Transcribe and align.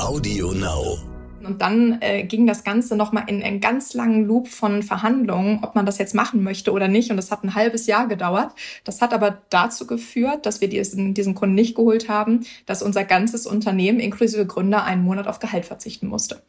Audio 0.00 0.52
Now. 0.52 0.98
Und 1.42 1.62
dann 1.62 1.98
äh, 2.00 2.22
ging 2.24 2.46
das 2.46 2.64
Ganze 2.64 2.96
nochmal 2.96 3.24
in 3.26 3.42
einen 3.42 3.60
ganz 3.60 3.94
langen 3.94 4.24
Loop 4.26 4.48
von 4.48 4.82
Verhandlungen, 4.82 5.60
ob 5.62 5.74
man 5.74 5.86
das 5.86 5.98
jetzt 5.98 6.14
machen 6.14 6.42
möchte 6.42 6.72
oder 6.72 6.88
nicht. 6.88 7.10
Und 7.10 7.16
das 7.16 7.30
hat 7.30 7.42
ein 7.44 7.54
halbes 7.54 7.86
Jahr 7.86 8.06
gedauert. 8.06 8.52
Das 8.84 9.02
hat 9.02 9.12
aber 9.12 9.42
dazu 9.50 9.86
geführt, 9.86 10.46
dass 10.46 10.60
wir 10.60 10.68
diesen, 10.68 11.14
diesen 11.14 11.34
Kunden 11.34 11.54
nicht 11.54 11.74
geholt 11.74 12.08
haben, 12.08 12.46
dass 12.66 12.82
unser 12.82 13.04
ganzes 13.04 13.46
Unternehmen 13.46 14.00
inklusive 14.00 14.46
Gründer 14.46 14.84
einen 14.84 15.02
Monat 15.02 15.26
auf 15.26 15.38
Gehalt 15.38 15.64
verzichten 15.64 16.06
musste. 16.06 16.42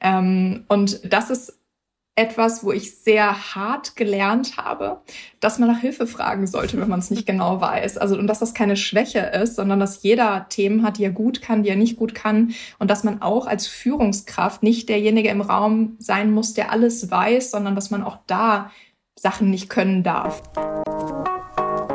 Ähm, 0.00 0.64
und 0.68 1.12
das 1.12 1.30
ist 1.30 1.59
etwas, 2.20 2.62
wo 2.62 2.70
ich 2.70 2.96
sehr 2.96 3.54
hart 3.54 3.96
gelernt 3.96 4.58
habe, 4.58 5.00
dass 5.40 5.58
man 5.58 5.70
nach 5.70 5.80
Hilfe 5.80 6.06
fragen 6.06 6.46
sollte, 6.46 6.78
wenn 6.78 6.88
man 6.88 7.00
es 7.00 7.10
nicht 7.10 7.26
genau 7.30 7.60
weiß. 7.60 7.96
Also 7.96 8.18
und 8.18 8.26
dass 8.26 8.40
das 8.40 8.52
keine 8.52 8.76
Schwäche 8.76 9.20
ist, 9.20 9.56
sondern 9.56 9.80
dass 9.80 10.02
jeder 10.02 10.46
Themen 10.50 10.84
hat, 10.84 10.98
die 10.98 11.04
er 11.04 11.10
gut 11.10 11.40
kann, 11.40 11.62
die 11.62 11.70
er 11.70 11.76
nicht 11.76 11.96
gut 11.96 12.14
kann 12.14 12.52
und 12.78 12.90
dass 12.90 13.04
man 13.04 13.22
auch 13.22 13.46
als 13.46 13.66
Führungskraft 13.66 14.62
nicht 14.62 14.90
derjenige 14.90 15.30
im 15.30 15.40
Raum 15.40 15.96
sein 15.98 16.30
muss, 16.30 16.52
der 16.52 16.70
alles 16.70 17.10
weiß, 17.10 17.50
sondern 17.50 17.74
dass 17.74 17.90
man 17.90 18.02
auch 18.02 18.18
da 18.26 18.70
Sachen 19.18 19.50
nicht 19.50 19.70
können 19.70 20.02
darf. 20.02 20.42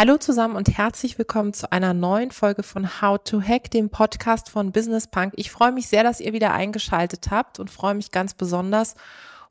Hallo 0.00 0.16
zusammen 0.16 0.56
und 0.56 0.78
herzlich 0.78 1.18
willkommen 1.18 1.52
zu 1.52 1.70
einer 1.72 1.92
neuen 1.92 2.30
Folge 2.30 2.62
von 2.62 3.02
How 3.02 3.18
to 3.22 3.42
Hack, 3.42 3.70
dem 3.70 3.90
Podcast 3.90 4.48
von 4.48 4.72
Business 4.72 5.06
Punk. 5.06 5.34
Ich 5.36 5.50
freue 5.50 5.72
mich 5.72 5.88
sehr, 5.88 6.02
dass 6.02 6.20
ihr 6.20 6.32
wieder 6.32 6.54
eingeschaltet 6.54 7.26
habt 7.30 7.60
und 7.60 7.68
freue 7.68 7.92
mich 7.92 8.10
ganz 8.10 8.32
besonders, 8.32 8.94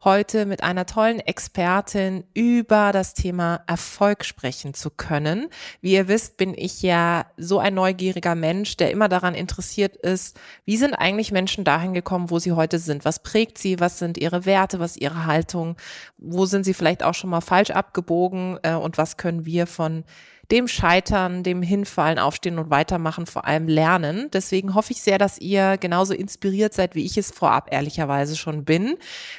heute 0.03 0.47
mit 0.47 0.63
einer 0.63 0.87
tollen 0.87 1.19
Expertin 1.19 2.23
über 2.33 2.91
das 2.93 3.13
Thema 3.13 3.61
Erfolg 3.67 4.25
sprechen 4.25 4.73
zu 4.73 4.89
können. 4.89 5.49
Wie 5.81 5.91
ihr 5.91 6.07
wisst, 6.07 6.37
bin 6.37 6.55
ich 6.57 6.81
ja 6.81 7.27
so 7.37 7.59
ein 7.59 7.75
neugieriger 7.75 8.33
Mensch, 8.33 8.75
der 8.75 8.89
immer 8.89 9.07
daran 9.07 9.35
interessiert 9.35 9.97
ist, 9.97 10.39
wie 10.65 10.77
sind 10.77 10.95
eigentlich 10.95 11.31
Menschen 11.31 11.63
dahin 11.63 11.93
gekommen, 11.93 12.31
wo 12.31 12.39
sie 12.39 12.53
heute 12.53 12.79
sind? 12.79 13.05
Was 13.05 13.21
prägt 13.21 13.59
sie? 13.59 13.79
Was 13.79 13.99
sind 13.99 14.17
ihre 14.17 14.45
Werte? 14.45 14.79
Was 14.79 14.97
ihre 14.97 15.27
Haltung? 15.27 15.75
Wo 16.17 16.45
sind 16.45 16.63
sie 16.63 16.73
vielleicht 16.73 17.03
auch 17.03 17.13
schon 17.13 17.29
mal 17.29 17.41
falsch 17.41 17.69
abgebogen? 17.69 18.57
Äh, 18.63 18.73
und 18.73 18.97
was 18.97 19.17
können 19.17 19.45
wir 19.45 19.67
von 19.67 20.05
dem 20.51 20.67
Scheitern, 20.67 21.43
dem 21.43 21.61
Hinfallen, 21.61 22.17
Aufstehen 22.17 22.57
und 22.57 22.71
Weitermachen 22.71 23.27
vor 23.27 23.45
allem 23.45 23.67
lernen. 23.67 24.29
Deswegen 24.33 24.73
hoffe 24.73 24.93
ich 24.93 25.01
sehr, 25.01 25.19
dass 25.19 25.37
ihr 25.37 25.77
genauso 25.77 26.13
inspiriert 26.13 26.73
seid, 26.73 26.95
wie 26.95 27.05
ich 27.05 27.17
es 27.17 27.29
vorab 27.29 27.69
ehrlicherweise 27.71 28.35
schon 28.35 28.65
bin, 28.65 28.97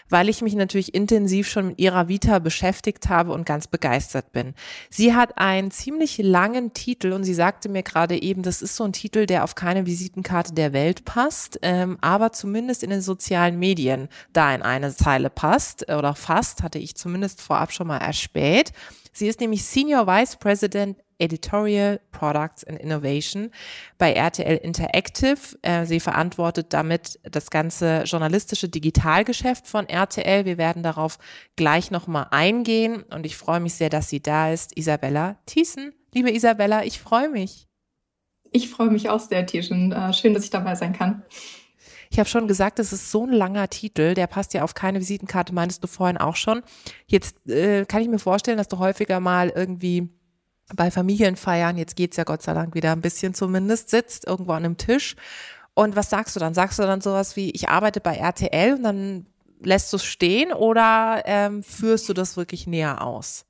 weil 0.09 0.29
ich 0.29 0.41
mich 0.41 0.55
natürlich 0.55 0.95
intensiv 0.95 1.49
schon 1.49 1.69
mit 1.69 1.81
ihrer 1.81 2.09
Vita 2.09 2.39
beschäftigt 2.39 3.09
habe 3.09 3.33
und 3.33 3.45
ganz 3.45 3.67
begeistert 3.67 4.31
bin. 4.31 4.55
Sie 4.89 5.15
hat 5.15 5.37
einen 5.37 5.73
ziemlich 5.73 6.19
langen 6.19 6.75
Titel 6.75 7.13
und 7.13 7.25
sie 7.25 7.35
sagte 7.35 7.69
mir 7.69 7.83
gerade 7.83 8.21
eben, 8.23 8.43
das 8.43 8.63
ist 8.63 8.77
so 8.77 8.85
ein 8.85 8.93
Titel, 8.93 9.27
der 9.27 9.43
auf 9.43 9.57
keine 9.57 9.87
Visitenkarte 9.87 10.55
der 10.55 10.73
Welt 10.73 11.05
passt, 11.05 11.59
ähm, 11.63 11.99
aber 12.01 12.31
zumindest 12.31 12.85
in 12.85 12.91
den 12.91 13.03
sozialen 13.03 13.59
Medien 13.59 14.09
da 14.33 14.55
in 14.55 14.63
eine 14.63 14.95
Zeile 14.95 15.29
passt 15.29 15.91
oder 15.91 16.15
fast, 16.15 16.63
hatte 16.63 16.79
ich 16.79 16.95
zumindest 16.95 17.43
vorab 17.43 17.73
schon 17.73 17.89
mal 17.89 17.99
erspäht. 17.99 18.73
Sie 19.13 19.29
ist 19.29 19.41
nämlich 19.41 19.65
Senior 19.65 20.07
Vice 20.07 20.37
President 20.37 20.97
Editorial 21.21 22.01
Products 22.13 22.65
and 22.65 22.79
Innovation 22.81 23.51
bei 23.99 24.13
RTL 24.13 24.57
Interactive. 24.57 25.39
Äh, 25.63 25.85
sie 25.85 26.01
verantwortet 26.01 26.73
damit 26.73 27.21
das 27.23 27.51
ganze 27.51 28.03
journalistische 28.05 28.69
Digitalgeschäft 28.69 29.67
von 29.67 29.89
RTL. 29.89 30.47
Wir 30.47 30.59
werden 30.59 30.83
darauf 30.83 31.19
gleich 31.57 31.91
nochmal 31.91 32.27
eingehen 32.31 33.03
und 33.03 33.27
ich 33.27 33.37
freue 33.37 33.61
mich 33.61 33.75
sehr, 33.75 33.91
dass 33.91 34.09
sie 34.09 34.23
da 34.23 34.51
ist. 34.51 34.77
Isabella 34.77 35.37
Thiessen. 35.47 35.93
Liebe 36.13 36.33
Isabella, 36.33 36.85
ich 36.85 36.99
freue 36.99 37.29
mich. 37.29 37.69
Ich 38.53 38.69
freue 38.69 38.91
mich 38.91 39.09
auch 39.11 39.21
sehr, 39.21 39.47
Tischen. 39.47 39.93
Äh, 39.93 40.13
schön, 40.13 40.35
dass 40.35 40.45
ich 40.45 40.51
dabei 40.51 40.75
sein 40.75 40.93
kann. 40.93 41.23
Ich 42.13 42.19
habe 42.19 42.29
schon 42.29 42.49
gesagt, 42.49 42.81
es 42.81 42.93
ist 42.93 43.11
so 43.13 43.25
ein 43.25 43.33
langer 43.33 43.69
Titel, 43.71 44.15
der 44.15 44.27
passt 44.27 44.53
ja 44.53 44.65
auf 44.65 44.75
keine 44.75 44.99
Visitenkarte, 44.99 45.55
meintest 45.55 45.85
du 45.85 45.87
vorhin 45.87 46.19
auch 46.19 46.35
schon. 46.35 46.63
Jetzt 47.07 47.49
äh, 47.49 47.85
kann 47.87 48.03
ich 48.03 48.09
mir 48.09 48.19
vorstellen, 48.19 48.59
dass 48.59 48.67
du 48.67 48.79
häufiger 48.79 49.21
mal 49.21 49.51
irgendwie 49.51 50.09
bei 50.75 50.91
Familienfeiern, 50.91 51.77
jetzt 51.77 51.97
geht's 51.97 52.17
ja 52.17 52.25
Gott 52.25 52.43
sei 52.43 52.53
Dank 52.53 52.75
wieder 52.75 52.93
ein 52.93 53.01
bisschen 53.01 53.33
zumindest, 53.33 53.91
sitzt 53.91 54.27
irgendwo 54.27 54.53
an 54.53 54.65
einem 54.65 54.77
Tisch. 54.77 55.15
Und 55.75 55.95
was 55.95 56.11
sagst 56.11 56.35
du 56.35 56.41
dann? 56.41 56.53
Sagst 56.53 56.79
du 56.81 56.83
dann 56.83 57.01
sowas 57.01 57.37
wie, 57.37 57.51
ich 57.51 57.69
arbeite 57.69 58.01
bei 58.01 58.17
RTL 58.17 58.75
und 58.75 58.83
dann 58.83 59.27
lässt 59.63 59.93
du 59.93 59.97
es 59.97 60.05
stehen 60.05 60.53
oder 60.53 61.23
ähm, 61.27 61.63
führst 61.63 62.09
du 62.09 62.13
das 62.13 62.37
wirklich 62.37 62.67
näher 62.67 63.03
aus? 63.03 63.47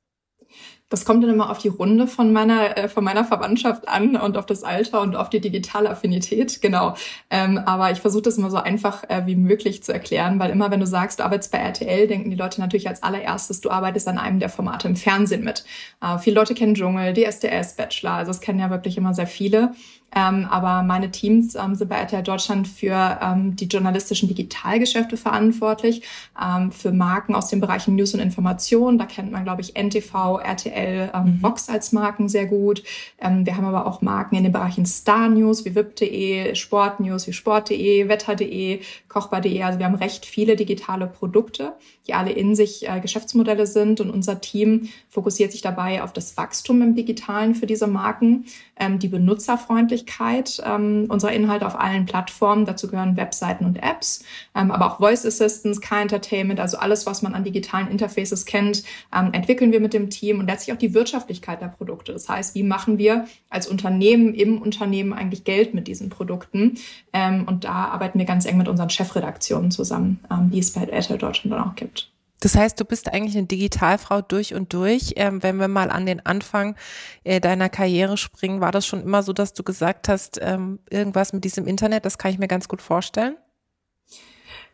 Das 0.91 1.05
kommt 1.05 1.23
dann 1.23 1.31
immer 1.31 1.51
auf 1.51 1.59
die 1.59 1.69
Runde 1.69 2.06
von 2.06 2.33
meiner, 2.33 2.77
äh, 2.77 2.89
von 2.89 3.03
meiner 3.03 3.25
Verwandtschaft 3.25 3.89
an 3.89 4.17
und 4.17 4.37
auf 4.37 4.45
das 4.45 4.65
Alter 4.65 5.01
und 5.01 5.17
auf 5.17 5.31
die 5.31 5.41
digitale 5.41 5.89
Affinität, 5.89 6.61
genau. 6.61 6.95
Ähm, 7.31 7.59
aber 7.59 7.91
ich 7.93 8.01
versuche 8.01 8.23
das 8.23 8.37
immer 8.37 8.51
so 8.51 8.59
einfach 8.59 9.05
äh, 9.09 9.23
wie 9.25 9.37
möglich 9.37 9.83
zu 9.83 9.93
erklären, 9.93 10.39
weil 10.39 10.51
immer 10.51 10.71
wenn 10.71 10.81
du 10.81 10.87
sagst, 10.87 11.21
du 11.21 11.25
arbeitest 11.25 11.53
bei 11.53 11.59
RTL, 11.59 12.09
denken 12.09 12.31
die 12.31 12.37
Leute 12.37 12.61
natürlich 12.61 12.89
als 12.89 13.03
allererstes, 13.03 13.61
du 13.61 13.71
arbeitest 13.71 14.09
an 14.09 14.19
einem 14.19 14.41
der 14.41 14.49
Formate 14.49 14.89
im 14.89 14.97
Fernsehen 14.97 15.45
mit. 15.45 15.65
Äh, 16.03 16.19
viele 16.19 16.34
Leute 16.34 16.55
kennen 16.55 16.75
Dschungel, 16.75 17.15
DSDS, 17.15 17.77
Bachelor, 17.77 18.12
also 18.12 18.31
das 18.31 18.41
kennen 18.41 18.59
ja 18.59 18.69
wirklich 18.69 18.99
immer 18.99 19.15
sehr 19.15 19.28
viele. 19.28 19.72
Ähm, 20.15 20.47
aber 20.50 20.82
meine 20.82 21.10
Teams 21.10 21.54
ähm, 21.54 21.75
sind 21.75 21.88
bei 21.88 21.97
RTL 21.97 22.22
Deutschland 22.22 22.66
für 22.66 23.19
ähm, 23.22 23.54
die 23.54 23.66
journalistischen 23.66 24.28
Digitalgeschäfte 24.28 25.16
verantwortlich, 25.16 26.03
ähm, 26.41 26.72
für 26.72 26.91
Marken 26.91 27.34
aus 27.34 27.48
den 27.48 27.60
Bereichen 27.60 27.94
News 27.94 28.15
und 28.15 28.21
Information. 28.21 28.98
Da 28.98 29.06
kennt 29.06 29.31
man, 29.31 29.44
glaube 29.44 29.60
ich, 29.60 29.76
NTV, 29.76 30.41
RTL, 30.43 31.10
ähm, 31.15 31.25
mhm. 31.25 31.43
Vox 31.43 31.69
als 31.69 31.93
Marken 31.93 32.28
sehr 32.28 32.47
gut. 32.47 32.82
Ähm, 33.21 33.47
wir 33.47 33.56
haben 33.56 33.65
aber 33.65 33.87
auch 33.87 34.03
Marken 34.03 34.34
in 34.37 34.43
den 34.43 34.53
Bereichen 34.53 34.84
Star 34.84 35.28
News 35.28 35.65
wie 35.65 35.75
VIP.de, 35.75 36.54
Sport 36.56 37.00
News 37.00 37.27
wie 37.28 37.32
Sport.de, 37.32 38.09
Wetter.de, 38.09 38.81
Kochbar.de. 39.09 39.62
Also 39.62 39.78
wir 39.78 39.87
haben 39.87 39.94
recht 39.94 40.27
viele 40.27 40.56
digitale 40.56 41.06
Produkte, 41.06 41.75
die 42.09 42.15
alle 42.15 42.32
in 42.32 42.56
sich 42.56 42.88
äh, 42.88 43.00
Geschäftsmodelle 43.00 43.66
sind. 43.66 44.00
Und 44.00 44.10
unser 44.10 44.41
Team 44.41 44.88
fokussiert 45.09 45.53
sich 45.53 45.62
dabei 45.62 46.03
auf 46.03 46.12
das 46.12 46.37
Wachstum 46.37 46.82
im 46.82 46.94
Digitalen 46.97 47.54
für 47.54 47.66
diese 47.66 47.87
Marken, 47.87 48.47
ähm, 48.81 48.99
die 48.99 49.09
Benutzerfreundlichkeit 49.09 50.61
ähm, 50.67 51.07
unserer 51.09 51.33
Inhalte 51.33 51.67
auf 51.67 51.79
allen 51.79 52.07
Plattformen. 52.07 52.65
Dazu 52.65 52.89
gehören 52.89 53.17
Webseiten 53.17 53.65
und 53.65 53.77
Apps, 53.77 54.25
ähm, 54.57 54.71
aber 54.71 54.87
auch 54.87 54.99
Voice 54.99 55.25
Assistance, 55.25 55.81
Car 55.81 56.01
Entertainment, 56.01 56.59
also 56.59 56.79
alles, 56.79 57.07
was 57.07 57.23
man 57.23 57.35
an 57.35 57.45
digitalen 57.45 57.89
Interfaces 57.89 58.47
kennt, 58.47 58.83
ähm, 59.15 59.33
entwickeln 59.33 59.71
wir 59.71 59.81
mit 59.81 59.93
dem 59.93 60.11
Team 60.11 60.41
und 60.41 60.47
letztlich 60.47 60.75
auch 60.75 60.79
die 60.81 60.95
Wirtschaftlichkeit 60.95 61.61
der 61.61 61.69
Produkte. 61.69 62.13
Das 62.13 62.29
heißt, 62.29 62.55
wie 62.55 62.63
machen 62.63 62.99
wir 62.99 63.27
als 63.51 63.69
Unternehmen 63.69 64.35
im 64.35 64.61
Unternehmen 64.61 65.13
eigentlich 65.13 65.45
Geld 65.45 65.75
mit 65.75 65.87
diesen 65.87 66.09
Produkten? 66.09 66.79
Ähm, 67.13 67.45
und 67.47 67.65
da 67.65 67.87
arbeiten 67.87 68.19
wir 68.19 68.27
ganz 68.27 68.47
eng 68.47 68.57
mit 68.57 68.69
unseren 68.69 68.91
Chefredaktionen 68.91 69.71
zusammen, 69.71 70.21
ähm, 70.31 70.51
die 70.51 70.59
es 70.59 70.73
bei 70.73 70.85
Airtel 70.85 71.19
Deutschland 71.19 71.55
dann 71.55 71.69
auch 71.69 71.75
gibt. 71.77 72.11
Das 72.41 72.56
heißt, 72.56 72.81
du 72.81 72.84
bist 72.84 73.12
eigentlich 73.12 73.37
eine 73.37 73.47
Digitalfrau 73.47 74.23
durch 74.23 74.55
und 74.55 74.73
durch. 74.73 75.12
Ähm, 75.17 75.43
wenn 75.43 75.56
wir 75.56 75.69
mal 75.69 75.91
an 75.91 76.06
den 76.06 76.25
Anfang 76.25 76.77
äh, 77.25 77.41
deiner 77.41 77.69
Karriere 77.69 78.17
springen, 78.17 78.61
war 78.61 78.73
das 78.73 78.87
schon 78.87 79.03
immer 79.03 79.23
so, 79.23 79.33
dass 79.33 79.53
du 79.53 79.62
gesagt 79.62 80.09
hast, 80.09 80.39
ähm, 80.43 80.81
irgendwas 80.89 81.33
mit 81.33 81.45
diesem 81.45 81.67
Internet, 81.67 82.05
das 82.05 82.19
kann 82.19 82.33
ich 82.33 82.39
mir 82.39 82.49
ganz 82.49 82.67
gut 82.67 82.83
vorstellen? 82.83 83.37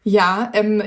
Ja, 0.05 0.51
ähm, 0.55 0.83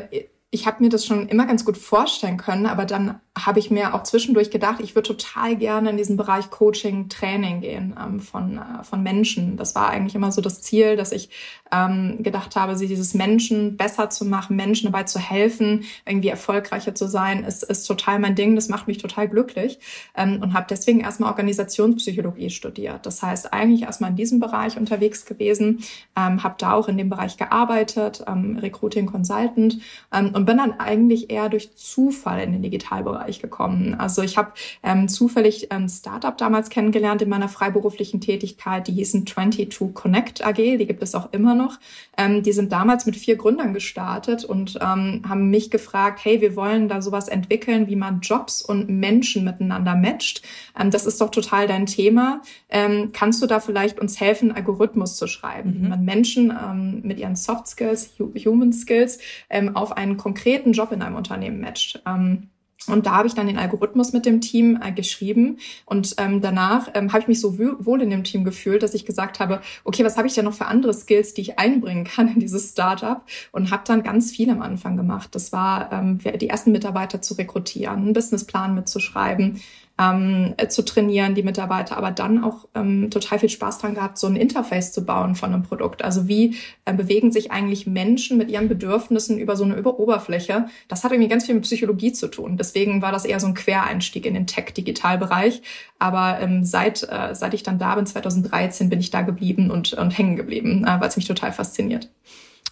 ich 0.52 0.66
habe 0.66 0.82
mir 0.82 0.90
das 0.90 1.06
schon 1.06 1.28
immer 1.28 1.46
ganz 1.46 1.66
gut 1.66 1.78
vorstellen 1.78 2.38
können, 2.38 2.66
aber 2.66 2.86
dann 2.86 3.20
habe 3.46 3.60
ich 3.60 3.72
mir 3.72 3.94
auch 3.94 4.04
zwischendurch 4.04 4.52
gedacht, 4.52 4.80
ich 4.82 4.96
würde 4.96 5.08
total 5.08 5.56
gerne 5.56 5.90
in 5.90 5.98
diesen 5.98 6.18
Bereich 6.18 6.50
Coaching, 6.50 7.10
Training 7.10 7.62
gehen 7.62 7.96
ähm, 8.00 8.20
von, 8.20 8.58
äh, 8.58 8.84
von 8.84 9.04
Menschen. 9.04 9.58
Das 9.58 9.76
war 9.76 9.90
eigentlich 9.90 10.16
immer 10.16 10.32
so 10.32 10.42
das 10.42 10.62
Ziel, 10.62 10.96
dass 10.96 11.12
ich 11.12 11.30
ähm, 11.72 12.18
gedacht 12.20 12.56
habe, 12.56 12.76
sie 12.76 12.88
dieses 12.88 13.14
Menschen 13.14 13.78
besser 13.78 14.10
zu 14.10 14.26
machen, 14.26 14.56
Menschen 14.56 14.92
dabei 14.92 15.04
zu 15.04 15.20
helfen, 15.20 15.86
irgendwie 16.06 16.30
erfolgreicher 16.30 16.96
zu 16.96 17.08
sein, 17.08 17.44
ist, 17.44 17.64
ist 17.64 17.86
total 17.86 18.20
mein 18.20 18.36
Ding. 18.36 18.56
Das 18.56 18.70
macht 18.70 18.88
mich 18.88 18.98
total 18.98 19.28
glücklich 19.28 19.80
ähm, 20.16 20.40
und 20.42 20.54
habe 20.54 20.68
deswegen 20.70 21.02
erstmal 21.02 21.30
Organisationspsychologie 21.30 22.50
studiert. 22.50 23.06
Das 23.06 23.22
heißt, 23.22 23.54
eigentlich 23.54 23.84
erstmal 23.84 24.12
in 24.12 24.16
diesem 24.16 24.40
Bereich 24.40 24.78
unterwegs 24.78 25.26
gewesen, 25.26 25.84
ähm, 26.16 26.44
habe 26.44 26.56
da 26.58 26.74
auch 26.74 26.88
in 26.88 26.98
dem 26.98 27.10
Bereich 27.10 27.38
gearbeitet, 27.38 28.24
ähm, 28.28 28.58
Recruiting 28.58 29.06
Consultant 29.06 29.78
ähm, 30.12 30.32
und 30.34 30.46
bin 30.46 30.58
dann 30.58 30.80
eigentlich 30.80 31.30
eher 31.30 31.50
durch 31.50 31.76
Zufall 31.76 32.42
in 32.42 32.52
den 32.52 32.62
Digitalbereich 32.62 33.29
Bereich 33.30 33.40
gekommen. 33.40 33.96
Also 33.96 34.22
ich 34.22 34.38
habe 34.38 34.52
ähm, 34.84 35.08
zufällig 35.08 35.72
ein 35.72 35.88
Startup 35.88 36.36
damals 36.38 36.70
kennengelernt 36.70 37.22
in 37.22 37.30
meiner 37.30 37.48
freiberuflichen 37.48 38.22
Tätigkeit. 38.22 38.88
Die 38.88 38.94
hießen 38.94 39.26
22 39.28 39.94
Connect 39.94 40.46
AG, 40.46 40.56
die 40.56 40.88
gibt 40.88 41.04
es 41.04 41.16
auch 41.16 41.32
immer 41.32 41.54
noch. 41.56 41.80
Ähm, 42.18 42.44
die 42.44 42.52
sind 42.52 42.72
damals 42.72 43.06
mit 43.06 43.16
vier 43.16 43.36
Gründern 43.36 43.74
gestartet 43.74 44.44
und 44.44 44.80
ähm, 44.82 45.22
haben 45.28 45.50
mich 45.50 45.70
gefragt, 45.70 46.22
hey, 46.24 46.42
wir 46.42 46.56
wollen 46.56 46.90
da 46.90 47.02
sowas 47.02 47.28
entwickeln, 47.28 47.88
wie 47.88 47.96
man 47.96 48.22
Jobs 48.22 48.62
und 48.62 48.90
Menschen 48.90 49.44
miteinander 49.44 49.96
matcht. 49.96 50.42
Ähm, 50.80 50.90
das 50.90 51.06
ist 51.06 51.22
doch 51.22 51.30
total 51.30 51.68
dein 51.68 51.86
Thema. 51.86 52.42
Ähm, 52.70 53.12
kannst 53.14 53.42
du 53.42 53.48
da 53.48 53.60
vielleicht 53.60 54.00
uns 54.00 54.20
helfen, 54.20 54.52
Algorithmus 54.52 55.18
zu 55.18 55.28
schreiben, 55.28 55.72
mhm. 55.72 55.76
wie 55.76 55.90
man 55.90 56.06
Menschen 56.06 56.52
ähm, 56.52 57.02
mit 57.04 57.20
ihren 57.20 57.36
Soft 57.36 57.68
Skills, 57.68 58.12
Human 58.20 58.74
Skills 58.74 59.20
ähm, 59.50 59.76
auf 59.76 59.96
einen 59.96 60.18
konkreten 60.18 60.72
Job 60.72 60.92
in 60.92 61.02
einem 61.02 61.16
Unternehmen 61.16 61.60
matcht? 61.62 62.02
Ähm, 62.06 62.50
und 62.88 63.06
da 63.06 63.12
habe 63.18 63.28
ich 63.28 63.34
dann 63.34 63.48
den 63.48 63.58
Algorithmus 63.58 64.14
mit 64.14 64.26
dem 64.26 64.42
Team 64.42 64.80
äh, 64.82 64.92
geschrieben. 64.92 65.58
Und 65.86 66.16
ähm, 66.18 66.42
danach 66.42 66.90
ähm, 66.94 67.12
habe 67.12 67.22
ich 67.22 67.28
mich 67.28 67.42
so 67.42 67.60
wohl 67.60 68.02
in 68.02 68.10
dem 68.10 68.24
Team 68.24 68.44
gefühlt, 68.44 68.84
dass 68.84 68.94
ich 68.94 69.06
gesagt 69.06 69.40
habe, 69.40 69.62
okay, 69.84 70.04
was 70.06 70.18
habe 70.18 70.28
ich 70.28 70.34
denn 70.34 70.46
noch 70.46 70.54
für 70.54 70.66
andere 70.66 70.94
Skills, 70.94 71.34
die 71.34 71.42
ich 71.42 71.60
einbringen 71.60 72.06
kann 72.06 72.28
in 72.34 72.40
dieses 72.40 72.70
Startup? 72.72 73.22
Und 73.52 73.72
habe 73.72 73.84
dann 73.86 74.04
ganz 74.04 74.32
viel 74.32 74.50
am 74.50 74.62
Anfang 74.62 74.98
gemacht. 74.98 75.36
Das 75.36 75.52
war 75.52 75.92
ähm, 75.92 76.20
die 76.20 76.50
ersten 76.50 76.72
Mitarbeiter 76.72 77.22
zu 77.22 77.34
rekrutieren, 77.36 77.98
einen 77.98 78.14
Businessplan 78.14 78.76
mitzuschreiben, 78.76 79.60
ähm, 80.00 80.54
äh, 80.58 80.70
zu 80.70 80.84
trainieren, 80.84 81.36
die 81.36 81.44
Mitarbeiter, 81.44 81.98
aber 81.98 82.12
dann 82.12 82.44
auch 82.44 82.68
ähm, 82.74 83.10
total 83.12 83.40
viel 83.40 83.50
Spaß 83.50 83.80
dran 83.80 83.96
gehabt, 83.96 84.18
so 84.18 84.28
ein 84.28 84.38
Interface 84.38 84.94
zu 84.94 85.06
bauen 85.06 85.36
von 85.36 85.54
einem 85.54 85.64
Produkt. 85.64 86.04
Also 86.04 86.28
wie 86.28 86.56
äh, 86.86 86.94
bewegen 86.94 87.32
sich 87.32 87.52
eigentlich 87.52 87.86
Menschen 87.86 88.38
mit 88.38 88.50
ihren 88.50 88.70
Bedürfnissen 88.70 89.38
über 89.38 89.58
so 89.58 89.66
eine 89.66 89.84
Oberfläche? 89.84 90.68
Das 90.88 91.04
hat 91.04 91.12
irgendwie 91.12 91.28
ganz 91.28 91.46
viel 91.46 91.56
mit 91.56 91.66
Psychologie 91.66 92.14
zu 92.14 92.30
tun. 92.30 92.56
Deswegen 92.70 93.02
war 93.02 93.12
das 93.12 93.26
eher 93.26 93.40
so 93.40 93.48
ein 93.48 93.56
Quereinstieg 93.56 94.28
in 94.28 94.36
den 94.36 94.46
Tech-Digital-Bereich. 94.46 95.64
Aber 95.98 96.40
ähm, 96.40 96.64
seit, 96.64 97.02
äh, 97.02 97.34
seit 97.34 97.56
ich 97.56 97.64
dann 97.64 97.80
da 97.80 97.96
bin, 97.96 98.06
2013, 98.06 98.90
bin 98.90 99.00
ich 99.00 99.10
da 99.10 99.24
geblieben 99.24 99.72
und, 99.72 99.94
und 99.94 100.16
hängen 100.16 100.36
geblieben, 100.36 100.86
äh, 100.86 101.02
weil 101.02 101.10
es 101.10 101.18
mich 101.18 101.28
total 101.28 101.52
fasziniert. 101.52 102.10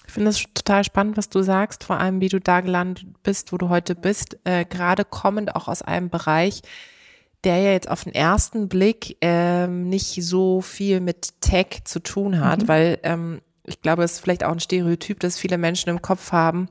Ich 0.06 0.14
finde 0.14 0.30
es 0.30 0.44
total 0.54 0.84
spannend, 0.84 1.18
was 1.18 1.30
du 1.30 1.42
sagst, 1.42 1.84
vor 1.84 2.00
allem 2.00 2.22
wie 2.22 2.30
du 2.30 2.40
da 2.40 2.62
gelandet 2.62 3.08
bist, 3.24 3.52
wo 3.52 3.58
du 3.58 3.70
heute 3.70 3.96
bist, 3.96 4.38
äh, 4.44 4.66
gerade 4.66 5.04
kommend 5.04 5.56
auch 5.56 5.68
aus 5.68 5.82
einem 5.82 6.10
Bereich, 6.10 6.62
der 7.44 7.58
ja 7.58 7.72
jetzt 7.72 7.90
auf 7.90 8.04
den 8.04 8.14
ersten 8.14 8.70
Blick 8.70 9.18
ähm, 9.22 9.90
nicht 9.90 10.24
so 10.24 10.62
viel 10.62 11.02
mit 11.02 11.42
Tech 11.42 11.80
zu 11.86 12.00
tun 12.00 12.40
hat, 12.40 12.64
mhm. 12.64 12.68
weil 12.68 13.00
ähm, 13.02 13.42
ich 13.64 13.82
glaube, 13.82 14.04
es 14.04 14.14
ist 14.14 14.20
vielleicht 14.20 14.44
auch 14.44 14.52
ein 14.52 14.60
Stereotyp, 14.60 15.20
das 15.20 15.40
viele 15.40 15.58
Menschen 15.58 15.90
im 15.90 16.02
Kopf 16.02 16.32
haben. 16.32 16.70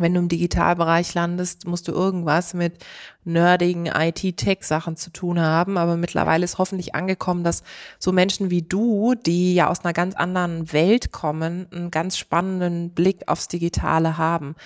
Wenn 0.00 0.14
du 0.14 0.20
im 0.20 0.28
Digitalbereich 0.28 1.14
landest, 1.14 1.66
musst 1.66 1.88
du 1.88 1.92
irgendwas 1.92 2.54
mit 2.54 2.84
nerdigen 3.24 3.86
IT-Tech-Sachen 3.86 4.96
zu 4.96 5.10
tun 5.10 5.40
haben. 5.40 5.78
Aber 5.78 5.96
mittlerweile 5.96 6.44
ist 6.44 6.58
hoffentlich 6.58 6.94
angekommen, 6.94 7.44
dass 7.44 7.62
so 7.98 8.12
Menschen 8.12 8.50
wie 8.50 8.62
du, 8.62 9.14
die 9.14 9.54
ja 9.54 9.68
aus 9.68 9.84
einer 9.84 9.92
ganz 9.92 10.14
anderen 10.14 10.72
Welt 10.72 11.12
kommen, 11.12 11.66
einen 11.72 11.90
ganz 11.90 12.16
spannenden 12.16 12.90
Blick 12.90 13.28
aufs 13.28 13.48
Digitale 13.48 14.18
haben. 14.18 14.56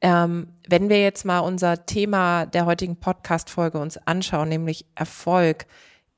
Ähm, 0.00 0.48
wenn 0.68 0.88
wir 0.88 1.02
jetzt 1.02 1.24
mal 1.24 1.40
unser 1.40 1.84
Thema 1.86 2.46
der 2.46 2.66
heutigen 2.66 2.96
Podcast-Folge 2.96 3.78
uns 3.78 3.96
anschauen, 3.96 4.48
nämlich 4.48 4.86
Erfolg, 4.94 5.66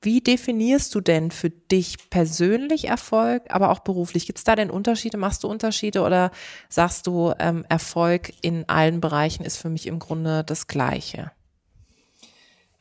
wie 0.02 0.20
definierst 0.20 0.94
du 0.94 1.00
denn 1.00 1.30
für 1.30 1.50
dich 1.50 2.10
persönlich 2.10 2.86
Erfolg, 2.86 3.42
aber 3.48 3.70
auch 3.70 3.80
beruflich? 3.80 4.26
Gibt 4.26 4.38
es 4.38 4.44
da 4.44 4.56
denn 4.56 4.70
Unterschiede? 4.70 5.18
Machst 5.18 5.44
du 5.44 5.48
Unterschiede 5.48 6.02
oder 6.02 6.30
sagst 6.68 7.06
du, 7.06 7.32
ähm, 7.38 7.64
Erfolg 7.68 8.32
in 8.40 8.68
allen 8.68 9.00
Bereichen 9.00 9.44
ist 9.44 9.58
für 9.58 9.68
mich 9.68 9.86
im 9.86 9.98
Grunde 9.98 10.44
das 10.44 10.66
Gleiche? 10.66 11.32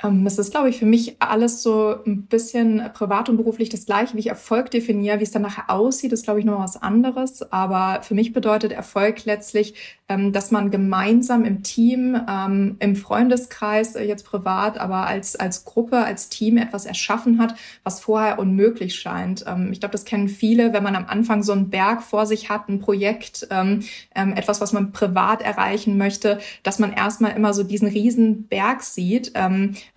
Ähm, 0.02 0.26
es 0.26 0.38
ist, 0.38 0.52
glaube 0.52 0.70
ich, 0.70 0.80
für 0.80 0.86
mich 0.86 1.18
alles 1.20 1.62
so 1.62 1.96
ein 2.06 2.24
bisschen 2.24 2.82
privat 2.94 3.28
und 3.28 3.38
beruflich 3.38 3.70
das 3.70 3.86
Gleiche, 3.86 4.16
wie 4.16 4.20
ich 4.20 4.28
Erfolg 4.28 4.72
definiere. 4.72 5.20
Wie 5.20 5.24
es 5.24 5.32
dann 5.32 5.42
nachher 5.42 5.70
aussieht, 5.70 6.14
ist, 6.14 6.24
glaube 6.24 6.40
ich, 6.40 6.46
noch 6.46 6.60
was 6.60 6.82
anderes. 6.82 7.52
Aber 7.52 8.02
für 8.02 8.16
mich 8.16 8.32
bedeutet 8.32 8.72
Erfolg 8.72 9.26
letztlich, 9.26 9.74
ähm, 10.08 10.32
dass 10.32 10.52
man 10.52 10.72
gemeinsam 10.72 11.44
im 11.44 11.64
Team, 11.64 12.20
ähm, 12.30 12.78
im 12.80 12.96
Freundeskreis, 12.96 13.96
äh, 13.96 14.04
jetzt 14.04 14.26
privat, 14.26 14.78
aber 14.80 15.06
als, 15.06 15.36
als 15.36 15.66
Gruppe, 15.66 15.98
als 15.98 16.30
Team 16.30 16.58
etwas 16.58 16.86
erschaffen 16.86 17.40
hat, 17.40 17.56
was 17.84 18.00
vorher 18.00 18.40
unmöglich 18.40 18.96
scheint. 18.96 19.46
Ich 19.72 19.80
glaube, 19.80 19.92
das 19.92 20.06
kennen 20.06 20.28
viele, 20.28 20.74
wenn 20.74 20.84
man 20.84 20.96
am 20.96 21.06
Anfang 21.06 21.44
so 21.44 21.52
einen 21.52 21.70
Berg 21.70 22.02
vor 22.02 22.26
sich 22.26 22.50
hat, 22.50 22.70
ein 22.70 22.80
Projekt, 22.80 23.48
etwas, 24.14 24.62
was 24.62 24.74
man 24.74 24.92
privat 24.92 25.42
erreichen 25.42 25.98
möchte, 25.98 26.40
dass 26.64 26.80
man 26.80 26.94
erstmal 26.94 27.36
immer 27.36 27.54
so 27.54 27.64
diesen 27.64 27.88
riesen 27.88 28.48
Berg 28.48 28.84
sieht 28.84 29.34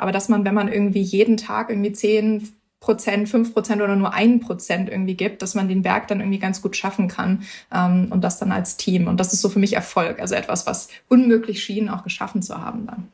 aber 0.03 0.13
dass 0.13 0.29
man, 0.29 0.45
wenn 0.45 0.55
man 0.55 0.67
irgendwie 0.67 1.01
jeden 1.01 1.37
Tag 1.37 1.71
irgendwie 1.71 1.93
zehn 1.93 2.49
Prozent, 2.81 3.29
fünf 3.29 3.55
Prozent 3.55 3.81
oder 3.81 3.95
nur 3.95 4.13
ein 4.13 4.41
Prozent 4.41 4.91
irgendwie 4.91 5.15
gibt, 5.15 5.41
dass 5.41 5.55
man 5.55 5.69
den 5.69 5.83
Berg 5.83 6.09
dann 6.09 6.19
irgendwie 6.19 6.41
ganz 6.41 6.61
gut 6.61 6.77
schaffen 6.77 7.07
kann 7.07 7.45
ähm, 7.73 8.09
und 8.11 8.23
das 8.23 8.41
dann 8.41 8.51
als 8.51 8.77
Team. 8.77 9.07
Und 9.07 9.21
das 9.21 9.33
ist 9.33 9.41
so 9.41 9.49
für 9.49 9.61
mich 9.61 9.75
Erfolg, 9.75 10.19
also 10.19 10.35
etwas, 10.35 10.67
was 10.67 10.89
unmöglich 11.09 11.63
schien, 11.63 11.89
auch 11.89 12.03
geschaffen 12.03 12.43
zu 12.43 12.61
haben 12.61 12.87
dann. 12.87 13.09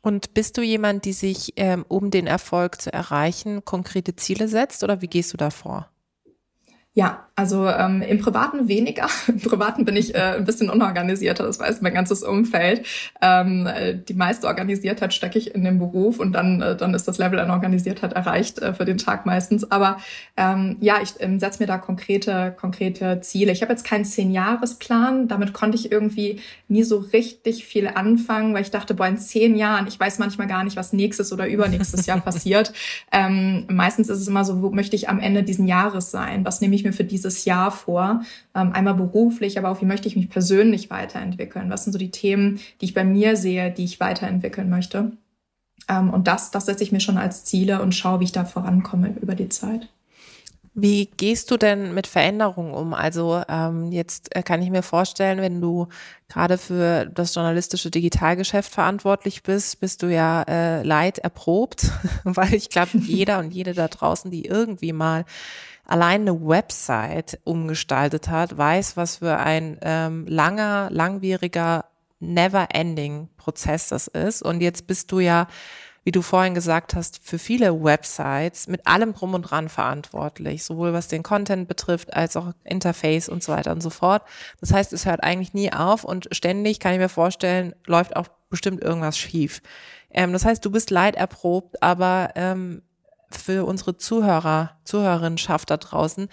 Und 0.00 0.32
bist 0.32 0.56
du 0.56 0.62
jemand, 0.62 1.04
die 1.04 1.12
sich, 1.12 1.54
ähm, 1.56 1.84
um 1.88 2.12
den 2.12 2.28
Erfolg 2.28 2.80
zu 2.80 2.92
erreichen, 2.92 3.64
konkrete 3.64 4.14
Ziele 4.14 4.46
setzt 4.46 4.84
oder 4.84 5.02
wie 5.02 5.08
gehst 5.08 5.32
du 5.32 5.36
da 5.36 5.50
vor? 5.50 5.90
Ja, 6.98 7.28
also 7.38 7.68
ähm, 7.68 8.02
im 8.02 8.18
Privaten 8.18 8.66
weniger. 8.66 9.06
Im 9.28 9.38
Privaten 9.38 9.84
bin 9.84 9.94
ich 9.94 10.16
äh, 10.16 10.38
ein 10.38 10.44
bisschen 10.44 10.68
unorganisierter, 10.68 11.44
das 11.44 11.60
weiß 11.60 11.80
mein 11.82 11.94
ganzes 11.94 12.24
Umfeld. 12.24 12.84
Ähm, 13.22 13.68
äh, 13.68 13.94
die 13.94 14.14
meiste 14.14 14.48
Organisiertheit 14.48 15.14
stecke 15.14 15.38
ich 15.38 15.54
in 15.54 15.62
den 15.62 15.78
Beruf 15.78 16.18
und 16.18 16.32
dann, 16.32 16.60
äh, 16.60 16.76
dann 16.76 16.94
ist 16.94 17.06
das 17.06 17.18
Level 17.18 17.38
an 17.38 17.52
Organisiertheit 17.52 18.14
erreicht 18.14 18.58
äh, 18.58 18.74
für 18.74 18.84
den 18.84 18.98
Tag 18.98 19.24
meistens. 19.24 19.70
Aber 19.70 19.98
ähm, 20.36 20.78
ja, 20.80 20.96
ich 21.00 21.14
ähm, 21.20 21.38
setze 21.38 21.62
mir 21.62 21.68
da 21.68 21.78
konkrete, 21.78 22.52
konkrete 22.58 23.20
Ziele. 23.20 23.52
Ich 23.52 23.62
habe 23.62 23.70
jetzt 23.70 23.84
keinen 23.84 24.04
Zehn-Jahres-Plan. 24.04 25.28
Damit 25.28 25.52
konnte 25.52 25.78
ich 25.78 25.92
irgendwie 25.92 26.40
nie 26.66 26.82
so 26.82 26.98
richtig 26.98 27.64
viel 27.64 27.86
anfangen, 27.86 28.52
weil 28.54 28.62
ich 28.62 28.72
dachte, 28.72 28.94
boah, 28.94 29.06
in 29.06 29.18
zehn 29.18 29.54
Jahren, 29.54 29.86
ich 29.86 30.00
weiß 30.00 30.18
manchmal 30.18 30.48
gar 30.48 30.64
nicht, 30.64 30.76
was 30.76 30.92
nächstes 30.92 31.32
oder 31.32 31.46
übernächstes 31.46 32.06
Jahr 32.06 32.20
passiert. 32.24 32.72
Ähm, 33.12 33.66
meistens 33.70 34.08
ist 34.08 34.18
es 34.18 34.26
immer 34.26 34.44
so, 34.44 34.62
wo 34.62 34.70
möchte 34.70 34.96
ich 34.96 35.08
am 35.08 35.20
Ende 35.20 35.44
diesen 35.44 35.68
Jahres 35.68 36.10
sein? 36.10 36.44
Was 36.44 36.60
nehme 36.60 36.74
ich 36.74 36.82
mir 36.82 36.87
für 36.92 37.04
dieses 37.04 37.44
Jahr 37.44 37.70
vor? 37.70 38.22
Ähm, 38.54 38.72
einmal 38.72 38.94
beruflich, 38.94 39.58
aber 39.58 39.70
auch 39.70 39.80
wie 39.80 39.86
möchte 39.86 40.08
ich 40.08 40.16
mich 40.16 40.28
persönlich 40.28 40.90
weiterentwickeln? 40.90 41.70
Was 41.70 41.84
sind 41.84 41.92
so 41.92 41.98
die 41.98 42.10
Themen, 42.10 42.60
die 42.80 42.86
ich 42.86 42.94
bei 42.94 43.04
mir 43.04 43.36
sehe, 43.36 43.70
die 43.70 43.84
ich 43.84 44.00
weiterentwickeln 44.00 44.70
möchte? 44.70 45.12
Ähm, 45.88 46.10
und 46.10 46.28
das, 46.28 46.50
das 46.50 46.66
setze 46.66 46.84
ich 46.84 46.92
mir 46.92 47.00
schon 47.00 47.18
als 47.18 47.44
Ziele 47.44 47.80
und 47.82 47.94
schaue, 47.94 48.20
wie 48.20 48.24
ich 48.24 48.32
da 48.32 48.44
vorankomme 48.44 49.14
über 49.20 49.34
die 49.34 49.48
Zeit. 49.48 49.88
Wie 50.80 51.06
gehst 51.06 51.50
du 51.50 51.56
denn 51.56 51.92
mit 51.92 52.06
Veränderungen 52.06 52.72
um? 52.72 52.94
Also 52.94 53.42
ähm, 53.48 53.90
jetzt 53.90 54.36
äh, 54.36 54.44
kann 54.44 54.62
ich 54.62 54.70
mir 54.70 54.84
vorstellen, 54.84 55.40
wenn 55.40 55.60
du 55.60 55.88
gerade 56.28 56.56
für 56.56 57.06
das 57.06 57.34
journalistische 57.34 57.90
Digitalgeschäft 57.90 58.72
verantwortlich 58.72 59.42
bist, 59.42 59.80
bist 59.80 60.04
du 60.04 60.06
ja 60.06 60.42
äh, 60.42 60.84
leid 60.84 61.18
erprobt, 61.18 61.90
weil 62.24 62.54
ich 62.54 62.68
glaube, 62.70 62.96
jeder 62.98 63.40
und 63.40 63.52
jede 63.52 63.74
da 63.74 63.88
draußen, 63.88 64.30
die 64.30 64.44
irgendwie 64.44 64.92
mal 64.92 65.24
allein 65.88 66.20
eine 66.20 66.46
Website 66.46 67.40
umgestaltet 67.44 68.28
hat, 68.28 68.56
weiß, 68.56 68.96
was 68.96 69.16
für 69.16 69.38
ein 69.38 69.78
ähm, 69.82 70.26
langer, 70.28 70.88
langwieriger, 70.92 71.86
never-ending 72.20 73.28
Prozess 73.36 73.88
das 73.88 74.06
ist. 74.06 74.42
Und 74.42 74.60
jetzt 74.60 74.86
bist 74.86 75.10
du 75.10 75.18
ja, 75.18 75.48
wie 76.04 76.12
du 76.12 76.20
vorhin 76.20 76.54
gesagt 76.54 76.94
hast, 76.94 77.20
für 77.22 77.38
viele 77.38 77.82
Websites 77.82 78.68
mit 78.68 78.86
allem 78.86 79.14
drum 79.14 79.32
und 79.32 79.42
dran 79.42 79.70
verantwortlich, 79.70 80.62
sowohl 80.62 80.92
was 80.92 81.08
den 81.08 81.22
Content 81.22 81.68
betrifft, 81.68 82.12
als 82.12 82.36
auch 82.36 82.52
Interface 82.64 83.30
und 83.30 83.42
so 83.42 83.52
weiter 83.52 83.72
und 83.72 83.82
so 83.82 83.90
fort. 83.90 84.22
Das 84.60 84.72
heißt, 84.72 84.92
es 84.92 85.06
hört 85.06 85.22
eigentlich 85.22 85.54
nie 85.54 85.72
auf 85.72 86.04
und 86.04 86.28
ständig, 86.32 86.80
kann 86.80 86.92
ich 86.92 86.98
mir 86.98 87.08
vorstellen, 87.08 87.74
läuft 87.86 88.14
auch 88.14 88.28
bestimmt 88.50 88.82
irgendwas 88.82 89.16
schief. 89.16 89.62
Ähm, 90.10 90.34
das 90.34 90.44
heißt, 90.44 90.62
du 90.62 90.70
bist 90.70 90.90
leiderprobt, 90.90 91.82
aber 91.82 92.30
ähm, 92.34 92.82
für 93.30 93.64
unsere 93.64 93.96
Zuhörer, 93.96 94.78
Zuhörerinnenschaft 94.84 95.70
da 95.70 95.76
draußen, 95.76 96.28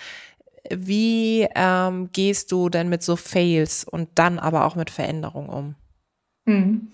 wie 0.72 1.48
ähm, 1.56 2.10
gehst 2.12 2.52
du 2.52 2.70
denn 2.70 2.90
mit 2.90 3.04
so 3.04 3.16
Fails 3.16 3.84
und 3.84 4.10
dann 4.16 4.40
aber 4.40 4.66
auch 4.66 4.76
mit 4.76 4.90
Veränderungen 4.90 5.50
um? 5.50 5.76
Hm. 6.48 6.92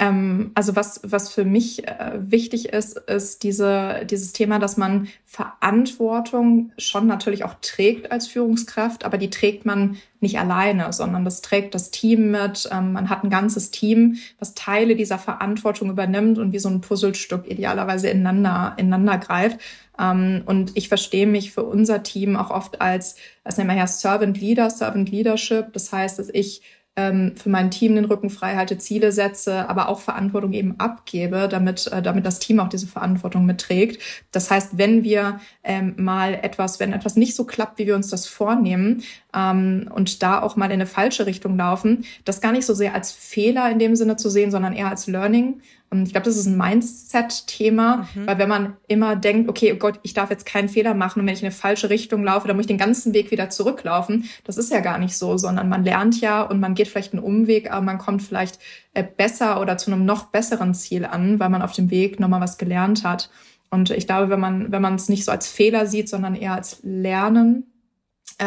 Ähm, 0.00 0.52
also 0.54 0.76
was, 0.76 1.02
was 1.04 1.28
für 1.28 1.44
mich 1.44 1.86
äh, 1.86 2.12
wichtig 2.18 2.70
ist, 2.70 2.96
ist 2.96 3.42
diese, 3.42 4.06
dieses 4.08 4.32
Thema, 4.32 4.58
dass 4.58 4.78
man 4.78 5.08
Verantwortung 5.26 6.72
schon 6.78 7.06
natürlich 7.06 7.44
auch 7.44 7.54
trägt 7.60 8.10
als 8.10 8.26
Führungskraft, 8.26 9.04
aber 9.04 9.18
die 9.18 9.28
trägt 9.28 9.66
man 9.66 9.98
nicht 10.20 10.38
alleine, 10.38 10.90
sondern 10.94 11.26
das 11.26 11.42
trägt 11.42 11.74
das 11.74 11.90
Team 11.90 12.30
mit. 12.30 12.66
Ähm, 12.72 12.94
man 12.94 13.10
hat 13.10 13.24
ein 13.24 13.30
ganzes 13.30 13.72
Team, 13.72 14.16
was 14.38 14.54
Teile 14.54 14.96
dieser 14.96 15.18
Verantwortung 15.18 15.90
übernimmt 15.90 16.38
und 16.38 16.54
wie 16.54 16.58
so 16.58 16.70
ein 16.70 16.80
Puzzlestück 16.80 17.46
idealerweise 17.46 18.08
ineinander, 18.08 18.74
ineinander 18.78 19.18
greift. 19.18 19.60
Ähm, 19.98 20.42
und 20.46 20.78
ich 20.78 20.88
verstehe 20.88 21.26
mich 21.26 21.52
für 21.52 21.64
unser 21.64 22.02
Team 22.02 22.36
auch 22.36 22.50
oft 22.50 22.80
als, 22.80 23.16
das 23.44 23.58
nennen 23.58 23.68
wir 23.68 23.76
ja 23.76 23.86
Servant 23.86 24.40
Leader, 24.40 24.70
Servant 24.70 25.10
Leadership. 25.10 25.74
Das 25.74 25.92
heißt, 25.92 26.18
dass 26.18 26.30
ich 26.30 26.62
ähm, 27.00 27.32
für 27.36 27.48
mein 27.48 27.70
Team 27.70 27.94
den 27.94 28.04
Rücken 28.04 28.30
frei 28.30 28.56
halte, 28.56 28.78
Ziele 28.78 29.12
setze, 29.12 29.68
aber 29.68 29.88
auch 29.88 30.00
Verantwortung 30.00 30.52
eben 30.52 30.74
abgebe, 30.78 31.48
damit, 31.50 31.86
äh, 31.86 32.02
damit 32.02 32.26
das 32.26 32.38
Team 32.38 32.60
auch 32.60 32.68
diese 32.68 32.86
Verantwortung 32.86 33.46
mitträgt. 33.46 34.02
Das 34.32 34.50
heißt, 34.50 34.76
wenn 34.78 35.02
wir 35.02 35.40
ähm, 35.64 35.94
mal 35.96 36.34
etwas, 36.34 36.80
wenn 36.80 36.92
etwas 36.92 37.16
nicht 37.16 37.34
so 37.34 37.44
klappt, 37.44 37.78
wie 37.78 37.86
wir 37.86 37.96
uns 37.96 38.08
das 38.08 38.26
vornehmen, 38.26 39.02
ähm, 39.34 39.90
und 39.94 40.22
da 40.22 40.42
auch 40.42 40.56
mal 40.56 40.66
in 40.66 40.72
eine 40.72 40.86
falsche 40.86 41.26
Richtung 41.26 41.56
laufen, 41.56 42.04
das 42.24 42.40
gar 42.40 42.52
nicht 42.52 42.66
so 42.66 42.74
sehr 42.74 42.94
als 42.94 43.12
Fehler 43.12 43.70
in 43.70 43.78
dem 43.78 43.96
Sinne 43.96 44.16
zu 44.16 44.28
sehen, 44.28 44.50
sondern 44.50 44.74
eher 44.74 44.88
als 44.88 45.06
Learning. 45.06 45.60
Und 45.92 46.06
ich 46.06 46.12
glaube, 46.12 46.24
das 46.24 46.36
ist 46.36 46.46
ein 46.46 46.56
Mindset-Thema, 46.56 48.08
mhm. 48.14 48.26
weil 48.26 48.38
wenn 48.38 48.48
man 48.48 48.76
immer 48.86 49.16
denkt, 49.16 49.48
okay, 49.48 49.72
oh 49.72 49.76
Gott, 49.76 49.98
ich 50.04 50.14
darf 50.14 50.30
jetzt 50.30 50.46
keinen 50.46 50.68
Fehler 50.68 50.94
machen 50.94 51.18
und 51.20 51.26
wenn 51.26 51.34
ich 51.34 51.42
in 51.42 51.46
eine 51.46 51.54
falsche 51.54 51.90
Richtung 51.90 52.22
laufe, 52.22 52.46
dann 52.46 52.56
muss 52.56 52.64
ich 52.64 52.68
den 52.68 52.78
ganzen 52.78 53.12
Weg 53.12 53.32
wieder 53.32 53.50
zurücklaufen. 53.50 54.30
Das 54.44 54.56
ist 54.56 54.70
ja 54.70 54.78
gar 54.78 54.98
nicht 54.98 55.16
so, 55.16 55.36
sondern 55.36 55.68
man 55.68 55.82
lernt 55.82 56.20
ja 56.20 56.42
und 56.42 56.60
man 56.60 56.74
geht 56.74 56.86
vielleicht 56.86 57.12
einen 57.12 57.24
Umweg, 57.24 57.72
aber 57.72 57.82
man 57.82 57.98
kommt 57.98 58.22
vielleicht 58.22 58.60
äh, 58.94 59.02
besser 59.02 59.60
oder 59.60 59.78
zu 59.78 59.92
einem 59.92 60.04
noch 60.04 60.26
besseren 60.26 60.74
Ziel 60.74 61.04
an, 61.04 61.40
weil 61.40 61.50
man 61.50 61.62
auf 61.62 61.72
dem 61.72 61.90
Weg 61.90 62.20
nochmal 62.20 62.40
was 62.40 62.56
gelernt 62.56 63.02
hat. 63.02 63.28
Und 63.70 63.90
ich 63.90 64.06
glaube, 64.06 64.30
wenn 64.30 64.40
man, 64.40 64.70
wenn 64.70 64.82
man 64.82 64.94
es 64.94 65.08
nicht 65.08 65.24
so 65.24 65.32
als 65.32 65.48
Fehler 65.48 65.86
sieht, 65.86 66.08
sondern 66.08 66.36
eher 66.36 66.54
als 66.54 66.80
Lernen, 66.82 67.69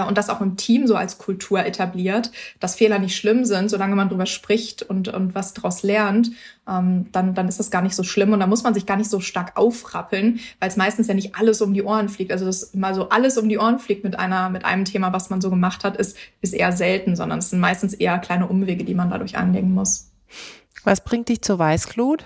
und 0.08 0.18
das 0.18 0.30
auch 0.30 0.42
im 0.42 0.58
Team 0.58 0.88
so 0.88 0.96
als 0.96 1.18
Kultur 1.18 1.66
etabliert, 1.66 2.32
dass 2.60 2.76
Fehler 2.76 3.00
nicht 3.00 3.16
schlimm 3.16 3.46
sind, 3.46 3.70
solange 3.70 3.96
man 3.96 4.10
drüber 4.10 4.26
spricht 4.26 4.84
und, 4.84 5.08
und 5.08 5.36
was 5.36 5.54
daraus 5.54 5.84
lernt, 5.84 6.32
ähm, 6.68 7.08
dann, 7.12 7.34
dann 7.34 7.48
ist 7.48 7.60
das 7.60 7.72
gar 7.72 7.82
nicht 7.82 7.96
so 7.96 8.04
schlimm 8.04 8.34
und 8.34 8.40
da 8.40 8.48
muss 8.48 8.64
man 8.64 8.74
sich 8.74 8.86
gar 8.86 8.98
nicht 8.98 9.10
so 9.10 9.20
stark 9.20 9.54
aufrappeln, 9.56 10.40
weil 10.60 10.70
es 10.70 10.78
meistens 10.78 11.08
ja 11.08 11.14
nicht 11.14 11.36
alles 11.36 11.62
um 11.62 11.74
die 11.74 11.84
Ohren 11.84 12.10
fliegt. 12.10 12.32
Also 12.32 12.46
dass 12.46 12.74
mal 12.74 12.96
so 12.96 13.10
alles 13.10 13.38
um 13.38 13.50
die 13.50 13.58
Ohren 13.58 13.80
fliegt 13.80 14.04
mit 14.04 14.18
einer, 14.18 14.50
mit 14.50 14.66
einem 14.66 14.86
Thema, 14.86 15.14
was 15.14 15.30
man 15.30 15.42
so 15.42 15.50
gemacht 15.50 15.84
hat, 15.84 15.98
ist, 15.98 16.18
ist 16.42 16.54
eher 16.54 16.72
selten, 16.72 17.16
sondern 17.16 17.40
es 17.40 17.50
sind 17.50 17.60
meistens 17.60 17.94
eher 17.94 18.18
kleine 18.20 18.48
Umwege, 18.48 18.84
die 18.84 18.96
man 18.96 19.10
dadurch 19.10 19.38
anlegen 19.38 19.74
muss. 19.74 20.10
Was 20.84 21.04
bringt 21.04 21.30
dich 21.30 21.42
zur 21.42 21.60
Weißglut? 21.60 22.26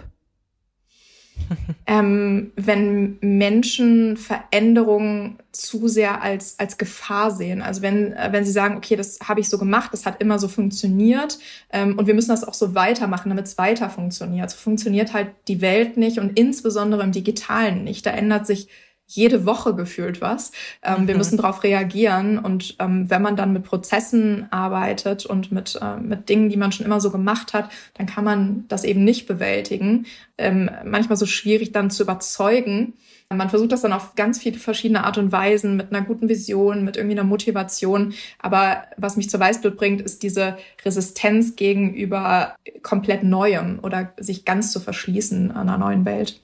Ähm, 1.88 2.52
wenn 2.56 3.18
Menschen 3.22 4.18
Veränderungen 4.18 5.38
zu 5.52 5.88
sehr 5.88 6.22
als, 6.22 6.60
als 6.60 6.78
Gefahr 6.78 7.32
sehen. 7.32 7.62
Also 7.62 7.82
wenn, 7.82 8.14
äh, 8.14 8.30
wenn 8.32 8.46
sie 8.46 8.52
sagen, 8.52 8.78
okay, 8.78 8.96
das 8.96 9.20
habe 9.28 9.40
ich 9.40 9.50
so 9.50 9.58
gemacht, 9.58 9.92
das 9.94 10.06
hat 10.06 10.22
immer 10.22 10.40
so 10.40 10.48
funktioniert 10.48 11.40
ähm, 11.72 11.98
und 11.98 12.08
wir 12.08 12.14
müssen 12.14 12.30
das 12.30 12.44
auch 12.44 12.54
so 12.54 12.76
weitermachen, 12.76 13.30
damit 13.30 13.46
es 13.46 13.58
weiter 13.58 13.90
funktioniert. 13.90 14.50
So 14.52 14.58
funktioniert 14.58 15.14
halt 15.14 15.30
die 15.48 15.62
Welt 15.62 15.98
nicht 15.98 16.20
und 16.20 16.38
insbesondere 16.38 17.04
im 17.04 17.12
Digitalen 17.12 17.84
nicht. 17.84 18.06
Da 18.06 18.12
ändert 18.12 18.46
sich 18.46 18.68
jede 19.08 19.46
Woche 19.46 19.74
gefühlt 19.74 20.22
was. 20.22 20.52
Ähm, 20.84 21.04
mhm. 21.04 21.08
Wir 21.08 21.18
müssen 21.18 21.38
darauf 21.38 21.64
reagieren. 21.64 22.38
Und 22.38 22.76
ähm, 22.80 23.10
wenn 23.10 23.22
man 23.22 23.36
dann 23.36 23.54
mit 23.54 23.64
Prozessen 23.64 24.48
arbeitet 24.52 25.26
und 25.26 25.52
mit, 25.52 25.80
äh, 25.82 25.98
mit 25.98 26.30
Dingen, 26.30 26.50
die 26.50 26.58
man 26.58 26.72
schon 26.72 26.86
immer 26.86 27.00
so 27.00 27.10
gemacht 27.10 27.54
hat, 27.54 27.70
dann 27.96 28.06
kann 28.06 28.24
man 28.24 28.66
das 28.68 28.84
eben 28.84 29.04
nicht 29.04 29.28
bewältigen. 29.28 30.06
Ähm, 30.38 30.70
manchmal 30.86 31.18
so 31.18 31.26
schwierig 31.26 31.72
dann 31.72 31.90
zu 31.90 32.04
überzeugen. 32.04 32.94
Man 33.30 33.50
versucht 33.50 33.74
das 33.74 33.82
dann 33.82 33.92
auf 33.92 34.16
ganz 34.16 34.40
viele 34.40 34.58
verschiedene 34.58 35.04
Art 35.04 35.18
und 35.18 35.34
Weisen, 35.34 35.76
mit 35.76 35.94
einer 35.94 36.06
guten 36.06 36.30
Vision, 36.30 36.86
mit 36.86 36.96
irgendwie 36.96 37.18
einer 37.20 37.28
Motivation. 37.28 38.14
Aber 38.40 38.84
was 38.96 39.18
mich 39.18 39.30
zur 39.30 39.42
Weißblut 39.42 39.76
bringt, 39.76 40.02
ist 40.02 40.24
diese 40.24 40.58
Resistenz 40.86 41.58
gegenüber 41.58 42.56
komplett 42.84 43.24
Neuem 43.24 43.80
oder 43.82 44.14
sich 44.18 44.46
ganz 44.46 44.72
zu 44.72 44.80
verschließen 44.80 45.52
an 45.52 45.68
einer 45.68 45.78
neuen 45.78 46.06
Welt. 46.06 46.40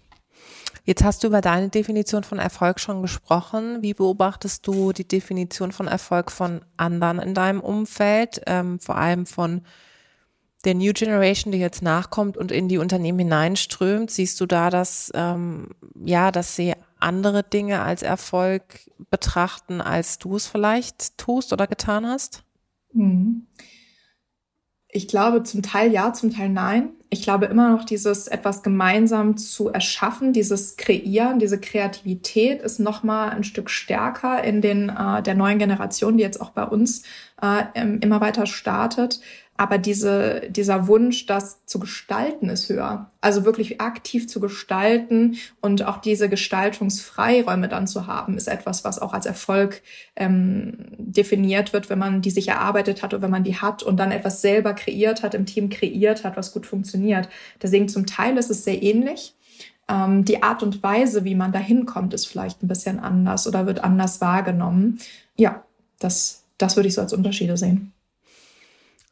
Jetzt 0.85 1.03
hast 1.03 1.23
du 1.23 1.27
über 1.27 1.39
deine 1.39 1.69
Definition 1.69 2.23
von 2.23 2.39
Erfolg 2.39 2.79
schon 2.79 3.01
gesprochen. 3.01 3.81
Wie 3.81 3.93
beobachtest 3.93 4.67
du 4.67 4.91
die 4.91 5.07
Definition 5.07 5.71
von 5.71 5.87
Erfolg 5.87 6.29
von 6.29 6.61
anderen 6.75 7.19
in 7.19 7.33
deinem 7.33 7.61
Umfeld, 7.61 8.41
ähm, 8.47 8.79
vor 8.79 8.97
allem 8.97 9.25
von 9.25 9.61
der 10.65 10.75
New 10.75 10.91
Generation, 10.91 11.53
die 11.53 11.59
jetzt 11.59 11.81
nachkommt 11.83 12.35
und 12.35 12.51
in 12.51 12.67
die 12.67 12.79
Unternehmen 12.79 13.19
hineinströmt? 13.19 14.11
Siehst 14.11 14.41
du 14.41 14.45
da, 14.45 14.69
dass 14.69 15.09
ähm, 15.15 15.69
ja, 16.03 16.31
dass 16.31 16.57
sie 16.57 16.73
andere 16.99 17.43
Dinge 17.43 17.81
als 17.81 18.01
Erfolg 18.01 18.91
betrachten, 19.09 19.79
als 19.79 20.19
du 20.19 20.35
es 20.35 20.47
vielleicht 20.47 21.17
tust 21.17 21.53
oder 21.53 21.67
getan 21.67 22.05
hast? 22.05 22.43
Mhm. 22.91 23.47
Ich 24.95 25.07
glaube 25.07 25.41
zum 25.41 25.63
Teil 25.63 25.91
ja, 25.91 26.13
zum 26.13 26.31
Teil 26.31 26.49
nein. 26.49 26.89
Ich 27.09 27.23
glaube 27.23 27.47
immer 27.47 27.71
noch 27.71 27.83
dieses 27.83 28.27
etwas 28.27 28.61
gemeinsam 28.61 29.37
zu 29.37 29.69
erschaffen, 29.69 30.33
dieses 30.33 30.77
Kreieren, 30.77 31.39
diese 31.39 31.59
Kreativität 31.59 32.61
ist 32.61 32.79
noch 32.79 33.01
mal 33.01 33.29
ein 33.29 33.43
Stück 33.43 33.71
stärker 33.71 34.43
in 34.43 34.61
den 34.61 34.89
äh, 34.89 35.23
der 35.23 35.33
neuen 35.33 35.57
Generation, 35.57 36.17
die 36.17 36.23
jetzt 36.23 36.39
auch 36.39 36.51
bei 36.51 36.63
uns 36.63 37.03
äh, 37.43 37.97
immer 38.01 38.21
weiter 38.21 38.45
startet. 38.45 39.19
Aber 39.55 39.77
diese, 39.77 40.49
dieser 40.49 40.87
Wunsch, 40.87 41.27
das 41.27 41.63
zu 41.67 41.77
gestalten, 41.77 42.49
ist 42.49 42.69
höher. 42.69 43.11
Also 43.21 43.45
wirklich 43.45 43.79
aktiv 43.79 44.27
zu 44.27 44.39
gestalten 44.39 45.35
und 45.61 45.85
auch 45.85 45.97
diese 45.97 46.27
Gestaltungsfreiräume 46.27 47.69
dann 47.69 47.85
zu 47.85 48.07
haben, 48.07 48.35
ist 48.35 48.47
etwas, 48.47 48.83
was 48.83 48.97
auch 48.97 49.13
als 49.13 49.27
Erfolg 49.27 49.83
ähm, 50.15 50.73
definiert 50.97 51.71
wird, 51.71 51.91
wenn 51.91 51.99
man 51.99 52.23
die 52.23 52.31
sich 52.31 52.47
erarbeitet 52.47 53.03
hat 53.03 53.13
und 53.13 53.21
wenn 53.21 53.29
man 53.29 53.43
die 53.43 53.57
hat 53.57 53.83
und 53.83 53.97
dann 53.97 54.11
etwas 54.11 54.41
selber 54.41 54.73
kreiert 54.73 55.21
hat, 55.21 55.35
im 55.35 55.45
Team 55.45 55.69
kreiert 55.69 56.23
hat, 56.23 56.35
was 56.35 56.51
gut 56.51 56.65
funktioniert. 56.65 57.29
Deswegen 57.61 57.87
zum 57.87 58.07
Teil 58.07 58.37
ist 58.39 58.49
es 58.49 58.63
sehr 58.63 58.81
ähnlich. 58.81 59.35
Ähm, 59.87 60.25
die 60.25 60.41
Art 60.41 60.63
und 60.63 60.81
Weise, 60.81 61.25
wie 61.25 61.35
man 61.35 61.51
da 61.51 61.59
hinkommt, 61.59 62.15
ist 62.15 62.25
vielleicht 62.25 62.63
ein 62.63 62.67
bisschen 62.67 62.99
anders 62.99 63.47
oder 63.47 63.67
wird 63.67 63.83
anders 63.83 64.19
wahrgenommen. 64.19 64.97
Ja, 65.35 65.63
das, 65.99 66.42
das 66.63 66.75
würde 66.75 66.87
ich 66.87 66.95
so 66.95 67.01
als 67.01 67.13
Unterschiede 67.13 67.57
sehen. 67.57 67.93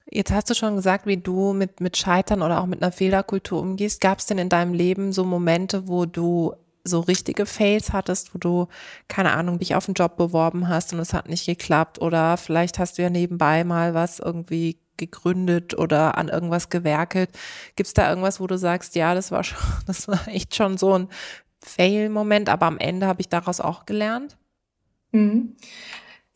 Jetzt 0.09 0.31
hast 0.31 0.49
du 0.49 0.55
schon 0.55 0.75
gesagt, 0.75 1.05
wie 1.05 1.17
du 1.17 1.53
mit, 1.53 1.79
mit 1.79 1.95
Scheitern 1.95 2.41
oder 2.41 2.61
auch 2.61 2.65
mit 2.65 2.81
einer 2.81 2.91
Fehlerkultur 2.91 3.61
umgehst. 3.61 4.01
Gab 4.01 4.19
es 4.19 4.25
denn 4.25 4.37
in 4.37 4.49
deinem 4.49 4.73
Leben 4.73 5.13
so 5.13 5.23
Momente, 5.23 5.87
wo 5.87 6.05
du 6.05 6.53
so 6.83 6.99
richtige 6.99 7.45
Fails 7.45 7.93
hattest, 7.93 8.33
wo 8.33 8.37
du, 8.37 8.67
keine 9.07 9.31
Ahnung, 9.31 9.59
dich 9.59 9.75
auf 9.75 9.87
einen 9.87 9.93
Job 9.93 10.17
beworben 10.17 10.67
hast 10.67 10.93
und 10.93 10.99
es 10.99 11.13
hat 11.13 11.29
nicht 11.29 11.45
geklappt 11.45 12.01
oder 12.01 12.37
vielleicht 12.37 12.79
hast 12.79 12.97
du 12.97 13.03
ja 13.03 13.09
nebenbei 13.09 13.63
mal 13.63 13.93
was 13.93 14.19
irgendwie 14.19 14.79
gegründet 14.97 15.77
oder 15.77 16.17
an 16.17 16.29
irgendwas 16.29 16.69
gewerkelt. 16.69 17.29
Gibt 17.75 17.87
es 17.87 17.93
da 17.93 18.09
irgendwas, 18.09 18.39
wo 18.39 18.47
du 18.47 18.57
sagst, 18.57 18.95
ja, 18.95 19.13
das 19.13 19.31
war 19.31 19.43
schon, 19.43 19.59
das 19.87 20.07
war 20.07 20.27
echt 20.27 20.55
schon 20.55 20.77
so 20.77 20.97
ein 20.97 21.07
Fail-Moment, 21.63 22.49
aber 22.49 22.65
am 22.65 22.79
Ende 22.79 23.07
habe 23.07 23.21
ich 23.21 23.29
daraus 23.29 23.59
auch 23.61 23.85
gelernt? 23.85 24.37
Mhm. 25.11 25.55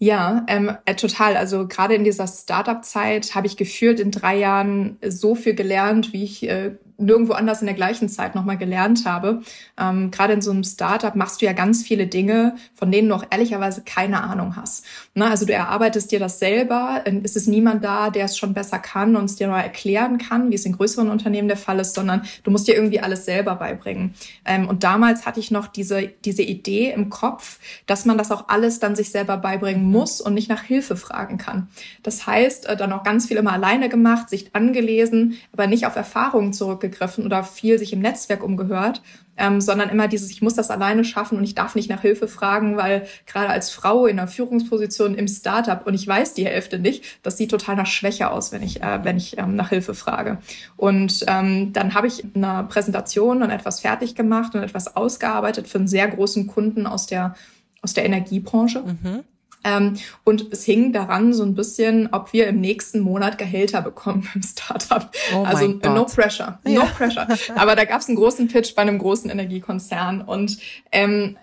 Ja, 0.05 0.45
ähm, 0.47 0.71
äh, 0.85 0.93
total. 0.93 1.35
Also 1.35 1.67
gerade 1.67 1.95
in 1.95 2.03
dieser 2.03 2.27
Startup-Zeit 2.27 3.33
habe 3.33 3.47
ich 3.47 3.57
gefühlt 3.57 3.99
in 3.99 4.11
drei 4.11 4.37
Jahren 4.37 4.99
so 5.03 5.33
viel 5.33 5.55
gelernt, 5.55 6.13
wie 6.13 6.23
ich 6.23 6.47
äh, 6.47 6.75
nirgendwo 6.97 7.33
anders 7.33 7.61
in 7.61 7.65
der 7.65 7.75
gleichen 7.75 8.09
Zeit 8.09 8.35
nochmal 8.35 8.57
gelernt 8.57 9.05
habe. 9.05 9.41
Ähm, 9.79 10.11
Gerade 10.11 10.33
in 10.33 10.41
so 10.41 10.51
einem 10.51 10.63
Startup 10.63 11.15
machst 11.15 11.41
du 11.41 11.45
ja 11.45 11.53
ganz 11.53 11.83
viele 11.83 12.07
Dinge, 12.07 12.55
von 12.73 12.91
denen 12.91 13.09
du 13.09 13.15
auch 13.15 13.25
ehrlicherweise 13.29 13.81
keine 13.83 14.23
Ahnung 14.23 14.55
hast. 14.55 14.85
Na, 15.13 15.29
also 15.29 15.45
du 15.45 15.53
erarbeitest 15.53 16.11
dir 16.11 16.19
das 16.19 16.39
selber, 16.39 17.03
es 17.23 17.35
ist 17.35 17.47
niemand 17.47 17.83
da, 17.83 18.09
der 18.09 18.25
es 18.25 18.37
schon 18.37 18.53
besser 18.53 18.79
kann 18.79 19.15
und 19.15 19.25
es 19.25 19.35
dir 19.35 19.47
mal 19.47 19.61
erklären 19.61 20.17
kann, 20.17 20.51
wie 20.51 20.55
es 20.55 20.65
in 20.65 20.77
größeren 20.77 21.09
Unternehmen 21.09 21.47
der 21.47 21.57
Fall 21.57 21.79
ist, 21.79 21.95
sondern 21.95 22.21
du 22.43 22.51
musst 22.51 22.67
dir 22.67 22.75
irgendwie 22.75 22.99
alles 22.99 23.25
selber 23.25 23.55
beibringen. 23.55 24.13
Ähm, 24.45 24.67
und 24.67 24.83
damals 24.83 25.25
hatte 25.25 25.39
ich 25.39 25.51
noch 25.51 25.67
diese, 25.67 26.09
diese 26.23 26.43
Idee 26.43 26.91
im 26.91 27.09
Kopf, 27.09 27.59
dass 27.85 28.05
man 28.05 28.17
das 28.17 28.31
auch 28.31 28.47
alles 28.47 28.79
dann 28.79 28.95
sich 28.95 29.09
selber 29.09 29.37
beibringen 29.37 29.83
muss 29.83 30.21
und 30.21 30.33
nicht 30.33 30.49
nach 30.49 30.63
Hilfe 30.63 30.95
fragen 30.95 31.37
kann. 31.37 31.67
Das 32.03 32.25
heißt, 32.25 32.67
äh, 32.67 32.77
dann 32.77 32.93
auch 32.93 33.03
ganz 33.03 33.27
viel 33.27 33.37
immer 33.37 33.53
alleine 33.53 33.89
gemacht, 33.89 34.29
sich 34.29 34.55
angelesen, 34.55 35.37
aber 35.51 35.67
nicht 35.67 35.85
auf 35.85 35.95
Erfahrungen 35.95 36.53
zurück 36.53 36.84
zurückgegriffen 36.85 37.25
oder 37.25 37.43
viel 37.43 37.79
sich 37.79 37.93
im 37.93 37.99
Netzwerk 37.99 38.43
umgehört, 38.43 39.01
ähm, 39.37 39.59
sondern 39.59 39.89
immer 39.89 40.07
dieses, 40.07 40.31
ich 40.31 40.41
muss 40.41 40.55
das 40.55 40.69
alleine 40.69 41.03
schaffen 41.03 41.37
und 41.37 41.43
ich 41.43 41.55
darf 41.55 41.75
nicht 41.75 41.89
nach 41.89 42.01
Hilfe 42.01 42.27
fragen, 42.27 42.77
weil 42.77 43.07
gerade 43.25 43.49
als 43.49 43.71
Frau 43.71 44.05
in 44.05 44.17
einer 44.19 44.27
Führungsposition 44.27 45.15
im 45.15 45.27
Startup 45.27 45.85
und 45.85 45.93
ich 45.93 46.07
weiß 46.07 46.33
die 46.33 46.45
Hälfte 46.45 46.79
nicht, 46.79 47.03
das 47.23 47.37
sieht 47.37 47.51
total 47.51 47.75
nach 47.75 47.87
Schwäche 47.87 48.31
aus, 48.31 48.51
wenn 48.51 48.63
ich, 48.63 48.81
äh, 48.81 49.03
wenn 49.03 49.17
ich 49.17 49.37
ähm, 49.37 49.55
nach 49.55 49.69
Hilfe 49.69 49.93
frage. 49.93 50.37
Und 50.77 51.25
ähm, 51.27 51.73
dann 51.73 51.93
habe 51.93 52.07
ich 52.07 52.23
eine 52.33 52.65
Präsentation 52.69 53.43
und 53.43 53.49
etwas 53.49 53.81
fertig 53.81 54.15
gemacht 54.15 54.55
und 54.55 54.63
etwas 54.63 54.95
ausgearbeitet 54.95 55.67
für 55.67 55.79
einen 55.79 55.87
sehr 55.87 56.07
großen 56.07 56.47
Kunden 56.47 56.87
aus 56.87 57.07
der, 57.07 57.35
aus 57.81 57.93
der 57.93 58.05
Energiebranche. 58.05 58.81
Mhm. 58.81 59.23
Ähm, 59.65 59.95
und 60.23 60.53
es 60.53 60.63
hing 60.63 60.93
daran 60.93 61.33
so 61.33 61.43
ein 61.43 61.55
bisschen, 61.55 62.09
ob 62.11 62.31
wir 62.31 62.47
im 62.47 62.61
nächsten 62.61 62.99
Monat 62.99 63.37
Gehälter 63.37 63.81
bekommen 63.81 64.29
im 64.35 64.43
Startup. 64.43 65.11
Oh 65.33 65.43
also 65.43 65.67
no 65.67 66.05
pressure, 66.05 66.59
no 66.63 66.71
ja. 66.71 66.85
pressure. 66.85 67.27
Aber 67.55 67.75
da 67.75 67.83
gab 67.83 67.99
es 67.99 68.07
einen 68.07 68.15
großen 68.15 68.47
Pitch 68.47 68.75
bei 68.75 68.83
einem 68.83 68.99
großen 68.99 69.29
Energiekonzern 69.29 70.21
und 70.21 70.59
ähm, 70.91 71.37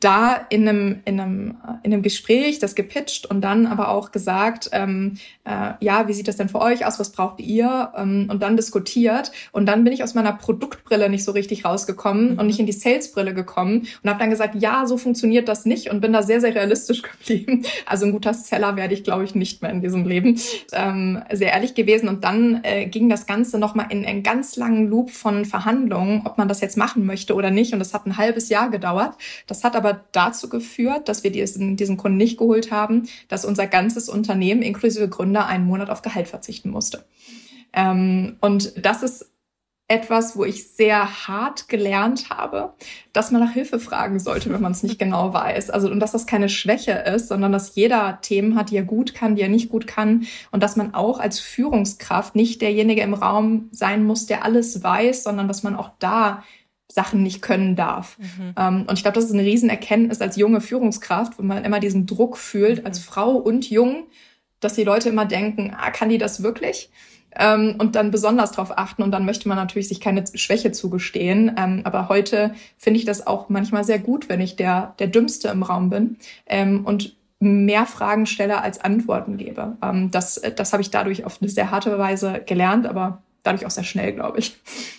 da 0.00 0.46
in 0.48 0.68
einem, 0.68 1.00
in 1.04 1.20
einem, 1.20 1.56
in 1.82 1.92
einem 1.92 2.02
Gespräch 2.02 2.58
das 2.58 2.74
gepitcht 2.74 3.26
und 3.26 3.40
dann 3.40 3.66
aber 3.66 3.88
auch 3.88 4.12
gesagt, 4.12 4.70
ähm, 4.72 5.18
äh, 5.44 5.72
ja, 5.80 6.08
wie 6.08 6.12
sieht 6.12 6.28
das 6.28 6.36
denn 6.36 6.48
für 6.48 6.60
euch 6.60 6.86
aus, 6.86 6.98
was 6.98 7.12
braucht 7.12 7.40
ihr? 7.40 7.92
Ähm, 7.96 8.28
und 8.30 8.42
dann 8.42 8.56
diskutiert. 8.56 9.32
Und 9.52 9.66
dann 9.66 9.84
bin 9.84 9.92
ich 9.92 10.02
aus 10.02 10.14
meiner 10.14 10.32
Produktbrille 10.32 11.08
nicht 11.08 11.24
so 11.24 11.32
richtig 11.32 11.64
rausgekommen 11.64 12.32
mhm. 12.32 12.38
und 12.38 12.46
nicht 12.46 12.60
in 12.60 12.66
die 12.66 12.72
Salesbrille 12.72 13.34
gekommen 13.34 13.86
und 14.02 14.10
habe 14.10 14.18
dann 14.18 14.30
gesagt, 14.30 14.54
ja, 14.56 14.86
so 14.86 14.96
funktioniert 14.96 15.48
das 15.48 15.64
nicht 15.64 15.90
und 15.90 16.00
bin 16.00 16.12
da 16.12 16.22
sehr, 16.22 16.40
sehr 16.40 16.54
realistisch 16.54 17.02
geblieben. 17.02 17.64
Also 17.86 18.06
ein 18.06 18.12
guter 18.12 18.34
Seller 18.34 18.76
werde 18.76 18.94
ich, 18.94 19.04
glaube 19.04 19.24
ich, 19.24 19.34
nicht 19.34 19.62
mehr 19.62 19.70
in 19.70 19.80
diesem 19.80 20.06
Leben. 20.06 20.40
Ähm, 20.72 21.22
sehr 21.32 21.52
ehrlich 21.52 21.74
gewesen. 21.74 22.08
Und 22.08 22.24
dann 22.24 22.60
äh, 22.62 22.86
ging 22.86 23.08
das 23.08 23.26
Ganze 23.26 23.58
nochmal 23.58 23.86
in 23.90 24.04
einen 24.04 24.22
ganz 24.22 24.56
langen 24.56 24.88
Loop 24.88 25.10
von 25.10 25.44
Verhandlungen, 25.44 26.22
ob 26.24 26.38
man 26.38 26.48
das 26.48 26.60
jetzt 26.60 26.76
machen 26.76 27.06
möchte 27.06 27.34
oder 27.34 27.50
nicht. 27.50 27.72
Und 27.72 27.78
das 27.78 27.94
hat 27.94 28.06
ein 28.06 28.16
halbes 28.16 28.48
Jahr 28.48 28.70
gedauert. 28.70 29.14
Das 29.46 29.64
hat 29.64 29.67
aber 29.76 30.04
dazu 30.12 30.48
geführt, 30.48 31.08
dass 31.08 31.24
wir 31.24 31.32
diesen, 31.32 31.76
diesen 31.76 31.96
Kunden 31.96 32.18
nicht 32.18 32.38
geholt 32.38 32.70
haben, 32.70 33.08
dass 33.28 33.44
unser 33.44 33.66
ganzes 33.66 34.08
Unternehmen 34.08 34.62
inklusive 34.62 35.08
Gründer 35.08 35.46
einen 35.46 35.66
Monat 35.66 35.90
auf 35.90 36.02
Gehalt 36.02 36.28
verzichten 36.28 36.70
musste. 36.70 37.04
Ähm, 37.72 38.36
und 38.40 38.84
das 38.84 39.02
ist 39.02 39.30
etwas, 39.90 40.36
wo 40.36 40.44
ich 40.44 40.68
sehr 40.68 41.26
hart 41.26 41.70
gelernt 41.70 42.28
habe, 42.28 42.74
dass 43.14 43.30
man 43.30 43.40
nach 43.40 43.52
Hilfe 43.52 43.80
fragen 43.80 44.20
sollte, 44.20 44.52
wenn 44.52 44.60
man 44.60 44.72
es 44.72 44.82
nicht 44.82 44.98
genau 44.98 45.32
weiß. 45.32 45.70
Also 45.70 45.90
und 45.90 45.98
dass 45.98 46.12
das 46.12 46.26
keine 46.26 46.50
Schwäche 46.50 46.92
ist, 46.92 47.28
sondern 47.28 47.52
dass 47.52 47.74
jeder 47.74 48.18
Themen 48.20 48.54
hat, 48.54 48.70
die 48.70 48.76
er 48.76 48.84
gut 48.84 49.14
kann, 49.14 49.34
die 49.34 49.42
er 49.42 49.48
nicht 49.48 49.70
gut 49.70 49.86
kann 49.86 50.26
und 50.50 50.62
dass 50.62 50.76
man 50.76 50.92
auch 50.92 51.18
als 51.18 51.40
Führungskraft 51.40 52.36
nicht 52.36 52.60
derjenige 52.60 53.00
im 53.00 53.14
Raum 53.14 53.68
sein 53.72 54.04
muss, 54.04 54.26
der 54.26 54.44
alles 54.44 54.82
weiß, 54.82 55.22
sondern 55.22 55.48
dass 55.48 55.62
man 55.62 55.74
auch 55.74 55.92
da 55.98 56.44
Sachen 56.90 57.22
nicht 57.22 57.42
können 57.42 57.76
darf. 57.76 58.18
Mhm. 58.18 58.54
Ähm, 58.56 58.84
und 58.88 58.94
ich 58.94 59.02
glaube, 59.02 59.14
das 59.14 59.26
ist 59.26 59.32
eine 59.32 59.42
Riesenerkenntnis 59.42 60.20
als 60.20 60.36
junge 60.36 60.60
Führungskraft, 60.60 61.38
wenn 61.38 61.46
man 61.46 61.64
immer 61.64 61.80
diesen 61.80 62.06
Druck 62.06 62.38
fühlt, 62.38 62.86
als 62.86 62.98
Frau 62.98 63.32
und 63.32 63.68
jung, 63.68 64.06
dass 64.60 64.74
die 64.74 64.84
Leute 64.84 65.08
immer 65.08 65.26
denken, 65.26 65.74
ah, 65.76 65.90
kann 65.90 66.08
die 66.08 66.18
das 66.18 66.42
wirklich? 66.42 66.90
ähm, 67.36 67.76
und 67.78 67.94
dann 67.94 68.10
besonders 68.10 68.52
darauf 68.52 68.76
achten. 68.76 69.02
Und 69.02 69.12
dann 69.12 69.24
möchte 69.24 69.48
man 69.48 69.56
natürlich 69.56 69.88
sich 69.88 70.00
keine 70.00 70.24
Schwäche 70.34 70.72
zugestehen. 70.72 71.54
Ähm, 71.56 71.82
aber 71.84 72.08
heute 72.08 72.54
finde 72.76 72.98
ich 72.98 73.06
das 73.06 73.26
auch 73.26 73.48
manchmal 73.48 73.84
sehr 73.84 73.98
gut, 73.98 74.28
wenn 74.28 74.40
ich 74.40 74.56
der, 74.56 74.94
der 74.98 75.06
Dümmste 75.06 75.48
im 75.48 75.62
Raum 75.62 75.90
bin 75.90 76.16
ähm, 76.46 76.84
und 76.84 77.16
mehr 77.40 77.86
Fragen 77.86 78.26
stelle 78.26 78.60
als 78.62 78.80
Antworten 78.80 79.36
gebe. 79.36 79.76
Ähm, 79.82 80.10
das 80.10 80.40
das 80.56 80.72
habe 80.72 80.82
ich 80.82 80.90
dadurch 80.90 81.24
auf 81.24 81.40
eine 81.40 81.48
sehr 81.48 81.70
harte 81.70 81.96
Weise 81.98 82.42
gelernt, 82.44 82.86
aber 82.86 83.22
dadurch 83.44 83.64
auch 83.64 83.70
sehr 83.70 83.84
schnell, 83.84 84.12
glaube 84.12 84.40
ich. 84.40 84.56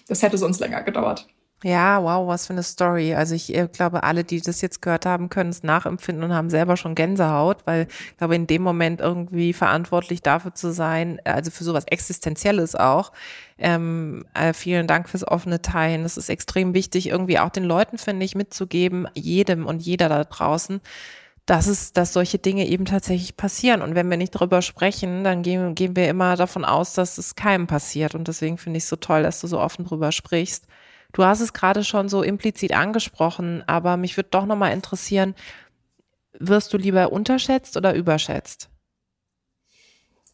Das 0.07 0.23
hätte 0.23 0.37
sonst 0.37 0.59
länger 0.59 0.81
gedauert. 0.81 1.27
Ja, 1.61 2.01
wow, 2.01 2.25
was 2.25 2.47
für 2.47 2.53
eine 2.53 2.63
Story. 2.63 3.13
Also 3.13 3.35
ich 3.35 3.53
äh, 3.53 3.67
glaube, 3.67 4.03
alle, 4.03 4.23
die 4.23 4.39
das 4.39 4.61
jetzt 4.61 4.81
gehört 4.81 5.05
haben, 5.05 5.27
können 5.27 5.49
es 5.49 5.61
nachempfinden 5.61 6.23
und 6.23 6.33
haben 6.33 6.49
selber 6.49 6.77
schon 6.77 6.95
Gänsehaut, 6.95 7.67
weil 7.67 7.87
ich 7.89 8.17
glaube, 8.17 8.35
in 8.35 8.47
dem 8.47 8.61
Moment 8.61 9.01
irgendwie 9.01 9.51
verantwortlich 9.51 10.21
dafür 10.21 10.53
zu 10.53 10.71
sein, 10.71 11.19
äh, 11.25 11.31
also 11.31 11.51
für 11.51 11.65
sowas 11.65 11.83
Existenzielles 11.85 12.75
auch. 12.75 13.11
Ähm, 13.57 14.23
äh, 14.33 14.53
vielen 14.53 14.87
Dank 14.87 15.09
fürs 15.09 15.27
offene 15.27 15.61
Teilen. 15.61 16.03
Das 16.03 16.15
ist 16.15 16.29
extrem 16.29 16.73
wichtig, 16.73 17.09
irgendwie 17.09 17.39
auch 17.39 17.49
den 17.49 17.65
Leuten, 17.65 17.97
finde 17.97 18.25
ich, 18.25 18.35
mitzugeben, 18.35 19.09
jedem 19.13 19.65
und 19.65 19.81
jeder 19.81 20.07
da 20.07 20.23
draußen, 20.23 20.79
dass 21.45 21.67
es, 21.67 21.91
dass 21.93 22.13
solche 22.13 22.39
Dinge 22.39 22.67
eben 22.67 22.85
tatsächlich 22.85 23.35
passieren. 23.35 23.81
Und 23.81 23.95
wenn 23.95 24.09
wir 24.09 24.17
nicht 24.17 24.33
darüber 24.35 24.61
sprechen, 24.61 25.25
dann 25.25 25.43
gehen, 25.43 25.75
gehen 25.75 25.97
wir 25.97 26.07
immer 26.07 26.37
davon 26.37 26.63
aus, 26.63 26.93
dass 26.93 27.17
es 27.17 27.35
keinem 27.35 27.67
passiert. 27.67 28.15
Und 28.15 28.29
deswegen 28.29 28.57
finde 28.57 28.77
ich 28.77 28.83
es 28.83 28.89
so 28.89 28.95
toll, 28.95 29.23
dass 29.23 29.41
du 29.41 29.47
so 29.47 29.59
offen 29.59 29.83
drüber 29.85 30.13
sprichst. 30.13 30.65
Du 31.13 31.23
hast 31.23 31.39
es 31.39 31.53
gerade 31.53 31.83
schon 31.83 32.07
so 32.09 32.21
implizit 32.21 32.73
angesprochen, 32.73 33.63
aber 33.67 33.97
mich 33.97 34.15
würde 34.15 34.29
doch 34.29 34.45
nochmal 34.45 34.73
interessieren, 34.73 35.35
wirst 36.33 36.71
du 36.73 36.77
lieber 36.77 37.11
unterschätzt 37.11 37.77
oder 37.77 37.95
überschätzt? 37.95 38.69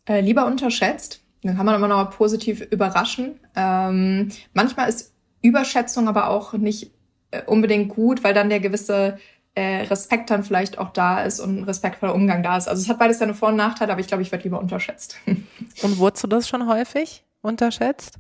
Äh, 0.06 0.22
lieber 0.22 0.46
unterschätzt. 0.46 1.22
Dann 1.42 1.58
kann 1.58 1.66
man 1.66 1.76
immer 1.76 1.88
noch 1.88 2.12
positiv 2.12 2.62
überraschen. 2.62 3.40
Ähm, 3.56 4.30
manchmal 4.54 4.90
ist 4.90 5.14
Überschätzung 5.42 6.08
aber 6.08 6.30
auch 6.30 6.54
nicht 6.54 6.92
äh, 7.32 7.44
unbedingt 7.46 7.90
gut, 7.90 8.24
weil 8.24 8.34
dann 8.34 8.50
der 8.50 8.60
gewisse 8.60 9.20
äh, 9.54 9.84
Respekt 9.84 10.30
dann 10.30 10.44
vielleicht 10.44 10.78
auch 10.78 10.90
da 10.90 11.24
ist 11.24 11.40
und 11.40 11.60
ein 11.60 11.64
respektvoller 11.64 12.14
Umgang 12.14 12.44
da 12.44 12.58
ist. 12.58 12.68
Also 12.68 12.82
es 12.82 12.90
hat 12.90 13.00
beides 13.00 13.20
seine 13.20 13.34
Vor- 13.34 13.50
und 13.50 13.56
Nachteile, 13.56 13.92
aber 13.92 14.02
ich 14.02 14.08
glaube, 14.08 14.24
ich 14.24 14.32
werde 14.32 14.44
lieber 14.44 14.60
unterschätzt. 14.60 15.18
Und 15.82 15.98
wurdest 15.98 16.24
du 16.24 16.28
das 16.28 16.48
schon 16.48 16.68
häufig 16.68 17.24
unterschätzt? 17.42 18.18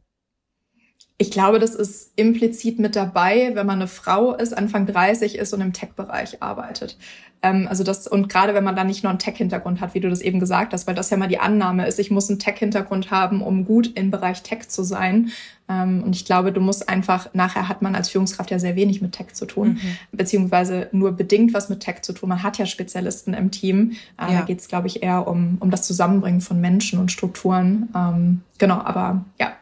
Ich 1.17 1.31
glaube, 1.31 1.59
das 1.59 1.75
ist 1.75 2.11
implizit 2.17 2.77
mit 2.77 2.97
dabei, 2.97 3.51
wenn 3.53 3.65
man 3.65 3.79
eine 3.79 3.87
Frau 3.87 4.35
ist, 4.35 4.55
Anfang 4.55 4.85
30 4.85 5.37
ist 5.37 5.53
und 5.53 5.61
im 5.61 5.71
Tech-Bereich 5.71 6.43
arbeitet. 6.43 6.97
Ähm, 7.41 7.67
also 7.69 7.85
das, 7.85 8.05
und 8.05 8.27
gerade 8.27 8.53
wenn 8.53 8.65
man 8.65 8.75
da 8.75 8.83
nicht 8.83 9.03
nur 9.03 9.11
einen 9.11 9.19
Tech-Hintergrund 9.19 9.79
hat, 9.79 9.93
wie 9.93 10.01
du 10.01 10.09
das 10.09 10.19
eben 10.19 10.41
gesagt 10.41 10.73
hast, 10.73 10.87
weil 10.87 10.95
das 10.95 11.11
ja 11.11 11.17
mal 11.17 11.29
die 11.29 11.39
Annahme 11.39 11.87
ist, 11.87 11.99
ich 11.99 12.11
muss 12.11 12.29
einen 12.29 12.39
Tech-Hintergrund 12.39 13.11
haben, 13.11 13.41
um 13.41 13.63
gut 13.63 13.95
im 13.95 14.11
Bereich 14.11 14.43
Tech 14.43 14.67
zu 14.67 14.83
sein. 14.83 15.31
Ähm, 15.69 16.03
und 16.03 16.17
ich 16.17 16.25
glaube, 16.25 16.51
du 16.51 16.59
musst 16.59 16.89
einfach, 16.89 17.33
nachher 17.33 17.69
hat 17.69 17.81
man 17.81 17.95
als 17.95 18.09
Führungskraft 18.09 18.51
ja 18.51 18.59
sehr 18.59 18.75
wenig 18.75 19.01
mit 19.01 19.13
Tech 19.13 19.27
zu 19.31 19.45
tun, 19.45 19.79
mhm. 19.81 20.17
beziehungsweise 20.17 20.89
nur 20.91 21.13
bedingt 21.13 21.53
was 21.53 21.69
mit 21.69 21.79
Tech 21.79 22.01
zu 22.01 22.11
tun. 22.11 22.27
Man 22.27 22.43
hat 22.43 22.57
ja 22.57 22.65
Spezialisten 22.65 23.33
im 23.33 23.51
Team. 23.51 23.93
Äh, 24.19 24.33
ja. 24.33 24.39
Da 24.39 24.45
geht 24.45 24.59
es, 24.59 24.67
glaube 24.67 24.87
ich, 24.87 25.01
eher 25.01 25.29
um, 25.29 25.57
um 25.61 25.71
das 25.71 25.83
Zusammenbringen 25.83 26.41
von 26.41 26.59
Menschen 26.59 26.99
und 26.99 27.09
Strukturen. 27.09 27.87
Ähm, 27.95 28.41
genau, 28.57 28.81
aber 28.81 29.23
ja 29.39 29.53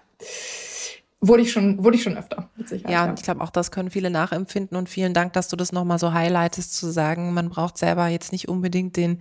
wurde 1.25 1.41
ich 1.41 1.53
schon, 1.53 1.81
wurde 1.81 1.95
ich 1.95 2.03
schon 2.03 2.17
öfter, 2.17 2.49
mit 2.57 2.67
Sicherheit. 2.67 2.91
Ja, 2.91 3.05
und 3.05 3.17
ich 3.17 3.23
glaube, 3.23 3.41
auch 3.41 3.49
das 3.49 3.71
können 3.71 3.89
viele 3.89 4.09
nachempfinden 4.09 4.77
und 4.77 4.89
vielen 4.89 5.13
Dank, 5.13 5.31
dass 5.33 5.47
du 5.47 5.55
das 5.55 5.71
nochmal 5.71 5.97
so 5.97 6.11
highlightest, 6.11 6.75
zu 6.75 6.91
sagen, 6.91 7.33
man 7.33 7.49
braucht 7.49 7.77
selber 7.77 8.07
jetzt 8.07 8.33
nicht 8.33 8.49
unbedingt 8.49 8.97
den 8.97 9.19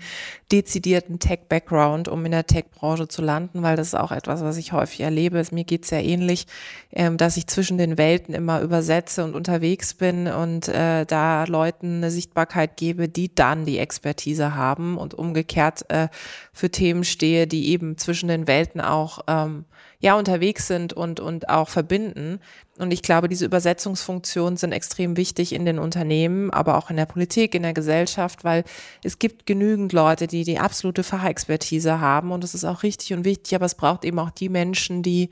dezidierten 0.50 1.20
Tech-Background, 1.20 2.08
um 2.08 2.24
in 2.24 2.32
der 2.32 2.46
Tech-Branche 2.46 3.06
zu 3.06 3.22
landen, 3.22 3.62
weil 3.62 3.76
das 3.76 3.88
ist 3.88 3.94
auch 3.94 4.10
etwas, 4.10 4.42
was 4.42 4.56
ich 4.56 4.72
häufig 4.72 5.00
erlebe. 5.00 5.42
Mir 5.52 5.64
geht's 5.64 5.90
ja 5.90 5.98
ähnlich, 5.98 6.46
ähm, 6.90 7.18
dass 7.18 7.36
ich 7.36 7.46
zwischen 7.46 7.78
den 7.78 7.98
Welten 7.98 8.34
immer 8.34 8.60
übersetze 8.62 9.22
und 9.24 9.36
unterwegs 9.36 9.94
bin 9.94 10.26
und 10.26 10.66
äh, 10.68 11.06
da 11.06 11.44
Leuten 11.44 11.98
eine 11.98 12.10
Sichtbarkeit 12.10 12.76
gebe, 12.76 13.08
die 13.08 13.32
dann 13.32 13.64
die 13.64 13.78
Expertise 13.78 14.56
haben 14.56 14.98
und 14.98 15.14
umgekehrt 15.14 15.88
äh, 15.88 16.08
für 16.52 16.70
Themen 16.70 17.04
stehe, 17.04 17.46
die 17.46 17.68
eben 17.68 17.96
zwischen 17.96 18.28
den 18.28 18.48
Welten 18.48 18.80
auch 18.80 19.20
ähm, 19.28 19.66
ja 20.02 20.16
unterwegs 20.18 20.66
sind 20.66 20.92
und, 20.92 21.20
und 21.20 21.48
auch 21.48 21.68
verbinden. 21.68 22.40
Und 22.78 22.92
ich 22.92 23.02
glaube, 23.02 23.28
diese 23.28 23.44
Übersetzungsfunktionen 23.44 24.56
sind 24.56 24.72
extrem 24.72 25.16
wichtig 25.16 25.54
in 25.54 25.64
den 25.64 25.78
Unternehmen, 25.78 26.50
aber 26.50 26.76
auch 26.76 26.90
in 26.90 26.96
der 26.96 27.06
Politik, 27.06 27.54
in 27.54 27.62
der 27.62 27.72
Gesellschaft, 27.72 28.44
weil 28.44 28.64
es 29.04 29.18
gibt 29.18 29.46
genügend 29.46 29.92
Leute, 29.92 30.26
die 30.26 30.42
die 30.42 30.58
absolute 30.58 31.04
Fachexpertise 31.04 32.00
haben 32.00 32.32
und 32.32 32.42
das 32.42 32.54
ist 32.54 32.64
auch 32.64 32.82
richtig 32.82 33.12
und 33.14 33.24
wichtig, 33.24 33.54
aber 33.54 33.66
es 33.66 33.76
braucht 33.76 34.04
eben 34.04 34.18
auch 34.18 34.30
die 34.30 34.48
Menschen, 34.48 35.04
die 35.04 35.30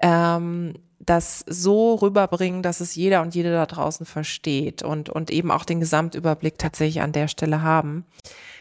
ähm, 0.00 0.74
das 1.00 1.44
so 1.48 1.96
rüberbringen, 1.96 2.62
dass 2.62 2.80
es 2.80 2.94
jeder 2.94 3.22
und 3.22 3.34
jede 3.34 3.50
da 3.50 3.66
draußen 3.66 4.06
versteht 4.06 4.84
und, 4.84 5.08
und 5.08 5.32
eben 5.32 5.50
auch 5.50 5.64
den 5.64 5.80
Gesamtüberblick 5.80 6.58
tatsächlich 6.58 7.02
an 7.02 7.10
der 7.10 7.26
Stelle 7.26 7.62
haben. 7.62 8.06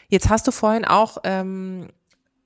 Jetzt 0.08 0.30
hast 0.30 0.48
du 0.48 0.52
vorhin 0.52 0.86
auch 0.86 1.20
ähm, 1.24 1.88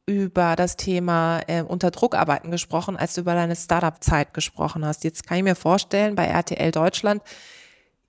über 0.05 0.55
das 0.55 0.77
Thema 0.77 1.41
äh, 1.47 1.63
unter 1.63 1.91
Druck 1.91 2.15
arbeiten 2.15 2.51
gesprochen, 2.51 2.95
als 2.95 3.15
du 3.15 3.21
über 3.21 3.33
deine 3.33 3.55
Startup-Zeit 3.55 4.33
gesprochen 4.33 4.85
hast. 4.85 5.03
Jetzt 5.03 5.25
kann 5.25 5.37
ich 5.37 5.43
mir 5.43 5.55
vorstellen, 5.55 6.15
bei 6.15 6.25
RTL 6.25 6.71
Deutschland 6.71 7.23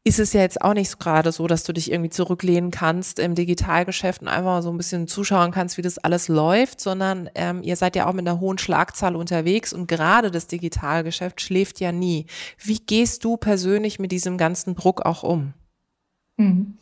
ist 0.06 0.20
es 0.20 0.32
ja 0.32 0.40
jetzt 0.40 0.60
auch 0.60 0.74
nicht 0.74 1.00
gerade 1.00 1.32
so, 1.32 1.48
dass 1.48 1.64
du 1.64 1.72
dich 1.72 1.90
irgendwie 1.90 2.10
zurücklehnen 2.10 2.70
kannst 2.70 3.18
im 3.18 3.34
Digitalgeschäft 3.34 4.22
und 4.22 4.28
einfach 4.28 4.62
so 4.62 4.70
ein 4.70 4.76
bisschen 4.76 5.08
zuschauen 5.08 5.50
kannst, 5.50 5.78
wie 5.78 5.82
das 5.82 5.98
alles 5.98 6.28
läuft, 6.28 6.80
sondern 6.80 7.28
ähm, 7.34 7.60
ihr 7.64 7.74
seid 7.74 7.96
ja 7.96 8.06
auch 8.06 8.12
mit 8.12 8.28
einer 8.28 8.38
hohen 8.38 8.58
Schlagzahl 8.58 9.16
unterwegs 9.16 9.72
und 9.72 9.88
gerade 9.88 10.30
das 10.30 10.46
Digitalgeschäft 10.46 11.40
schläft 11.40 11.80
ja 11.80 11.90
nie. 11.90 12.26
Wie 12.56 12.78
gehst 12.78 13.24
du 13.24 13.36
persönlich 13.36 13.98
mit 13.98 14.12
diesem 14.12 14.38
ganzen 14.38 14.76
Druck 14.76 15.04
auch 15.04 15.24
um? 15.24 15.54
Hm. 16.38 16.78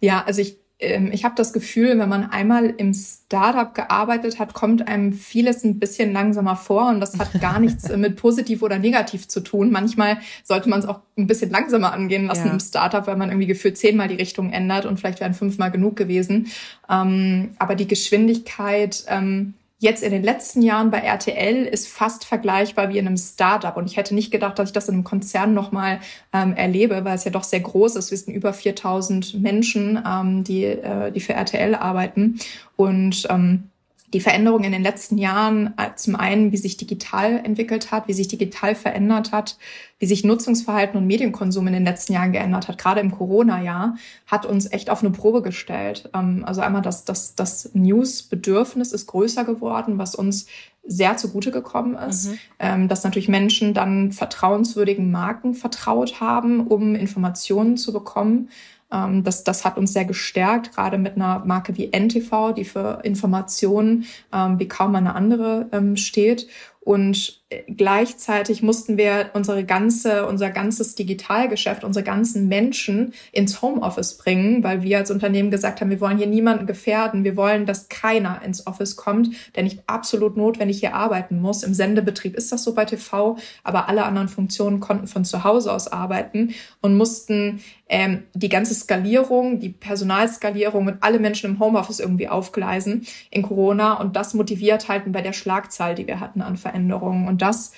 Ja, 0.00 0.24
also 0.26 0.42
ich 0.42 0.58
ich 0.80 1.24
habe 1.24 1.34
das 1.34 1.52
Gefühl, 1.52 1.98
wenn 1.98 2.08
man 2.08 2.30
einmal 2.30 2.66
im 2.66 2.94
Startup 2.94 3.74
gearbeitet 3.74 4.38
hat, 4.38 4.54
kommt 4.54 4.86
einem 4.86 5.12
vieles 5.12 5.64
ein 5.64 5.80
bisschen 5.80 6.12
langsamer 6.12 6.54
vor 6.54 6.88
und 6.88 7.00
das 7.00 7.18
hat 7.18 7.40
gar 7.40 7.58
nichts 7.58 7.88
mit 7.96 8.14
positiv 8.14 8.62
oder 8.62 8.78
negativ 8.78 9.26
zu 9.26 9.40
tun. 9.40 9.72
Manchmal 9.72 10.18
sollte 10.44 10.68
man 10.68 10.78
es 10.78 10.86
auch 10.86 11.00
ein 11.16 11.26
bisschen 11.26 11.50
langsamer 11.50 11.92
angehen 11.92 12.26
lassen 12.26 12.46
ja. 12.46 12.52
im 12.52 12.60
Startup, 12.60 13.08
weil 13.08 13.16
man 13.16 13.30
irgendwie 13.30 13.48
gefühlt 13.48 13.76
zehnmal 13.76 14.06
die 14.06 14.14
Richtung 14.14 14.52
ändert 14.52 14.86
und 14.86 14.98
vielleicht 14.98 15.18
wären 15.18 15.34
fünfmal 15.34 15.72
genug 15.72 15.96
gewesen. 15.96 16.46
Ähm, 16.88 17.50
aber 17.58 17.74
die 17.74 17.88
Geschwindigkeit 17.88 19.04
ähm, 19.08 19.54
jetzt 19.78 20.02
in 20.02 20.10
den 20.10 20.24
letzten 20.24 20.62
Jahren 20.62 20.90
bei 20.90 20.98
RTL 20.98 21.64
ist 21.64 21.88
fast 21.88 22.24
vergleichbar 22.24 22.88
wie 22.88 22.98
in 22.98 23.06
einem 23.06 23.16
Startup. 23.16 23.76
Und 23.76 23.86
ich 23.86 23.96
hätte 23.96 24.14
nicht 24.14 24.30
gedacht, 24.30 24.58
dass 24.58 24.70
ich 24.70 24.72
das 24.72 24.88
in 24.88 24.94
einem 24.94 25.04
Konzern 25.04 25.54
nochmal 25.54 26.00
ähm, 26.32 26.54
erlebe, 26.54 27.04
weil 27.04 27.14
es 27.14 27.24
ja 27.24 27.30
doch 27.30 27.44
sehr 27.44 27.60
groß 27.60 27.96
ist. 27.96 28.10
Wir 28.10 28.18
sind 28.18 28.34
über 28.34 28.52
4000 28.52 29.40
Menschen, 29.40 30.02
ähm, 30.04 30.42
die, 30.44 30.64
äh, 30.64 31.12
die 31.12 31.20
für 31.20 31.34
RTL 31.34 31.76
arbeiten. 31.76 32.38
Und 32.76 33.26
ähm, 33.30 33.70
die 34.14 34.20
Veränderung 34.20 34.64
in 34.64 34.72
den 34.72 34.82
letzten 34.82 35.18
Jahren, 35.18 35.74
äh, 35.76 35.94
zum 35.96 36.16
einen, 36.16 36.50
wie 36.52 36.56
sich 36.56 36.76
digital 36.76 37.40
entwickelt 37.44 37.92
hat, 37.92 38.08
wie 38.08 38.14
sich 38.14 38.28
digital 38.28 38.74
verändert 38.74 39.32
hat, 39.32 39.58
wie 39.98 40.06
sich 40.06 40.24
Nutzungsverhalten 40.24 40.96
und 40.96 41.06
Medienkonsum 41.06 41.66
in 41.66 41.74
den 41.74 41.84
letzten 41.84 42.14
Jahren 42.14 42.32
geändert 42.32 42.68
hat, 42.68 42.78
gerade 42.78 43.00
im 43.00 43.10
Corona-Jahr, 43.10 43.96
hat 44.26 44.46
uns 44.46 44.70
echt 44.72 44.88
auf 44.88 45.02
eine 45.02 45.10
Probe 45.10 45.42
gestellt. 45.42 46.08
Ähm, 46.14 46.42
also 46.46 46.62
einmal 46.62 46.82
das, 46.82 47.04
das, 47.04 47.34
das 47.34 47.70
News-Bedürfnis 47.74 48.92
ist 48.92 49.06
größer 49.06 49.44
geworden, 49.44 49.98
was 49.98 50.14
uns 50.14 50.46
sehr 50.84 51.18
zugute 51.18 51.50
gekommen 51.50 51.94
ist, 51.94 52.28
mhm. 52.28 52.38
Ähm, 52.58 52.88
dass 52.88 53.04
natürlich 53.04 53.28
Menschen 53.28 53.74
dann 53.74 54.10
vertrauenswürdigen 54.10 55.10
Marken 55.10 55.54
vertraut 55.54 56.20
haben, 56.20 56.66
um 56.66 56.94
Informationen 56.94 57.76
zu 57.76 57.92
bekommen 57.92 58.48
ähm, 58.92 59.24
das, 59.24 59.44
das 59.44 59.64
hat 59.64 59.76
uns 59.76 59.92
sehr 59.92 60.04
gestärkt, 60.04 60.74
gerade 60.74 60.98
mit 60.98 61.16
einer 61.16 61.44
Marke 61.44 61.76
wie 61.76 61.90
NTV, 61.90 62.52
die 62.52 62.64
für 62.64 63.00
Informationen 63.04 64.06
ähm, 64.32 64.58
wie 64.58 64.68
kaum 64.68 64.94
eine 64.94 65.14
andere 65.14 65.68
ähm, 65.72 65.96
steht. 65.96 66.48
Und 66.80 67.37
gleichzeitig 67.66 68.62
mussten 68.62 68.98
wir 68.98 69.30
unsere 69.32 69.64
ganze, 69.64 70.26
unser 70.26 70.50
ganzes 70.50 70.94
Digitalgeschäft, 70.96 71.82
unsere 71.82 72.04
ganzen 72.04 72.46
Menschen 72.46 73.14
ins 73.32 73.62
Homeoffice 73.62 74.18
bringen, 74.18 74.62
weil 74.62 74.82
wir 74.82 74.98
als 74.98 75.10
Unternehmen 75.10 75.50
gesagt 75.50 75.80
haben, 75.80 75.88
wir 75.88 76.00
wollen 76.00 76.18
hier 76.18 76.26
niemanden 76.26 76.66
gefährden. 76.66 77.24
Wir 77.24 77.36
wollen, 77.36 77.64
dass 77.64 77.88
keiner 77.88 78.42
ins 78.44 78.66
Office 78.66 78.96
kommt, 78.96 79.30
der 79.56 79.62
nicht 79.62 79.80
absolut 79.86 80.36
notwendig 80.36 80.80
hier 80.80 80.94
arbeiten 80.94 81.40
muss. 81.40 81.62
Im 81.62 81.72
Sendebetrieb 81.72 82.36
ist 82.36 82.52
das 82.52 82.64
so 82.64 82.74
bei 82.74 82.84
TV, 82.84 83.38
aber 83.64 83.88
alle 83.88 84.04
anderen 84.04 84.28
Funktionen 84.28 84.80
konnten 84.80 85.06
von 85.06 85.24
zu 85.24 85.42
Hause 85.42 85.72
aus 85.72 85.88
arbeiten 85.88 86.54
und 86.82 86.98
mussten 86.98 87.60
ähm, 87.88 88.24
die 88.34 88.48
ganze 88.48 88.74
Skalierung, 88.74 89.60
die 89.60 89.70
Personalskalierung 89.70 90.84
mit 90.84 90.96
alle 91.00 91.18
Menschen 91.18 91.50
im 91.50 91.60
Homeoffice 91.60 92.00
irgendwie 92.00 92.28
aufgleisen 92.28 93.06
in 93.30 93.42
Corona. 93.42 93.94
Und 93.94 94.16
das 94.16 94.34
motiviert 94.34 94.88
halt 94.88 95.10
bei 95.10 95.22
der 95.22 95.32
Schlagzahl, 95.32 95.94
die 95.94 96.06
wir 96.06 96.20
hatten 96.20 96.42
an 96.42 96.56
Veränderungen. 96.56 97.26
Und 97.26 97.37
das 97.38 97.72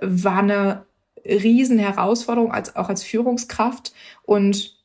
war 0.00 0.38
eine 0.38 0.86
riesen 1.24 1.78
Herausforderung, 1.78 2.52
als, 2.52 2.74
auch 2.76 2.88
als 2.88 3.02
Führungskraft. 3.02 3.92
Und 4.24 4.82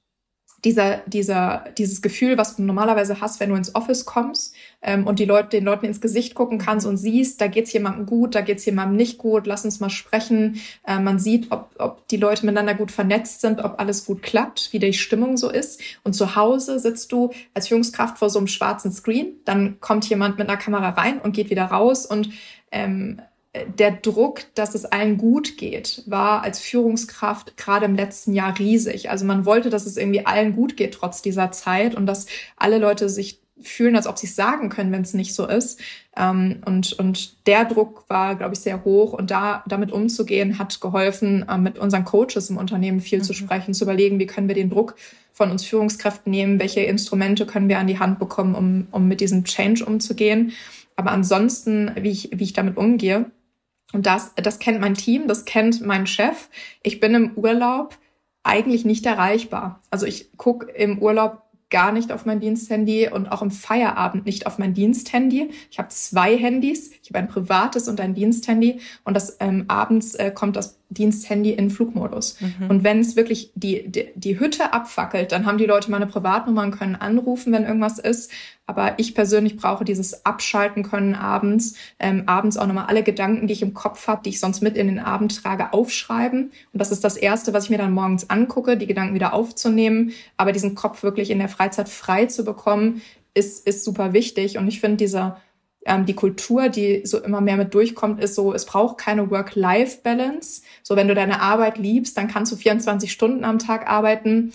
dieser, 0.66 0.98
dieser, 1.06 1.66
dieses 1.78 2.02
Gefühl, 2.02 2.38
was 2.38 2.56
du 2.56 2.64
normalerweise 2.64 3.22
hast, 3.22 3.40
wenn 3.40 3.50
du 3.50 3.56
ins 3.56 3.76
Office 3.76 4.06
kommst 4.06 4.56
ähm, 4.82 5.06
und 5.06 5.20
die 5.20 5.26
Leute, 5.26 5.50
den 5.50 5.64
Leuten 5.64 5.86
ins 5.86 6.02
Gesicht 6.02 6.34
gucken 6.34 6.58
kannst 6.58 6.88
und 6.88 6.98
siehst, 6.98 7.40
da 7.40 7.48
geht's 7.48 7.72
jemandem 7.74 8.08
gut, 8.08 8.34
da 8.34 8.42
geht's 8.42 8.66
jemandem 8.66 8.98
nicht 8.98 9.20
gut, 9.20 9.46
lass 9.46 9.66
uns 9.66 9.80
mal 9.80 9.92
sprechen. 9.92 10.60
Äh, 10.86 11.00
man 11.00 11.20
sieht, 11.20 11.52
ob, 11.52 11.70
ob 11.78 12.08
die 12.08 12.18
Leute 12.18 12.46
miteinander 12.46 12.74
gut 12.74 12.92
vernetzt 12.92 13.42
sind, 13.42 13.64
ob 13.64 13.80
alles 13.80 14.06
gut 14.06 14.24
klappt, 14.24 14.74
wie 14.74 14.80
die 14.80 14.94
Stimmung 14.94 15.38
so 15.38 15.50
ist. 15.50 15.80
Und 16.04 16.14
zu 16.14 16.36
Hause 16.36 16.80
sitzt 16.80 17.12
du 17.12 17.32
als 17.54 17.68
Führungskraft 17.68 18.18
vor 18.18 18.32
so 18.32 18.40
einem 18.40 18.48
schwarzen 18.48 18.92
Screen, 18.92 19.36
dann 19.46 19.80
kommt 19.80 20.10
jemand 20.10 20.40
mit 20.40 20.50
einer 20.50 20.58
Kamera 20.58 20.90
rein 20.90 21.20
und 21.20 21.34
geht 21.34 21.52
wieder 21.52 21.66
raus 21.66 22.06
und 22.06 22.32
ähm, 22.72 23.22
der 23.78 23.92
Druck, 23.92 24.44
dass 24.56 24.76
es 24.76 24.86
allen 24.86 25.18
gut 25.18 25.58
geht, 25.58 26.04
war 26.06 26.44
als 26.44 26.60
Führungskraft 26.60 27.58
gerade 27.58 27.86
im 27.86 27.96
letzten 27.96 28.34
Jahr 28.34 28.58
riesig. 28.58 29.10
Also 29.10 29.26
man 29.26 29.46
wollte, 29.46 29.70
dass 29.70 29.86
es 29.86 29.98
irgendwie 29.98 30.26
allen 30.26 30.54
gut 30.54 30.78
geht 30.78 30.94
trotz 30.94 31.22
dieser 31.22 31.52
Zeit 31.52 31.96
und 31.96 32.06
dass 32.06 32.28
alle 32.56 32.78
Leute 32.78 33.10
sich 33.10 33.42
fühlen, 33.60 33.96
als 33.96 34.06
ob 34.08 34.18
sie 34.18 34.28
es 34.28 34.36
sagen 34.36 34.70
können, 34.70 34.92
wenn 34.92 35.02
es 35.02 35.14
nicht 35.14 35.34
so 35.34 35.48
ist. 35.48 35.80
Ähm, 36.16 36.62
und, 36.66 36.94
und 36.94 37.48
der 37.48 37.66
Druck 37.66 38.06
war, 38.08 38.36
glaube 38.36 38.54
ich, 38.54 38.60
sehr 38.60 38.84
hoch. 38.84 39.14
Und 39.14 39.32
da 39.32 39.64
damit 39.68 39.92
umzugehen, 39.92 40.60
hat 40.60 40.80
geholfen, 40.80 41.46
ähm, 41.50 41.64
mit 41.64 41.80
unseren 41.80 42.06
Coaches 42.06 42.50
im 42.50 42.58
Unternehmen 42.58 43.00
viel 43.00 43.20
mhm. 43.20 43.24
zu 43.24 43.34
sprechen, 43.34 43.74
zu 43.74 43.84
überlegen, 43.84 44.20
wie 44.20 44.28
können 44.28 44.48
wir 44.48 44.56
den 44.56 44.70
Druck 44.70 44.96
von 45.34 45.52
uns 45.52 45.66
Führungskräften 45.66 46.32
nehmen, 46.32 46.60
welche 46.60 46.82
Instrumente 46.82 47.46
können 47.46 47.70
wir 47.70 47.80
an 47.80 47.88
die 47.88 48.00
Hand 48.00 48.20
bekommen, 48.20 48.56
um, 48.56 48.88
um 48.92 49.08
mit 49.08 49.22
diesem 49.22 49.44
Change 49.44 49.86
umzugehen. 49.86 50.52
Aber 50.96 51.12
ansonsten, 51.12 51.92
wie 52.00 52.10
ich, 52.10 52.30
wie 52.34 52.44
ich 52.44 52.54
damit 52.54 52.78
umgehe, 52.78 53.32
und 53.94 54.06
das, 54.06 54.34
das 54.36 54.60
kennt 54.60 54.82
mein 54.82 54.96
Team, 54.96 55.28
das 55.28 55.46
kennt 55.46 55.86
mein 55.86 56.08
Chef. 56.08 56.50
Ich 56.84 57.00
bin 57.00 57.16
im 57.16 57.34
Urlaub 57.36 57.98
eigentlich 58.44 58.86
nicht 58.86 59.06
erreichbar. 59.06 59.82
Also 59.90 60.06
ich 60.06 60.36
gucke 60.38 60.72
im 60.72 61.00
Urlaub 61.00 61.44
gar 61.70 61.92
nicht 61.92 62.14
auf 62.14 62.26
mein 62.26 62.40
Diensthandy 62.40 63.10
und 63.10 63.28
auch 63.28 63.42
im 63.42 63.52
Feierabend 63.52 64.26
nicht 64.26 64.46
auf 64.46 64.58
mein 64.58 64.74
Diensthandy. 64.74 65.50
Ich 65.70 65.80
habe 65.80 65.90
zwei 65.90 66.38
Handys. 66.38 66.92
Ich 67.04 67.10
habe 67.10 67.20
ein 67.20 67.28
privates 67.28 67.90
und 67.90 68.00
ein 68.00 68.14
Diensthandy. 68.14 68.80
Und 69.04 69.16
das 69.16 69.36
ähm, 69.42 69.66
abends 69.68 70.16
äh, 70.16 70.32
kommt 70.32 70.56
das 70.56 70.80
Diensthandy 70.90 71.52
in 71.52 71.70
Flugmodus. 71.70 72.40
Mhm. 72.40 72.70
Und 72.70 72.84
wenn 72.86 73.00
es 73.00 73.18
wirklich 73.18 73.52
die, 73.56 73.86
die, 73.90 74.08
die 74.16 74.40
Hütte 74.40 74.72
abfackelt, 74.72 75.34
dann 75.34 75.46
haben 75.46 75.58
die 75.58 75.66
Leute 75.66 75.92
meine 75.92 76.08
Privatnummer 76.08 76.64
und 76.64 76.72
können 76.72 76.96
anrufen, 76.96 77.52
wenn 77.52 77.66
irgendwas 77.66 78.00
ist. 78.00 78.32
Aber 78.68 79.00
ich 79.00 79.16
persönlich 79.16 79.56
brauche 79.56 79.86
dieses 79.86 80.26
Abschalten 80.26 80.84
können 80.84 81.16
abends, 81.16 81.76
ähm, 82.00 82.24
abends 82.26 82.58
auch 82.58 82.68
nochmal 82.68 82.88
alle 82.88 83.02
Gedanken, 83.02 83.48
die 83.48 83.54
ich 83.54 83.62
im 83.62 83.74
Kopf 83.74 84.08
habe, 84.08 84.22
die 84.24 84.30
ich 84.30 84.42
sonst 84.42 84.62
mit 84.62 84.76
in 84.76 84.88
den 84.88 85.00
Abend 85.00 85.42
trage, 85.42 85.72
aufschreiben. 85.72 86.52
Und 86.74 86.80
das 86.80 86.92
ist 86.92 87.04
das 87.04 87.16
Erste, 87.16 87.54
was 87.54 87.64
ich 87.64 87.70
mir 87.70 87.78
dann 87.78 87.94
morgens 87.94 88.30
angucke, 88.30 88.76
die 88.76 88.86
Gedanken 88.86 89.16
wieder 89.16 89.34
aufzunehmen. 89.34 90.12
Aber 90.36 90.52
diesen 90.52 90.76
Kopf 90.76 91.02
wirklich 91.02 91.32
in 91.32 91.40
der 91.40 91.48
Freizeit 91.48 91.88
frei 91.88 92.26
zu 92.26 92.44
bekommen, 92.44 93.02
ist, 93.34 93.66
ist 93.66 93.86
super 93.86 94.12
wichtig. 94.12 94.58
Und 94.58 94.68
ich 94.68 94.82
finde, 94.82 94.98
dieser 94.98 95.40
ähm, 95.86 96.06
die 96.06 96.16
Kultur, 96.16 96.68
die 96.68 97.06
so 97.06 97.20
immer 97.20 97.40
mehr 97.40 97.56
mit 97.56 97.74
durchkommt, 97.74 98.22
ist 98.22 98.36
so, 98.36 98.54
es 98.54 98.66
braucht 98.66 98.98
keine 98.98 99.32
Work-Life-Balance. 99.32 100.62
So, 100.84 100.98
wenn 100.98 101.08
du 101.08 101.16
deine 101.16 101.42
Arbeit 101.42 101.78
liebst, 101.78 102.18
dann 102.18 102.28
kannst 102.28 102.52
du 102.52 102.58
24 102.58 103.12
Stunden 103.12 103.46
am 103.46 103.60
Tag 103.60 103.90
arbeiten. 103.90 104.52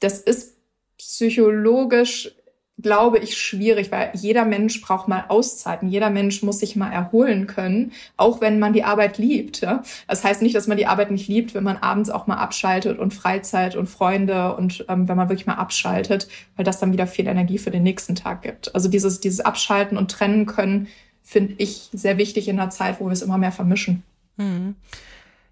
Das 0.00 0.18
ist 0.18 0.56
psychologisch 0.96 2.34
glaube 2.82 3.18
ich, 3.18 3.36
schwierig, 3.36 3.90
weil 3.90 4.10
jeder 4.14 4.44
Mensch 4.44 4.80
braucht 4.80 5.08
mal 5.08 5.24
Auszeiten. 5.28 5.88
Jeder 5.88 6.10
Mensch 6.10 6.42
muss 6.42 6.60
sich 6.60 6.76
mal 6.76 6.90
erholen 6.90 7.46
können, 7.46 7.92
auch 8.16 8.40
wenn 8.40 8.58
man 8.58 8.72
die 8.72 8.84
Arbeit 8.84 9.18
liebt. 9.18 9.62
Das 10.08 10.24
heißt 10.24 10.42
nicht, 10.42 10.54
dass 10.54 10.66
man 10.66 10.76
die 10.76 10.86
Arbeit 10.86 11.10
nicht 11.10 11.28
liebt, 11.28 11.54
wenn 11.54 11.64
man 11.64 11.76
abends 11.76 12.10
auch 12.10 12.26
mal 12.26 12.36
abschaltet 12.36 12.98
und 12.98 13.14
Freizeit 13.14 13.76
und 13.76 13.88
Freunde 13.88 14.54
und 14.56 14.84
ähm, 14.88 15.08
wenn 15.08 15.16
man 15.16 15.28
wirklich 15.28 15.46
mal 15.46 15.54
abschaltet, 15.54 16.28
weil 16.56 16.64
das 16.64 16.80
dann 16.80 16.92
wieder 16.92 17.06
viel 17.06 17.26
Energie 17.26 17.58
für 17.58 17.70
den 17.70 17.82
nächsten 17.82 18.14
Tag 18.14 18.42
gibt. 18.42 18.74
Also 18.74 18.88
dieses, 18.88 19.20
dieses 19.20 19.40
Abschalten 19.40 19.96
und 19.96 20.10
Trennen 20.10 20.46
können, 20.46 20.88
finde 21.22 21.54
ich 21.58 21.88
sehr 21.92 22.18
wichtig 22.18 22.48
in 22.48 22.58
einer 22.58 22.70
Zeit, 22.70 23.00
wo 23.00 23.06
wir 23.06 23.12
es 23.12 23.22
immer 23.22 23.38
mehr 23.38 23.52
vermischen. 23.52 24.02
Mhm. 24.36 24.74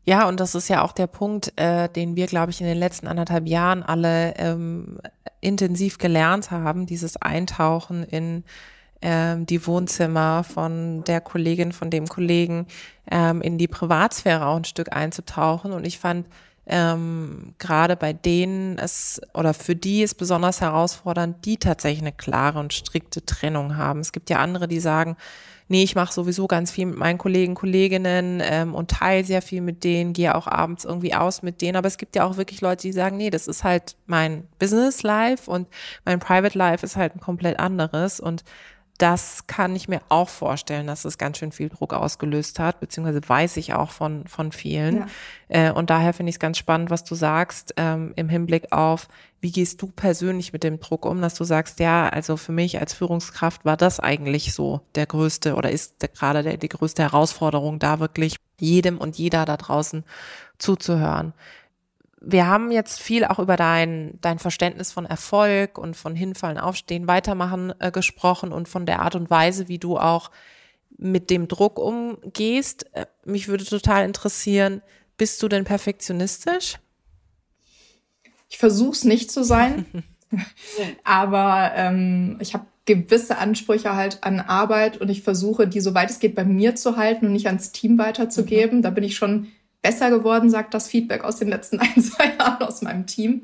Ja, 0.05 0.29
und 0.29 0.41
das 0.41 0.55
ist 0.55 0.69
ja 0.69 0.83
auch 0.83 0.93
der 0.93 1.07
Punkt, 1.07 1.53
äh, 1.57 1.89
den 1.89 2.17
wir, 2.17 2.27
glaube 2.27 2.51
ich, 2.51 2.61
in 2.61 2.67
den 2.67 2.79
letzten 2.79 3.07
anderthalb 3.07 3.47
Jahren 3.47 3.83
alle 3.83 4.35
ähm, 4.37 4.99
intensiv 5.41 5.99
gelernt 5.99 6.51
haben, 6.51 6.87
dieses 6.87 7.17
Eintauchen 7.17 8.05
in 8.05 8.45
ähm, 9.03 9.47
die 9.47 9.67
Wohnzimmer 9.67 10.45
von 10.45 11.05
der 11.05 11.21
Kollegin, 11.21 11.73
von 11.73 11.91
dem 11.91 12.07
Kollegen, 12.07 12.67
ähm, 13.11 13.41
in 13.41 13.59
die 13.59 13.69
Privatsphäre 13.69 14.47
auch 14.47 14.57
ein 14.57 14.65
Stück 14.65 14.93
einzutauchen. 14.95 15.73
Und 15.73 15.87
ich 15.87 15.99
fand, 15.99 16.27
ähm, 16.67 17.55
gerade 17.59 17.97
bei 17.97 18.13
denen 18.13 18.79
es 18.79 19.21
oder 19.35 19.55
für 19.55 19.75
die 19.75 20.03
ist 20.03 20.15
besonders 20.15 20.61
herausfordernd, 20.61 21.45
die 21.45 21.57
tatsächlich 21.57 22.03
eine 22.03 22.13
klare 22.13 22.59
und 22.59 22.73
strikte 22.73 23.25
Trennung 23.25 23.77
haben. 23.77 24.01
Es 24.01 24.13
gibt 24.13 24.31
ja 24.31 24.39
andere, 24.39 24.69
die 24.69 24.81
sagen, 24.81 25.17
nee, 25.71 25.85
ich 25.85 25.95
mache 25.95 26.13
sowieso 26.13 26.49
ganz 26.49 26.73
viel 26.73 26.87
mit 26.87 26.99
meinen 26.99 27.17
Kollegen, 27.17 27.55
Kolleginnen 27.55 28.43
ähm, 28.45 28.75
und 28.75 28.91
teile 28.91 29.25
sehr 29.25 29.41
viel 29.41 29.61
mit 29.61 29.85
denen, 29.85 30.13
gehe 30.13 30.35
auch 30.35 30.49
abends 30.49 30.85
irgendwie 30.85 31.15
aus 31.15 31.43
mit 31.43 31.63
denen. 31.63 31.77
Aber 31.77 31.87
es 31.87 31.97
gibt 31.97 32.17
ja 32.17 32.25
auch 32.25 32.37
wirklich 32.37 32.61
Leute, 32.61 32.83
die 32.83 32.93
sagen, 32.93 33.17
nee, 33.17 33.31
das 33.31 33.47
ist 33.47 33.63
halt 33.63 33.95
mein 34.07 34.49
Business 34.59 35.05
Life 35.05 35.49
und 35.49 35.69
mein 36.05 36.19
Private 36.19 36.59
Life 36.59 36.85
ist 36.85 36.97
halt 36.97 37.15
ein 37.15 37.21
komplett 37.21 37.61
anderes. 37.61 38.19
Und 38.19 38.43
das 39.01 39.47
kann 39.47 39.75
ich 39.75 39.89
mir 39.89 40.03
auch 40.11 40.29
vorstellen, 40.29 40.87
dass 40.87 41.07
es 41.07 41.17
ganz 41.17 41.39
schön 41.39 41.53
viel 41.53 41.71
Druck 41.71 41.95
ausgelöst 41.95 42.59
hat, 42.59 42.81
beziehungsweise 42.81 43.21
weiß 43.27 43.57
ich 43.57 43.73
auch 43.73 43.91
von, 43.91 44.27
von 44.27 44.53
vielen. 44.53 45.07
Ja. 45.49 45.69
Äh, 45.69 45.73
und 45.73 45.89
daher 45.89 46.13
finde 46.13 46.29
ich 46.29 46.37
es 46.37 46.41
ganz 46.41 46.59
spannend, 46.59 46.91
was 46.91 47.03
du 47.05 47.15
sagst 47.15 47.73
ähm, 47.79 48.13
im 48.17 48.29
Hinblick 48.29 48.73
auf, 48.73 49.09
wie 49.41 49.53
gehst 49.53 49.81
du 49.81 49.87
persönlich 49.87 50.53
mit 50.53 50.65
dem 50.65 50.81
Druck 50.81 51.07
um, 51.07 51.23
dass 51.23 51.35
du 51.35 51.45
sagst, 51.45 51.81
ja, 51.81 52.11
also 52.11 52.37
für 52.37 52.53
mich 52.53 52.79
als 52.79 52.93
Führungskraft 52.93 53.65
war 53.65 53.79
das 53.79 54.01
eigentlich 54.01 54.53
so 54.53 54.83
der 54.95 55.07
größte 55.07 55.55
oder 55.55 55.71
ist 55.71 55.95
gerade 56.15 56.43
der, 56.43 56.59
die 56.59 56.69
größte 56.69 57.03
Herausforderung, 57.03 57.79
da 57.79 58.01
wirklich 58.01 58.37
jedem 58.59 58.99
und 58.99 59.17
jeder 59.17 59.47
da 59.47 59.57
draußen 59.57 60.05
zuzuhören 60.59 61.33
wir 62.21 62.47
haben 62.47 62.71
jetzt 62.71 63.01
viel 63.01 63.25
auch 63.25 63.39
über 63.39 63.57
dein, 63.57 64.19
dein 64.21 64.39
Verständnis 64.39 64.93
von 64.93 65.07
Erfolg 65.07 65.79
und 65.79 65.97
von 65.97 66.15
Hinfallen, 66.15 66.59
Aufstehen, 66.59 67.09
Weitermachen 67.09 67.73
äh, 67.79 67.91
gesprochen 67.91 68.53
und 68.53 68.69
von 68.69 68.85
der 68.85 69.01
Art 69.01 69.15
und 69.15 69.31
Weise, 69.31 69.69
wie 69.69 69.79
du 69.79 69.97
auch 69.97 70.31
mit 70.99 71.31
dem 71.31 71.49
Druck 71.49 71.79
umgehst. 71.79 72.95
Äh, 72.95 73.07
mich 73.25 73.49
würde 73.49 73.65
total 73.65 74.05
interessieren, 74.05 74.83
bist 75.17 75.43
du 75.43 75.49
denn 75.49 75.65
perfektionistisch? 75.65 76.79
Ich 78.51 78.59
versuche 78.59 78.93
es 78.93 79.05
nicht 79.05 79.31
zu 79.31 79.43
sein, 79.43 79.87
aber 81.05 81.73
ähm, 81.75 82.37
ich 82.41 82.53
habe 82.53 82.67
gewisse 82.85 83.39
Ansprüche 83.39 83.95
halt 83.95 84.25
an 84.25 84.41
Arbeit 84.41 85.01
und 85.01 85.09
ich 85.09 85.23
versuche, 85.23 85.69
die 85.69 85.81
soweit 85.81 86.11
es 86.11 86.19
geht 86.19 86.35
bei 86.35 86.45
mir 86.45 86.75
zu 86.75 86.97
halten 86.97 87.27
und 87.27 87.33
nicht 87.33 87.47
ans 87.47 87.73
Team 87.73 87.99
weiterzugeben. 87.99 88.79
Mhm. 88.79 88.83
Da 88.83 88.91
bin 88.91 89.05
ich 89.05 89.17
schon 89.17 89.47
besser 89.83 90.11
geworden, 90.11 90.51
sagt 90.51 90.75
das 90.75 90.89
Feedback 90.89 91.25
aus 91.25 91.37
den 91.37 91.49
letzten 91.49 91.79
ein, 91.81 92.03
zwei 92.03 92.35
Jahren 92.39 92.63
aus 92.63 92.83
meinem 92.83 93.07
Team. 93.07 93.43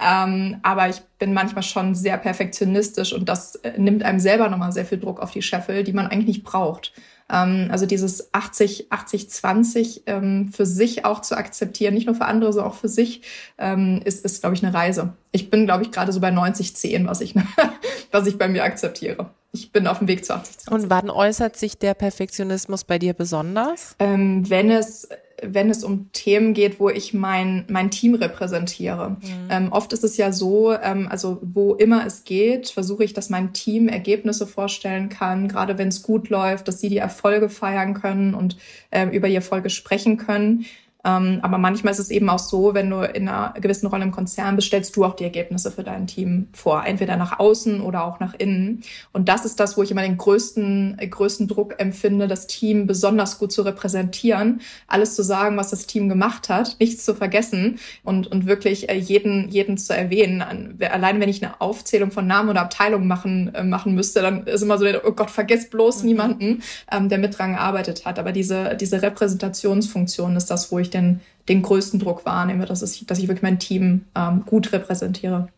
Ähm, 0.00 0.58
aber 0.62 0.88
ich 0.88 1.00
bin 1.18 1.34
manchmal 1.34 1.64
schon 1.64 1.94
sehr 1.94 2.18
perfektionistisch 2.18 3.12
und 3.12 3.28
das 3.28 3.56
äh, 3.56 3.78
nimmt 3.78 4.04
einem 4.04 4.20
selber 4.20 4.48
nochmal 4.48 4.72
sehr 4.72 4.84
viel 4.84 4.98
Druck 4.98 5.20
auf 5.20 5.32
die 5.32 5.42
Scheffel, 5.42 5.82
die 5.82 5.92
man 5.92 6.06
eigentlich 6.06 6.36
nicht 6.36 6.44
braucht. 6.44 6.92
Ähm, 7.30 7.68
also 7.70 7.84
dieses 7.84 8.32
80, 8.32 8.92
80, 8.92 9.30
20 9.30 10.02
ähm, 10.06 10.50
für 10.52 10.66
sich 10.66 11.04
auch 11.04 11.20
zu 11.20 11.36
akzeptieren, 11.36 11.94
nicht 11.94 12.06
nur 12.06 12.14
für 12.14 12.26
andere, 12.26 12.52
sondern 12.52 12.72
auch 12.72 12.76
für 12.76 12.88
sich, 12.88 13.22
ähm, 13.58 14.00
ist, 14.04 14.24
ist 14.24 14.40
glaube 14.40 14.54
ich, 14.54 14.64
eine 14.64 14.72
Reise. 14.72 15.14
Ich 15.32 15.50
bin, 15.50 15.66
glaube 15.66 15.82
ich, 15.82 15.90
gerade 15.90 16.12
so 16.12 16.20
bei 16.20 16.30
90, 16.30 16.76
10, 16.76 17.06
was 17.06 17.20
ich, 17.20 17.34
was 18.12 18.26
ich 18.26 18.38
bei 18.38 18.48
mir 18.48 18.64
akzeptiere. 18.64 19.30
Ich 19.52 19.72
bin 19.72 19.86
auf 19.86 19.98
dem 19.98 20.08
Weg 20.08 20.24
zu 20.24 20.34
80, 20.34 20.58
20. 20.58 20.72
Und 20.72 20.90
wann 20.90 21.10
äußert 21.10 21.56
sich 21.56 21.76
der 21.78 21.94
Perfektionismus 21.94 22.84
bei 22.84 22.98
dir 22.98 23.14
besonders? 23.14 23.96
Ähm, 23.98 24.48
wenn 24.48 24.70
es 24.70 25.08
wenn 25.42 25.70
es 25.70 25.84
um 25.84 26.10
Themen 26.12 26.54
geht, 26.54 26.80
wo 26.80 26.88
ich 26.88 27.14
mein, 27.14 27.64
mein 27.68 27.90
Team 27.90 28.14
repräsentiere. 28.14 29.10
Mhm. 29.10 29.48
Ähm, 29.50 29.72
oft 29.72 29.92
ist 29.92 30.04
es 30.04 30.16
ja 30.16 30.32
so, 30.32 30.72
ähm, 30.72 31.08
also 31.10 31.38
wo 31.42 31.74
immer 31.74 32.06
es 32.06 32.24
geht, 32.24 32.70
versuche 32.70 33.04
ich, 33.04 33.12
dass 33.12 33.30
mein 33.30 33.52
Team 33.52 33.88
Ergebnisse 33.88 34.46
vorstellen 34.46 35.08
kann, 35.08 35.48
gerade 35.48 35.78
wenn 35.78 35.88
es 35.88 36.02
gut 36.02 36.28
läuft, 36.28 36.68
dass 36.68 36.80
sie 36.80 36.88
die 36.88 36.98
Erfolge 36.98 37.48
feiern 37.48 37.94
können 37.94 38.34
und 38.34 38.56
äh, 38.90 39.06
über 39.06 39.28
die 39.28 39.34
Erfolge 39.34 39.70
sprechen 39.70 40.16
können. 40.16 40.66
Ähm, 41.08 41.38
aber 41.42 41.58
manchmal 41.58 41.92
ist 41.92 42.00
es 42.00 42.10
eben 42.10 42.28
auch 42.28 42.40
so, 42.40 42.74
wenn 42.74 42.90
du 42.90 43.00
in 43.00 43.28
einer 43.28 43.54
gewissen 43.60 43.86
Rolle 43.86 44.02
im 44.02 44.10
Konzern 44.10 44.56
bist, 44.56 44.68
stellst 44.68 44.96
du 44.96 45.04
auch 45.04 45.14
die 45.14 45.24
Ergebnisse 45.24 45.70
für 45.70 45.84
dein 45.84 46.06
Team 46.06 46.48
vor, 46.52 46.84
entweder 46.84 47.16
nach 47.16 47.38
außen 47.38 47.80
oder 47.80 48.04
auch 48.04 48.18
nach 48.18 48.34
innen. 48.34 48.82
Und 49.12 49.28
das 49.28 49.44
ist 49.44 49.60
das, 49.60 49.76
wo 49.76 49.82
ich 49.82 49.90
immer 49.90 50.02
den 50.02 50.18
größten, 50.18 50.98
größten 51.08 51.46
Druck 51.46 51.76
empfinde, 51.78 52.26
das 52.26 52.46
Team 52.46 52.86
besonders 52.86 53.38
gut 53.38 53.52
zu 53.52 53.62
repräsentieren, 53.62 54.60
alles 54.88 55.14
zu 55.14 55.22
sagen, 55.22 55.56
was 55.56 55.70
das 55.70 55.86
Team 55.86 56.08
gemacht 56.08 56.48
hat, 56.48 56.76
nichts 56.80 57.04
zu 57.04 57.14
vergessen 57.14 57.78
und, 58.02 58.26
und 58.26 58.46
wirklich 58.46 58.88
äh, 58.88 58.96
jeden, 58.96 59.48
jeden 59.48 59.78
zu 59.78 59.94
erwähnen. 59.94 60.42
Allein 60.90 61.20
wenn 61.20 61.28
ich 61.28 61.44
eine 61.44 61.60
Aufzählung 61.60 62.10
von 62.10 62.26
Namen 62.26 62.50
oder 62.50 62.62
Abteilungen 62.62 63.06
machen, 63.06 63.54
äh, 63.54 63.62
machen 63.62 63.94
müsste, 63.94 64.20
dann 64.20 64.46
ist 64.46 64.62
immer 64.62 64.78
so, 64.78 64.86
oh 65.04 65.12
Gott, 65.12 65.30
vergesst 65.30 65.70
bloß 65.70 66.02
mhm. 66.02 66.08
niemanden, 66.08 66.62
ähm, 66.90 67.08
der 67.08 67.18
mit 67.18 67.38
dran 67.38 67.52
gearbeitet 67.52 68.04
hat. 68.04 68.18
Aber 68.18 68.32
diese, 68.32 68.76
diese 68.76 69.00
Repräsentationsfunktion 69.00 70.36
ist 70.36 70.50
das, 70.50 70.72
wo 70.72 70.78
ich 70.78 70.88
ich 70.88 70.92
den, 70.98 71.20
den 71.48 71.62
größten 71.62 72.00
Druck 72.00 72.26
wahrnehme, 72.26 72.66
dass, 72.66 72.82
es, 72.82 73.04
dass 73.06 73.18
ich 73.18 73.28
wirklich 73.28 73.42
mein 73.42 73.58
Team 73.58 74.04
ähm, 74.14 74.44
gut 74.44 74.72
repräsentiere. 74.72 75.48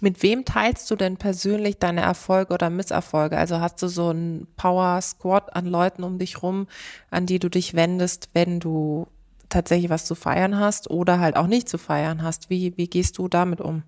Mit 0.00 0.22
wem 0.22 0.44
teilst 0.46 0.90
du 0.90 0.96
denn 0.96 1.18
persönlich 1.18 1.78
deine 1.78 2.00
Erfolge 2.00 2.54
oder 2.54 2.70
Misserfolge? 2.70 3.36
Also 3.36 3.60
hast 3.60 3.82
du 3.82 3.88
so 3.88 4.08
einen 4.08 4.46
Power 4.56 5.00
Squad 5.02 5.54
an 5.54 5.66
Leuten 5.66 6.04
um 6.04 6.18
dich 6.18 6.42
rum, 6.42 6.66
an 7.10 7.26
die 7.26 7.38
du 7.38 7.50
dich 7.50 7.74
wendest, 7.74 8.30
wenn 8.32 8.60
du 8.60 9.08
tatsächlich 9.50 9.90
was 9.90 10.06
zu 10.06 10.14
feiern 10.14 10.58
hast 10.58 10.88
oder 10.90 11.20
halt 11.20 11.36
auch 11.36 11.46
nicht 11.46 11.68
zu 11.68 11.76
feiern 11.76 12.22
hast? 12.22 12.48
Wie, 12.48 12.76
wie 12.78 12.88
gehst 12.88 13.18
du 13.18 13.28
damit 13.28 13.60
um? 13.60 13.82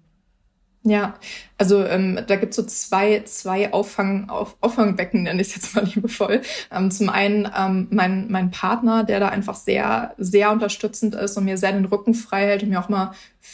Ja, 0.85 1.15
also 1.59 1.85
ähm, 1.85 2.19
da 2.27 2.35
gibt's 2.35 2.57
so 2.57 2.65
zwei, 2.65 3.23
zwei 3.25 3.73
Auffang, 3.73 4.29
auf, 4.29 4.57
Auffangbecken, 4.61 5.23
nenne 5.23 5.41
ich 5.41 5.49
es 5.49 5.55
jetzt 5.55 5.77
mal 5.77 5.85
liebevoll. 5.85 6.43
Ähm, 6.73 6.91
zum 6.91 7.09
einen 7.09 7.49
ähm, 7.57 7.87
mein, 7.91 8.29
mein 8.33 8.51
Partner, 8.51 9.05
der 9.05 9.21
da 9.21 9.29
einfach 9.29 9.55
sehr, 9.55 10.13
sehr 10.19 10.51
unterstützend 10.51 11.15
ist 11.15 11.37
und 11.37 11.45
mir 11.45 11.57
sehr 11.57 11.71
den 11.71 11.85
Rücken 11.85 12.15
frei 12.15 12.47
hält 12.47 12.65
und 12.65 12.71
mir 12.71 12.81
auch 12.81 12.89
mal, 12.89 13.13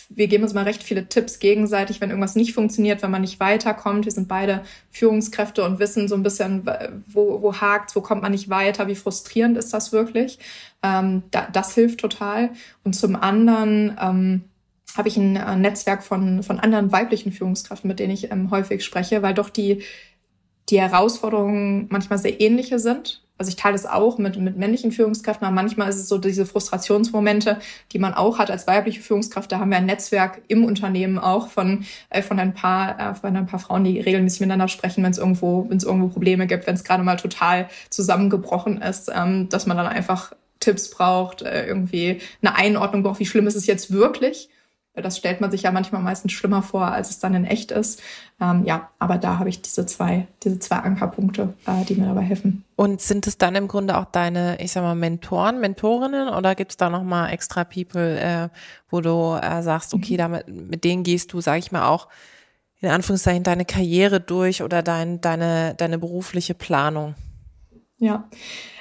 wir 0.08 0.26
geben 0.26 0.42
uns 0.44 0.54
mal 0.54 0.64
recht 0.64 0.82
viele 0.82 1.06
Tipps 1.06 1.38
gegenseitig, 1.38 2.00
wenn 2.00 2.08
irgendwas 2.08 2.34
nicht 2.34 2.54
funktioniert, 2.54 3.02
wenn 3.02 3.10
man 3.10 3.20
nicht 3.20 3.40
weiterkommt. 3.40 4.06
Wir 4.06 4.12
sind 4.12 4.26
beide 4.26 4.62
Führungskräfte 4.90 5.62
und 5.64 5.80
wissen 5.80 6.08
so 6.08 6.14
ein 6.14 6.22
bisschen, 6.22 6.64
wo, 7.06 7.42
wo 7.42 7.56
hakt, 7.60 7.94
wo 7.94 8.00
kommt 8.00 8.22
man 8.22 8.32
nicht 8.32 8.48
weiter, 8.48 8.86
wie 8.88 8.94
frustrierend 8.94 9.58
ist 9.58 9.74
das 9.74 9.92
wirklich. 9.92 10.38
Ähm, 10.82 11.24
da, 11.30 11.46
das 11.52 11.74
hilft 11.74 12.00
total. 12.00 12.50
Und 12.84 12.94
zum 12.94 13.16
anderen, 13.16 13.98
ähm, 14.00 14.44
habe 14.96 15.08
ich 15.08 15.16
ein 15.16 15.36
äh, 15.36 15.56
Netzwerk 15.56 16.02
von, 16.02 16.42
von 16.42 16.60
anderen 16.60 16.92
weiblichen 16.92 17.32
Führungskräften, 17.32 17.88
mit 17.88 17.98
denen 17.98 18.12
ich 18.12 18.30
ähm, 18.30 18.50
häufig 18.50 18.84
spreche, 18.84 19.22
weil 19.22 19.34
doch 19.34 19.50
die, 19.50 19.82
die 20.70 20.80
Herausforderungen 20.80 21.86
manchmal 21.90 22.18
sehr 22.18 22.40
ähnliche 22.40 22.78
sind. 22.78 23.22
Also 23.38 23.50
ich 23.50 23.56
teile 23.56 23.74
das 23.74 23.86
auch 23.86 24.18
mit, 24.18 24.36
mit 24.36 24.56
männlichen 24.56 24.90
Führungskräften, 24.90 25.46
aber 25.46 25.54
manchmal 25.54 25.88
ist 25.88 25.96
es 25.96 26.08
so 26.08 26.18
diese 26.18 26.44
Frustrationsmomente, 26.44 27.60
die 27.92 28.00
man 28.00 28.12
auch 28.14 28.38
hat 28.38 28.50
als 28.50 28.66
weibliche 28.66 29.00
Führungskraft. 29.00 29.52
Da 29.52 29.60
haben 29.60 29.70
wir 29.70 29.76
ein 29.76 29.86
Netzwerk 29.86 30.42
im 30.48 30.64
Unternehmen 30.64 31.18
auch 31.18 31.46
von, 31.46 31.84
äh, 32.10 32.20
von 32.20 32.40
ein 32.40 32.52
paar, 32.52 32.98
äh, 32.98 33.14
von 33.14 33.36
ein 33.36 33.46
paar 33.46 33.60
Frauen, 33.60 33.84
die 33.84 34.00
regelmäßig 34.00 34.40
miteinander 34.40 34.66
sprechen, 34.66 35.04
wenn 35.04 35.12
es 35.12 35.18
irgendwo, 35.18 35.66
wenn 35.68 35.76
es 35.76 35.84
irgendwo 35.84 36.08
Probleme 36.08 36.48
gibt, 36.48 36.66
wenn 36.66 36.74
es 36.74 36.82
gerade 36.82 37.04
mal 37.04 37.16
total 37.16 37.68
zusammengebrochen 37.90 38.82
ist, 38.82 39.08
ähm, 39.14 39.48
dass 39.48 39.66
man 39.66 39.76
dann 39.76 39.86
einfach 39.86 40.32
Tipps 40.58 40.90
braucht, 40.90 41.42
äh, 41.42 41.64
irgendwie 41.64 42.20
eine 42.42 42.56
Einordnung 42.56 43.04
braucht, 43.04 43.20
wie 43.20 43.26
schlimm 43.26 43.46
ist 43.46 43.54
es 43.54 43.66
jetzt 43.66 43.92
wirklich 43.92 44.48
das 45.02 45.18
stellt 45.18 45.40
man 45.40 45.50
sich 45.50 45.62
ja 45.62 45.72
manchmal 45.72 46.02
meistens 46.02 46.32
schlimmer 46.32 46.62
vor, 46.62 46.86
als 46.86 47.10
es 47.10 47.18
dann 47.18 47.34
in 47.34 47.44
echt 47.44 47.70
ist. 47.70 48.02
Ähm, 48.40 48.64
ja, 48.64 48.90
aber 48.98 49.18
da 49.18 49.38
habe 49.38 49.48
ich 49.48 49.62
diese 49.62 49.86
zwei, 49.86 50.26
diese 50.42 50.58
zwei 50.58 50.76
Ankerpunkte, 50.76 51.54
äh, 51.66 51.84
die 51.84 51.94
mir 51.96 52.06
dabei 52.06 52.22
helfen. 52.22 52.64
Und 52.76 53.00
sind 53.00 53.26
es 53.26 53.38
dann 53.38 53.54
im 53.54 53.68
Grunde 53.68 53.96
auch 53.96 54.04
deine, 54.06 54.60
ich 54.60 54.72
sag 54.72 54.82
mal, 54.82 54.94
Mentoren, 54.94 55.60
Mentorinnen 55.60 56.28
oder 56.28 56.54
gibt 56.54 56.72
es 56.72 56.76
da 56.76 56.90
nochmal 56.90 57.32
extra 57.32 57.64
People, 57.64 58.18
äh, 58.18 58.48
wo 58.90 59.00
du 59.00 59.38
äh, 59.40 59.62
sagst, 59.62 59.94
okay, 59.94 60.14
mhm. 60.14 60.18
damit, 60.18 60.48
mit 60.48 60.84
denen 60.84 61.02
gehst 61.02 61.32
du, 61.32 61.40
sage 61.40 61.58
ich 61.58 61.72
mal, 61.72 61.88
auch 61.88 62.08
in 62.80 62.90
Anführungszeichen 62.90 63.42
deine 63.42 63.64
Karriere 63.64 64.20
durch 64.20 64.62
oder 64.62 64.82
dein, 64.82 65.20
deine, 65.20 65.74
deine 65.74 65.98
berufliche 65.98 66.54
Planung? 66.54 67.14
Ja. 67.98 68.28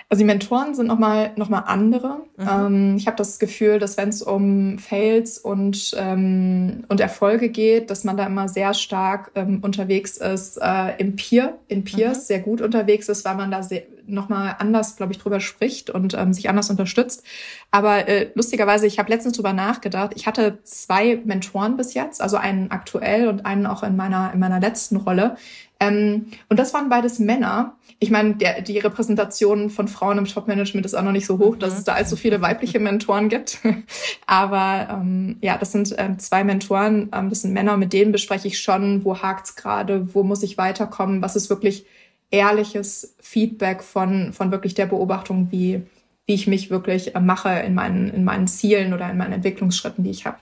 Also 0.10 0.22
die 0.22 0.26
Mentoren 0.26 0.74
sind 0.74 0.88
nochmal 0.88 1.34
noch 1.36 1.50
mal 1.50 1.60
andere. 1.60 2.22
Mhm. 2.38 2.48
Ähm, 2.50 2.96
ich 2.98 3.08
habe 3.08 3.18
das 3.18 3.40
Gefühl, 3.40 3.78
dass 3.78 3.98
wenn 3.98 4.08
es 4.08 4.22
um 4.22 4.80
Fails 4.80 5.38
und, 5.38 5.94
ähm, 5.98 6.86
und 6.88 7.02
Erfolge 7.02 7.50
geht, 7.50 7.90
dass 7.90 8.06
man 8.06 8.16
da 8.16 8.26
immer 8.26 8.48
sehr 8.48 8.74
stark 8.74 9.32
ähm, 9.36 9.60
unterwegs 9.62 10.16
ist, 10.16 10.60
äh, 10.62 10.96
im 10.98 11.18
Peer, 11.18 11.58
in 11.68 11.84
Peers 11.84 12.20
mhm. 12.20 12.24
sehr 12.24 12.40
gut 12.40 12.62
unterwegs 12.62 13.10
ist, 13.10 13.26
weil 13.26 13.36
man 13.36 13.52
da 13.52 13.64
sehr, 13.64 13.84
nochmal 14.06 14.56
anders, 14.60 14.96
glaube 14.96 15.12
ich, 15.12 15.20
drüber 15.20 15.42
spricht 15.42 15.90
und 15.90 16.14
ähm, 16.14 16.34
sich 16.34 16.50
anders 16.50 16.70
unterstützt. 16.70 17.24
Aber 17.72 18.08
äh, 18.08 18.30
lustigerweise, 18.34 18.88
ich 18.88 19.00
habe 19.00 19.10
letztens 19.10 19.36
drüber 19.36 19.52
nachgedacht. 19.52 20.12
Ich 20.16 20.26
hatte 20.26 20.60
zwei 20.64 21.22
Mentoren 21.26 21.76
bis 21.76 21.94
jetzt, 21.94 22.22
also 22.22 22.38
einen 22.38 22.72
aktuell 22.72 23.28
und 23.28 23.46
einen 23.46 23.66
auch 23.66 23.84
in 23.84 23.98
meiner 23.98 24.32
in 24.34 24.40
meiner 24.40 24.62
letzten 24.62 24.96
Rolle. 24.96 25.36
Ähm, 25.80 26.28
und 26.50 26.60
das 26.60 26.74
waren 26.74 26.90
beides 26.90 27.20
Männer. 27.20 27.76
Ich 28.00 28.12
meine, 28.12 28.36
der, 28.36 28.62
die 28.62 28.80
Repräsentation 28.80 29.70
von 29.70 29.88
Frauen 29.88 30.18
im 30.18 30.26
Top-Management 30.26 30.86
ist 30.86 30.94
auch 30.94 31.04
noch 31.04 31.12
nicht 31.12 31.26
so 31.26 31.40
hoch, 31.40 31.56
dass 31.56 31.78
es 31.78 31.84
da 31.84 31.94
allzu 31.94 32.16
viele 32.16 32.42
weibliche 32.42 32.80
Mentoren 32.80 33.30
gibt. 33.30 33.60
Aber 34.28 34.88
ähm, 34.92 35.38
ja, 35.42 35.58
das 35.58 35.72
sind 35.72 35.96
ähm, 35.98 36.20
zwei 36.20 36.44
Mentoren, 36.44 37.10
ähm, 37.14 37.30
das 37.30 37.42
sind 37.42 37.54
Männer, 37.54 37.78
mit 37.78 37.94
denen 37.94 38.12
bespreche 38.12 38.48
ich 38.48 38.60
schon, 38.60 39.04
wo 39.04 39.18
hakt's 39.18 39.56
gerade, 39.56 40.14
wo 40.14 40.24
muss 40.24 40.44
ich 40.44 40.58
weiterkommen, 40.58 41.22
was 41.22 41.36
ist 41.36 41.50
wirklich 41.50 41.86
ehrliches 42.30 43.16
Feedback 43.20 43.84
von, 43.84 44.34
von 44.34 44.52
wirklich 44.52 44.74
der 44.74 44.86
Beobachtung, 44.86 45.52
wie, 45.52 45.84
wie 46.26 46.34
ich 46.34 46.48
mich 46.48 46.70
wirklich 46.70 47.16
äh, 47.16 47.20
mache 47.20 47.50
in 47.50 47.74
meinen, 47.74 48.10
in 48.10 48.24
meinen 48.24 48.48
Zielen 48.48 48.94
oder 48.94 49.10
in 49.10 49.18
meinen 49.18 49.34
Entwicklungsschritten, 49.34 50.04
die 50.04 50.12
ich 50.12 50.26
habe. 50.26 50.38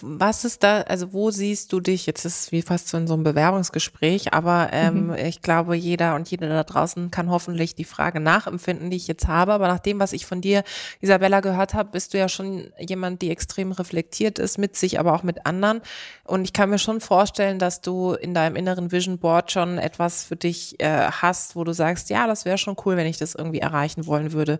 Was 0.00 0.44
ist 0.44 0.62
da, 0.62 0.82
also 0.82 1.12
wo 1.12 1.30
siehst 1.30 1.72
du 1.72 1.80
dich? 1.80 2.06
Jetzt 2.06 2.24
ist 2.24 2.40
es 2.40 2.52
wie 2.52 2.62
fast 2.62 2.88
so 2.88 2.98
in 2.98 3.08
so 3.08 3.14
einem 3.14 3.24
Bewerbungsgespräch, 3.24 4.32
aber 4.32 4.68
ähm, 4.70 5.08
mhm. 5.08 5.14
ich 5.14 5.40
glaube, 5.40 5.74
jeder 5.74 6.14
und 6.14 6.30
jede 6.30 6.48
da 6.48 6.62
draußen 6.62 7.10
kann 7.10 7.30
hoffentlich 7.30 7.74
die 7.74 7.84
Frage 7.84 8.20
nachempfinden, 8.20 8.90
die 8.90 8.98
ich 8.98 9.08
jetzt 9.08 9.26
habe. 9.26 9.52
Aber 9.52 9.68
nach 9.68 9.80
dem, 9.80 9.98
was 9.98 10.12
ich 10.12 10.26
von 10.26 10.40
dir, 10.40 10.62
Isabella, 11.00 11.40
gehört 11.40 11.74
habe, 11.74 11.90
bist 11.90 12.12
du 12.12 12.18
ja 12.18 12.28
schon 12.28 12.70
jemand, 12.78 13.22
die 13.22 13.30
extrem 13.30 13.72
reflektiert 13.72 14.38
ist 14.38 14.58
mit 14.58 14.76
sich, 14.76 15.00
aber 15.00 15.14
auch 15.14 15.22
mit 15.22 15.46
anderen. 15.46 15.80
Und 16.24 16.44
ich 16.44 16.52
kann 16.52 16.70
mir 16.70 16.78
schon 16.78 17.00
vorstellen, 17.00 17.58
dass 17.58 17.80
du 17.80 18.12
in 18.12 18.34
deinem 18.34 18.56
inneren 18.56 18.92
Vision 18.92 19.18
Board 19.18 19.50
schon 19.50 19.78
etwas 19.78 20.22
für 20.22 20.36
dich 20.36 20.78
äh, 20.80 21.08
hast, 21.10 21.56
wo 21.56 21.64
du 21.64 21.72
sagst, 21.72 22.10
ja, 22.10 22.26
das 22.26 22.44
wäre 22.44 22.58
schon 22.58 22.76
cool, 22.84 22.96
wenn 22.96 23.06
ich 23.06 23.18
das 23.18 23.34
irgendwie 23.34 23.60
erreichen 23.60 24.06
wollen 24.06 24.32
würde. 24.32 24.58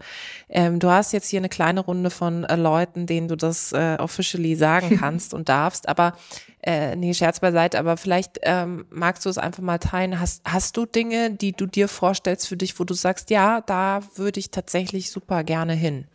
Ähm, 0.48 0.80
du 0.80 0.90
hast 0.90 1.12
jetzt 1.12 1.28
hier 1.28 1.40
eine 1.40 1.48
kleine 1.50 1.80
Runde 1.80 2.10
von 2.10 2.44
äh, 2.44 2.56
Leuten, 2.56 3.06
denen 3.06 3.28
du 3.28 3.36
das 3.36 3.72
äh, 3.72 3.96
officially 4.00 4.56
sagen 4.56 4.96
kannst. 4.98 5.01
Kannst 5.02 5.34
und 5.34 5.48
darfst. 5.48 5.88
Aber 5.88 6.14
äh, 6.62 6.94
nee, 6.94 7.12
Scherz 7.12 7.40
beiseite, 7.40 7.78
aber 7.78 7.96
vielleicht 7.96 8.38
ähm, 8.42 8.86
magst 8.90 9.24
du 9.24 9.28
es 9.28 9.38
einfach 9.38 9.62
mal 9.62 9.78
teilen. 9.78 10.20
Hast, 10.20 10.42
hast 10.44 10.76
du 10.76 10.86
Dinge, 10.86 11.30
die 11.30 11.52
du 11.52 11.66
dir 11.66 11.88
vorstellst 11.88 12.46
für 12.46 12.56
dich, 12.56 12.78
wo 12.78 12.84
du 12.84 12.94
sagst, 12.94 13.30
ja, 13.30 13.60
da 13.62 14.00
würde 14.14 14.38
ich 14.38 14.50
tatsächlich 14.50 15.10
super 15.10 15.42
gerne 15.42 15.74
hin? 15.74 16.06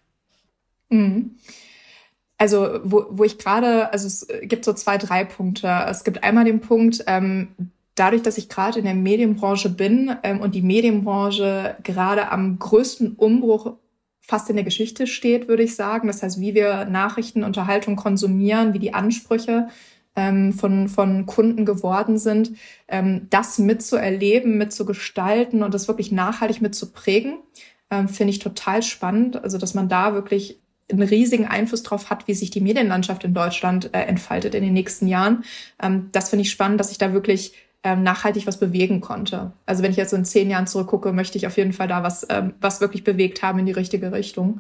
Mhm. 0.90 1.38
Also, 2.38 2.80
wo, 2.84 3.08
wo 3.10 3.24
ich 3.24 3.38
gerade, 3.40 3.92
also 3.92 4.08
es 4.08 4.28
gibt 4.44 4.64
so 4.64 4.72
zwei, 4.74 4.98
drei 4.98 5.26
Punkte. 5.26 5.68
Es 5.90 6.04
gibt 6.04 6.24
einmal 6.24 6.46
den 6.46 6.62
Punkt, 6.62 7.04
ähm, 7.08 7.50
dadurch, 7.96 8.22
dass 8.22 8.38
ich 8.38 8.48
gerade 8.48 8.80
in 8.80 8.86
der 8.86 8.94
Medienbranche 8.94 9.70
bin 9.70 10.16
ähm, 10.24 10.40
und 10.40 10.56
die 10.56 10.62
Medienbranche 10.62 11.76
gerade 11.84 12.30
am 12.32 12.60
größten 12.60 13.16
Umbruch 13.16 13.74
fast 14.28 14.50
in 14.50 14.58
der 14.58 14.66
Geschichte 14.66 15.08
steht, 15.08 15.48
würde 15.48 15.64
ich 15.64 15.76
sagen. 15.76 16.08
Das 16.08 16.22
heißt, 16.22 16.40
wie 16.42 16.54
wir 16.54 16.86
Nachrichten, 16.86 17.46
Unterhaltung 17.46 17.96
konsumieren, 17.96 18.74
wie 18.74 18.80
die 18.80 18.94
Ansprüche 18.94 19.70
ähm, 20.18 20.52
von, 20.52 20.90
von 20.90 21.26
Kunden 21.26 21.66
geworden 21.66 22.18
sind, 22.18 22.52
ähm, 22.90 23.28
das 23.30 23.58
mitzuerleben, 23.58 24.58
mitzugestalten 24.58 25.64
und 25.64 25.74
das 25.74 25.88
wirklich 25.88 26.12
nachhaltig 26.12 26.62
mitzuprägen, 26.62 27.38
ähm, 27.90 28.10
finde 28.10 28.32
ich 28.32 28.40
total 28.40 28.84
spannend. 28.84 29.42
Also, 29.42 29.58
dass 29.58 29.74
man 29.74 29.88
da 29.88 30.14
wirklich 30.14 30.60
einen 30.92 31.08
riesigen 31.08 31.46
Einfluss 31.46 31.84
darauf 31.84 32.10
hat, 32.10 32.28
wie 32.28 32.34
sich 32.34 32.50
die 32.50 32.62
Medienlandschaft 32.62 33.24
in 33.24 33.34
Deutschland 33.34 33.94
äh, 33.94 34.02
entfaltet 34.02 34.56
in 34.56 34.64
den 34.64 34.74
nächsten 34.74 35.08
Jahren. 35.08 35.46
Ähm, 35.82 36.10
das 36.12 36.30
finde 36.30 36.42
ich 36.42 36.52
spannend, 36.52 36.82
dass 36.82 36.92
ich 36.92 36.98
da 36.98 37.14
wirklich 37.14 37.54
ähm, 37.88 38.04
nachhaltig 38.04 38.46
was 38.48 38.60
bewegen 38.60 39.00
konnte. 39.00 39.54
Also 39.66 39.82
wenn 39.82 39.92
ich 39.92 39.98
jetzt 39.98 40.10
so 40.10 40.18
in 40.18 40.26
zehn 40.26 40.50
Jahren 40.50 40.68
zurückgucke, 40.68 41.14
möchte 41.14 41.38
ich 41.38 41.48
auf 41.48 41.56
jeden 41.56 41.72
Fall 41.72 41.88
da 41.88 42.04
was, 42.04 42.28
ähm, 42.30 42.54
was 42.60 42.82
wirklich 42.82 43.06
bewegt 43.06 43.42
haben 43.42 43.60
in 43.60 43.66
die 43.66 43.72
richtige 43.72 44.12
Richtung. 44.12 44.60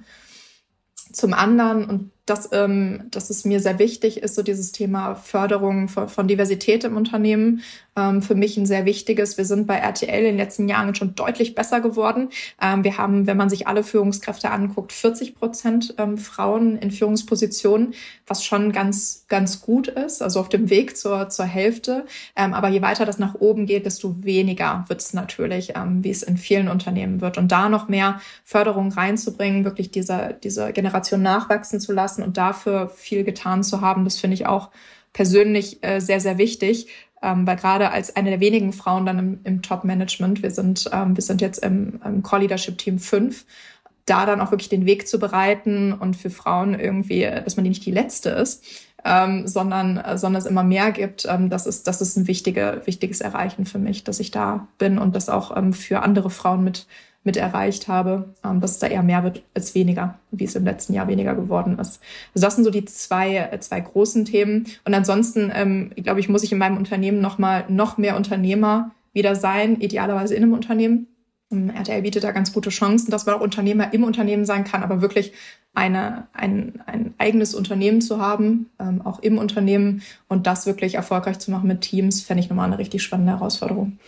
Zum 1.11 1.33
anderen, 1.33 1.85
und 1.85 2.11
das, 2.27 2.49
ähm, 2.51 3.07
das 3.09 3.29
ist 3.29 3.45
mir 3.45 3.59
sehr 3.59 3.79
wichtig, 3.79 4.21
ist 4.21 4.35
so 4.35 4.43
dieses 4.43 4.73
Thema 4.73 5.15
Förderung 5.15 5.87
von, 5.87 6.09
von 6.09 6.27
Diversität 6.27 6.83
im 6.83 6.97
Unternehmen. 6.97 7.61
Ähm, 7.97 8.21
für 8.21 8.35
mich 8.35 8.57
ein 8.57 8.67
sehr 8.67 8.85
wichtiges. 8.85 9.37
Wir 9.37 9.45
sind 9.45 9.65
bei 9.65 9.77
RTL 9.77 10.19
in 10.19 10.25
den 10.25 10.37
letzten 10.37 10.69
Jahren 10.69 10.93
schon 10.93 11.15
deutlich 11.15 11.55
besser 11.55 11.81
geworden. 11.81 12.29
Ähm, 12.61 12.83
wir 12.83 12.97
haben, 12.97 13.25
wenn 13.25 13.37
man 13.37 13.49
sich 13.49 13.65
alle 13.65 13.83
Führungskräfte 13.83 14.51
anguckt, 14.51 14.93
40 14.93 15.35
Prozent 15.35 15.95
ähm, 15.97 16.19
Frauen 16.19 16.77
in 16.77 16.91
Führungspositionen, 16.91 17.95
was 18.27 18.45
schon 18.45 18.71
ganz, 18.71 19.25
ganz 19.29 19.61
gut 19.61 19.87
ist, 19.87 20.21
also 20.21 20.39
auf 20.39 20.49
dem 20.49 20.69
Weg 20.69 20.95
zur, 20.95 21.29
zur 21.29 21.45
Hälfte. 21.45 22.05
Ähm, 22.35 22.53
aber 22.53 22.67
je 22.67 22.83
weiter 22.83 23.05
das 23.05 23.17
nach 23.17 23.33
oben 23.35 23.65
geht, 23.65 23.87
desto 23.87 24.23
weniger 24.23 24.85
wird 24.89 25.01
es 25.01 25.13
natürlich, 25.13 25.73
ähm, 25.75 26.03
wie 26.03 26.11
es 26.11 26.21
in 26.21 26.37
vielen 26.37 26.67
Unternehmen 26.67 27.19
wird. 27.19 27.39
Und 27.39 27.51
da 27.51 27.67
noch 27.67 27.87
mehr 27.87 28.21
Förderung 28.43 28.91
reinzubringen, 28.91 29.65
wirklich 29.65 29.89
diese, 29.89 30.37
diese 30.43 30.71
Generation 30.71 31.23
nachwachsen 31.23 31.79
zu 31.79 31.93
lassen, 31.93 32.16
lassen 32.17 32.23
und 32.23 32.37
dafür 32.37 32.89
viel 32.89 33.23
getan 33.23 33.63
zu 33.63 33.81
haben, 33.81 34.03
das 34.03 34.19
finde 34.19 34.35
ich 34.35 34.45
auch 34.45 34.69
persönlich 35.13 35.83
äh, 35.83 35.99
sehr, 35.99 36.19
sehr 36.19 36.37
wichtig. 36.37 36.87
Ähm, 37.19 37.47
weil 37.47 37.55
gerade 37.55 37.89
als 37.89 38.15
eine 38.15 38.29
der 38.29 38.39
wenigen 38.39 38.73
Frauen 38.73 39.07
dann 39.07 39.17
im, 39.17 39.39
im 39.43 39.61
Top-Management, 39.63 40.43
wir 40.43 40.51
sind, 40.51 40.87
ähm, 40.93 41.15
wir 41.15 41.23
sind 41.23 41.41
jetzt 41.41 41.63
im, 41.65 41.99
im 42.05 42.21
Core-Leadership-Team 42.21 42.99
5, 42.99 43.43
da 44.05 44.27
dann 44.27 44.39
auch 44.39 44.51
wirklich 44.51 44.69
den 44.69 44.85
Weg 44.85 45.07
zu 45.07 45.17
bereiten 45.17 45.93
und 45.93 46.15
für 46.15 46.29
Frauen 46.29 46.79
irgendwie, 46.79 47.21
dass 47.21 47.57
man 47.57 47.63
die 47.63 47.69
nicht 47.69 47.87
die 47.87 47.91
Letzte 47.91 48.29
ist, 48.29 48.63
ähm, 49.03 49.47
sondern, 49.47 49.97
äh, 49.97 50.15
sondern 50.19 50.39
es 50.39 50.47
immer 50.47 50.63
mehr 50.63 50.91
gibt, 50.91 51.25
ähm, 51.27 51.49
das, 51.49 51.65
ist, 51.65 51.87
das 51.87 52.01
ist 52.01 52.17
ein 52.17 52.27
wichtige, 52.27 52.83
wichtiges 52.85 53.19
Erreichen 53.19 53.65
für 53.65 53.79
mich, 53.79 54.03
dass 54.03 54.19
ich 54.19 54.29
da 54.29 54.67
bin 54.77 54.99
und 54.99 55.15
das 55.15 55.27
auch 55.27 55.57
ähm, 55.57 55.73
für 55.73 56.03
andere 56.03 56.29
Frauen 56.29 56.63
mit, 56.63 56.85
mit 57.27 57.37
erreicht 57.37 57.87
habe, 57.87 58.33
ähm, 58.43 58.61
dass 58.61 58.71
es 58.71 58.79
da 58.79 58.87
eher 58.87 59.03
mehr 59.03 59.23
wird 59.23 59.43
als 59.53 59.75
weniger, 59.75 60.17
wie 60.31 60.45
es 60.45 60.55
im 60.55 60.63
letzten 60.63 60.93
Jahr 60.93 61.07
weniger 61.07 61.35
geworden 61.35 61.77
ist. 61.77 62.01
Also 62.33 62.47
das 62.47 62.55
sind 62.55 62.63
so 62.63 62.71
die 62.71 62.85
zwei, 62.85 63.35
äh, 63.35 63.59
zwei 63.59 63.81
großen 63.81 64.25
Themen. 64.25 64.65
Und 64.85 64.93
ansonsten, 64.95 65.51
ähm, 65.53 65.91
glaube 65.97 66.21
ich, 66.21 66.29
muss 66.29 66.41
ich 66.41 66.51
in 66.51 66.57
meinem 66.57 66.77
Unternehmen 66.77 67.21
noch 67.21 67.37
mal 67.37 67.65
noch 67.67 67.97
mehr 67.99 68.15
Unternehmer 68.15 68.91
wieder 69.13 69.35
sein, 69.35 69.81
idealerweise 69.81 70.33
in 70.33 70.43
einem 70.43 70.53
Unternehmen. 70.53 71.07
Ähm, 71.51 71.69
RTL 71.69 72.01
bietet 72.01 72.23
da 72.23 72.31
ganz 72.31 72.53
gute 72.53 72.69
Chancen, 72.69 73.11
dass 73.11 73.25
man 73.25 73.35
auch 73.35 73.41
Unternehmer 73.41 73.93
im 73.93 74.05
Unternehmen 74.05 74.45
sein 74.45 74.63
kann, 74.63 74.83
aber 74.83 75.01
wirklich 75.01 75.33
eine, 75.73 76.27
ein, 76.33 76.81
ein 76.85 77.13
eigenes 77.17 77.53
Unternehmen 77.53 78.01
zu 78.01 78.19
haben, 78.19 78.69
ähm, 78.79 79.01
auch 79.03 79.19
im 79.19 79.37
Unternehmen 79.37 80.01
und 80.29 80.47
das 80.47 80.65
wirklich 80.65 80.95
erfolgreich 80.95 81.39
zu 81.39 81.51
machen 81.51 81.67
mit 81.67 81.81
Teams, 81.81 82.23
fände 82.23 82.41
ich 82.41 82.49
nochmal 82.49 82.67
eine 82.67 82.79
richtig 82.79 83.03
spannende 83.03 83.33
Herausforderung. 83.33 83.99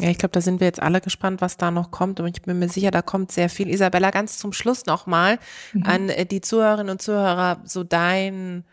Ja, 0.00 0.10
ich 0.10 0.18
glaube, 0.18 0.32
da 0.32 0.40
sind 0.40 0.60
wir 0.60 0.66
jetzt 0.66 0.82
alle 0.82 1.00
gespannt, 1.00 1.40
was 1.40 1.56
da 1.56 1.70
noch 1.70 1.90
kommt. 1.90 2.18
Und 2.18 2.36
ich 2.36 2.42
bin 2.42 2.58
mir 2.58 2.68
sicher, 2.68 2.90
da 2.90 3.00
kommt 3.00 3.30
sehr 3.30 3.48
viel. 3.48 3.68
Isabella, 3.68 4.10
ganz 4.10 4.38
zum 4.38 4.52
Schluss 4.52 4.86
nochmal 4.86 5.38
mhm. 5.72 5.82
an 5.84 6.08
äh, 6.08 6.26
die 6.26 6.40
Zuhörerinnen 6.40 6.90
und 6.90 7.02
Zuhörer, 7.02 7.60
so 7.64 7.84
dein 7.84 8.64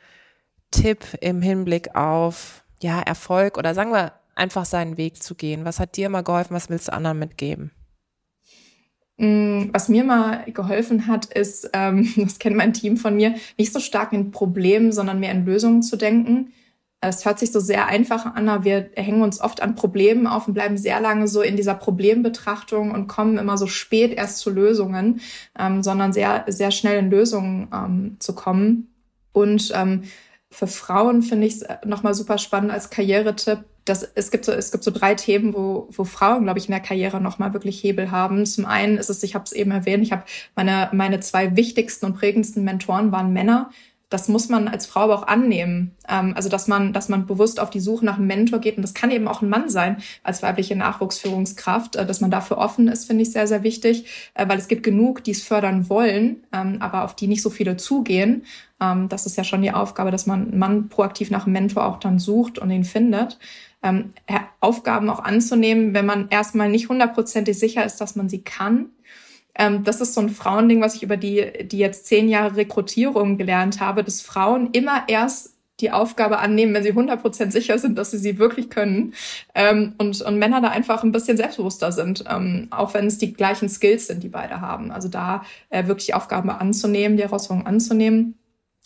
Tipp 0.72 1.06
im 1.22 1.42
Hinblick 1.42 1.96
auf, 1.96 2.64
ja, 2.82 3.02
Erfolg 3.02 3.58
oder 3.58 3.76
sagen 3.76 3.92
wir 3.92 4.14
einfach 4.36 4.66
seinen 4.66 4.98
Weg 4.98 5.22
zu 5.22 5.36
gehen. 5.36 5.66
Was 5.66 5.80
hat 5.80 5.96
dir 5.96 6.08
immer 6.08 6.24
geholfen? 6.24 6.56
Was 6.56 6.70
willst 6.70 6.88
du 6.88 6.94
anderen 6.94 7.20
mitgeben? 7.20 7.72
Mm, 9.18 9.70
was 9.72 9.90
mir 9.90 10.04
mal 10.04 10.46
geholfen 10.52 11.06
hat, 11.06 11.26
ist, 11.26 11.70
ähm, 11.74 12.12
das 12.18 12.40
kennt 12.40 12.56
mein 12.56 12.74
Team 12.74 12.98
von 12.98 13.16
mir, 13.16 13.36
nicht 13.58 13.72
so 13.72 13.80
stark 13.80 14.14
in 14.14 14.32
Problemen, 14.32 14.92
sondern 14.92 15.20
mehr 15.20 15.32
in 15.32 15.46
Lösungen 15.46 15.84
zu 15.84 15.98
denken. 15.98 16.54
Es 17.04 17.26
hört 17.26 17.40
sich 17.40 17.52
so 17.52 17.60
sehr 17.60 17.88
einfach 17.88 18.28
an, 18.36 18.48
aber 18.48 18.64
wir 18.64 18.92
hängen 18.96 19.24
uns 19.24 19.42
oft 19.42 19.62
an 19.62 19.74
Problemen 19.74 20.28
auf 20.28 20.48
und 20.48 20.54
bleiben 20.54 20.78
sehr 20.78 21.02
lange 21.02 21.28
so 21.28 21.42
in 21.42 21.56
dieser 21.56 21.74
Problembetrachtung 21.74 22.92
und 22.92 23.08
kommen 23.08 23.40
immer 23.40 23.58
so 23.58 23.66
spät 23.66 24.14
erst 24.14 24.38
zu 24.38 24.52
Lösungen, 24.52 25.20
ähm, 25.58 25.82
sondern 25.82 26.14
sehr, 26.14 26.46
sehr 26.48 26.70
schnell 26.70 27.00
in 27.00 27.10
Lösungen 27.10 27.70
ähm, 27.74 28.18
zu 28.20 28.36
kommen. 28.36 28.94
Und 29.34 29.72
ähm, 29.74 30.04
für 30.52 30.68
Frauen 30.68 31.24
finde 31.24 31.48
ich 31.48 31.56
es 31.56 31.66
nochmal 31.86 32.14
super 32.14 32.38
spannend 32.38 32.72
als 32.72 32.90
Karrieretipp. 32.90 33.64
Dass 33.86 34.04
es 34.04 34.30
gibt 34.30 34.46
so 34.46 34.52
es 34.52 34.72
gibt 34.72 34.84
so 34.84 34.92
drei 34.92 35.16
Themen, 35.16 35.56
wo, 35.56 35.88
wo 35.90 36.04
Frauen, 36.04 36.44
glaube 36.44 36.60
ich, 36.60 36.66
in 36.68 36.72
der 36.72 36.82
Karriere 36.82 37.20
nochmal 37.20 37.54
wirklich 37.54 37.84
Hebel 37.84 38.12
haben. 38.12 38.46
Zum 38.46 38.66
einen 38.66 39.00
ist 39.00 39.10
es, 39.10 39.24
ich 39.24 39.34
habe 39.34 39.46
es 39.46 39.54
eben 39.54 39.72
erwähnt, 39.72 40.04
ich 40.04 40.12
habe 40.12 40.24
meine 40.56 40.90
meine 40.92 41.20
zwei 41.20 41.56
wichtigsten 41.56 42.06
und 42.06 42.14
prägendsten 42.14 42.64
Mentoren 42.64 43.12
waren 43.12 43.34
Männer, 43.34 43.72
das 44.12 44.28
muss 44.28 44.50
man 44.50 44.68
als 44.68 44.86
Frau 44.86 45.00
aber 45.02 45.16
auch 45.16 45.28
annehmen. 45.28 45.96
Ähm, 46.08 46.34
also 46.36 46.50
dass 46.50 46.68
man, 46.68 46.92
dass 46.92 47.08
man 47.08 47.26
bewusst 47.26 47.60
auf 47.62 47.70
die 47.70 47.80
Suche 47.80 48.06
nach 48.06 48.18
einem 48.18 48.28
Mentor 48.28 48.60
geht. 48.60 48.76
Und 48.76 48.84
das 48.84 48.94
kann 48.94 49.10
eben 49.10 49.28
auch 49.28 49.42
ein 49.42 49.50
Mann 49.50 49.70
sein 49.70 49.98
als 50.22 50.44
weibliche 50.44 50.76
Nachwuchsführungskraft. 50.76 51.96
Äh, 51.96 52.06
dass 52.06 52.20
man 52.20 52.30
dafür 52.30 52.58
offen 52.58 52.90
ist, 52.90 53.06
finde 53.06 53.24
ich 53.24 53.32
sehr, 53.32 53.48
sehr 53.48 53.64
wichtig, 53.64 54.32
äh, 54.34 54.48
weil 54.48 54.58
es 54.58 54.68
gibt 54.68 54.84
genug, 54.84 55.24
die 55.24 55.32
es 55.32 55.42
fördern 55.42 55.90
wollen, 55.90 56.44
ähm, 56.52 56.78
aber 56.82 57.06
auf 57.06 57.16
die 57.16 57.28
nicht 57.28 57.42
so 57.42 57.50
viele 57.50 57.78
zugehen. 57.78 58.44
Ähm, 58.82 59.08
das 59.08 59.26
ist 59.26 59.38
ja 59.38 59.46
schon 59.46 59.62
die 59.62 59.72
Aufgabe, 59.72 60.12
dass 60.12 60.28
man 60.28 60.42
einen 60.42 60.60
Mann 60.60 60.90
proaktiv 60.90 61.32
nach 61.32 61.46
einem 61.46 61.54
Mentor 61.54 61.86
auch 61.86 61.98
dann 61.98 62.20
sucht 62.20 62.60
und 62.60 62.70
ihn 62.70 62.84
findet. 62.84 63.40
Ähm, 63.82 64.14
Aufgaben 64.60 65.10
auch 65.10 65.24
anzunehmen, 65.24 65.94
wenn 65.94 66.06
man 66.06 66.28
erstmal 66.30 66.70
nicht 66.70 66.90
hundertprozentig 66.90 67.58
sicher 67.58 67.86
ist, 67.86 68.02
dass 68.02 68.16
man 68.18 68.28
sie 68.28 68.42
kann 68.42 68.88
ähm, 69.56 69.84
das 69.84 70.02
ist 70.02 70.14
so 70.14 70.22
ein 70.22 70.30
Frauending, 70.30 70.82
was 70.82 70.96
ich 70.96 71.04
über 71.04 71.18
die, 71.18 71.68
die 71.68 71.78
jetzt 71.78 72.06
zehn 72.06 72.30
Jahre 72.30 72.56
Rekrutierung 72.58 73.38
gelernt 73.38 73.80
habe, 73.80 74.04
dass 74.04 74.22
Frauen 74.22 74.70
immer 74.72 75.04
erst 75.08 75.56
die 75.82 75.92
Aufgabe 75.92 76.40
annehmen, 76.40 76.74
wenn 76.74 76.84
sie 76.84 76.94
100% 76.94 77.52
sicher 77.52 77.78
sind, 77.80 77.98
dass 77.98 78.12
sie 78.12 78.18
sie 78.18 78.38
wirklich 78.38 78.70
können. 78.70 79.14
Ähm, 79.56 79.94
und, 79.98 80.22
und 80.22 80.38
Männer 80.38 80.62
da 80.62 80.70
einfach 80.70 81.04
ein 81.04 81.12
bisschen 81.12 81.38
selbstbewusster 81.38 81.92
sind, 81.92 82.24
ähm, 82.30 82.68
auch 82.70 82.94
wenn 82.94 83.08
es 83.08 83.18
die 83.18 83.34
gleichen 83.34 83.68
Skills 83.68 84.08
sind, 84.08 84.24
die 84.24 84.30
beide 84.30 84.62
haben. 84.62 84.92
Also 84.92 85.08
da 85.08 85.44
äh, 85.70 85.88
wirklich 85.88 86.14
Aufgaben 86.14 86.50
anzunehmen, 86.50 87.18
die 87.18 87.24
Herausforderungen 87.24 87.68
anzunehmen. 87.68 88.38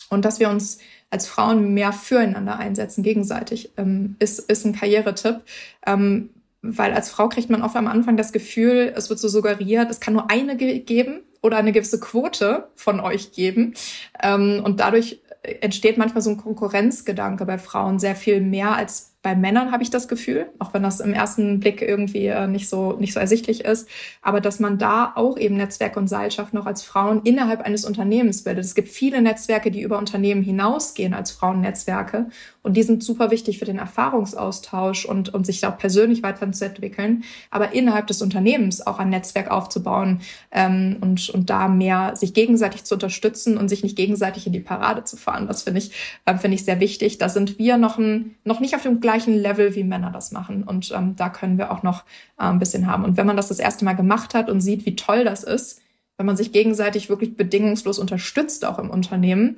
Und 0.08 0.24
dass 0.24 0.40
wir 0.40 0.48
uns 0.48 0.78
als 1.10 1.26
Frauen 1.26 1.74
mehr 1.74 1.92
füreinander 1.92 2.58
einsetzen, 2.58 3.02
gegenseitig, 3.02 3.72
ähm, 3.76 4.16
ist, 4.18 4.38
ist 4.50 4.64
ein 4.64 4.74
Karrieretipp. 4.74 5.42
Ähm, 5.86 6.30
weil 6.62 6.92
als 6.92 7.10
Frau 7.10 7.28
kriegt 7.28 7.50
man 7.50 7.62
oft 7.62 7.76
am 7.76 7.86
Anfang 7.86 8.16
das 8.16 8.32
Gefühl, 8.32 8.92
es 8.96 9.10
wird 9.10 9.18
so 9.18 9.28
suggeriert, 9.28 9.90
es 9.90 10.00
kann 10.00 10.14
nur 10.14 10.30
eine 10.30 10.56
ge 10.56 10.80
geben 10.80 11.20
oder 11.42 11.58
eine 11.58 11.72
gewisse 11.72 12.00
Quote 12.00 12.68
von 12.74 13.00
euch 13.00 13.32
geben. 13.32 13.74
Ähm, 14.22 14.60
und 14.64 14.80
dadurch 14.80 15.20
entsteht 15.60 15.98
manchmal 15.98 16.22
so 16.22 16.30
ein 16.30 16.36
Konkurrenzgedanke 16.36 17.44
bei 17.46 17.58
Frauen 17.58 17.98
sehr 17.98 18.16
viel 18.16 18.40
mehr 18.40 18.76
als 18.76 19.15
bei 19.26 19.34
Männern 19.34 19.72
habe 19.72 19.82
ich 19.82 19.90
das 19.90 20.06
Gefühl, 20.06 20.46
auch 20.60 20.72
wenn 20.72 20.84
das 20.84 21.00
im 21.00 21.12
ersten 21.12 21.58
Blick 21.58 21.82
irgendwie 21.82 22.26
äh, 22.26 22.46
nicht 22.46 22.68
so 22.68 22.92
nicht 22.92 23.12
so 23.12 23.18
ersichtlich 23.18 23.64
ist, 23.64 23.88
aber 24.22 24.40
dass 24.40 24.60
man 24.60 24.78
da 24.78 25.14
auch 25.16 25.36
eben 25.36 25.56
Netzwerke 25.56 25.98
und 25.98 26.06
Seilschaft 26.06 26.54
noch 26.54 26.64
als 26.64 26.84
Frauen 26.84 27.22
innerhalb 27.24 27.62
eines 27.62 27.84
Unternehmens 27.84 28.44
bildet. 28.44 28.64
Es 28.64 28.76
gibt 28.76 28.88
viele 28.88 29.20
Netzwerke, 29.20 29.72
die 29.72 29.82
über 29.82 29.98
Unternehmen 29.98 30.44
hinausgehen 30.44 31.12
als 31.12 31.32
Frauennetzwerke 31.32 32.26
und 32.62 32.76
die 32.76 32.84
sind 32.84 33.02
super 33.02 33.32
wichtig 33.32 33.58
für 33.58 33.64
den 33.64 33.78
Erfahrungsaustausch 33.78 35.06
und 35.06 35.34
und 35.34 35.44
sich 35.44 35.66
auch 35.66 35.76
persönlich 35.76 36.22
weiterzuentwickeln, 36.22 37.24
aber 37.50 37.72
innerhalb 37.72 38.06
des 38.06 38.22
Unternehmens 38.22 38.86
auch 38.86 39.00
ein 39.00 39.10
Netzwerk 39.10 39.50
aufzubauen 39.50 40.20
ähm, 40.52 40.98
und 41.00 41.30
und 41.30 41.50
da 41.50 41.66
mehr 41.66 42.14
sich 42.14 42.32
gegenseitig 42.32 42.84
zu 42.84 42.94
unterstützen 42.94 43.58
und 43.58 43.68
sich 43.68 43.82
nicht 43.82 43.96
gegenseitig 43.96 44.46
in 44.46 44.52
die 44.52 44.60
Parade 44.60 45.02
zu 45.02 45.16
fahren. 45.16 45.48
Das 45.48 45.64
finde 45.64 45.80
ich 45.80 45.90
äh, 46.26 46.36
finde 46.36 46.54
ich 46.54 46.64
sehr 46.64 46.78
wichtig. 46.78 47.18
Da 47.18 47.28
sind 47.28 47.58
wir 47.58 47.76
noch 47.76 47.98
ein, 47.98 48.36
noch 48.44 48.60
nicht 48.60 48.76
auf 48.76 48.82
dem 48.82 49.00
gleichen 49.00 49.15
gleichen 49.16 49.38
Level, 49.38 49.74
wie 49.74 49.84
Männer 49.84 50.10
das 50.10 50.32
machen. 50.32 50.62
Und 50.62 50.92
ähm, 50.94 51.16
da 51.16 51.28
können 51.28 51.58
wir 51.58 51.70
auch 51.70 51.82
noch 51.82 52.04
äh, 52.38 52.44
ein 52.44 52.58
bisschen 52.58 52.86
haben. 52.86 53.04
Und 53.04 53.16
wenn 53.16 53.26
man 53.26 53.36
das 53.36 53.48
das 53.48 53.58
erste 53.58 53.84
Mal 53.84 53.94
gemacht 53.94 54.34
hat 54.34 54.50
und 54.50 54.60
sieht, 54.60 54.84
wie 54.86 54.96
toll 54.96 55.24
das 55.24 55.42
ist, 55.42 55.80
wenn 56.18 56.26
man 56.26 56.36
sich 56.36 56.52
gegenseitig 56.52 57.08
wirklich 57.08 57.36
bedingungslos 57.36 57.98
unterstützt, 57.98 58.64
auch 58.64 58.78
im 58.78 58.90
Unternehmen, 58.90 59.56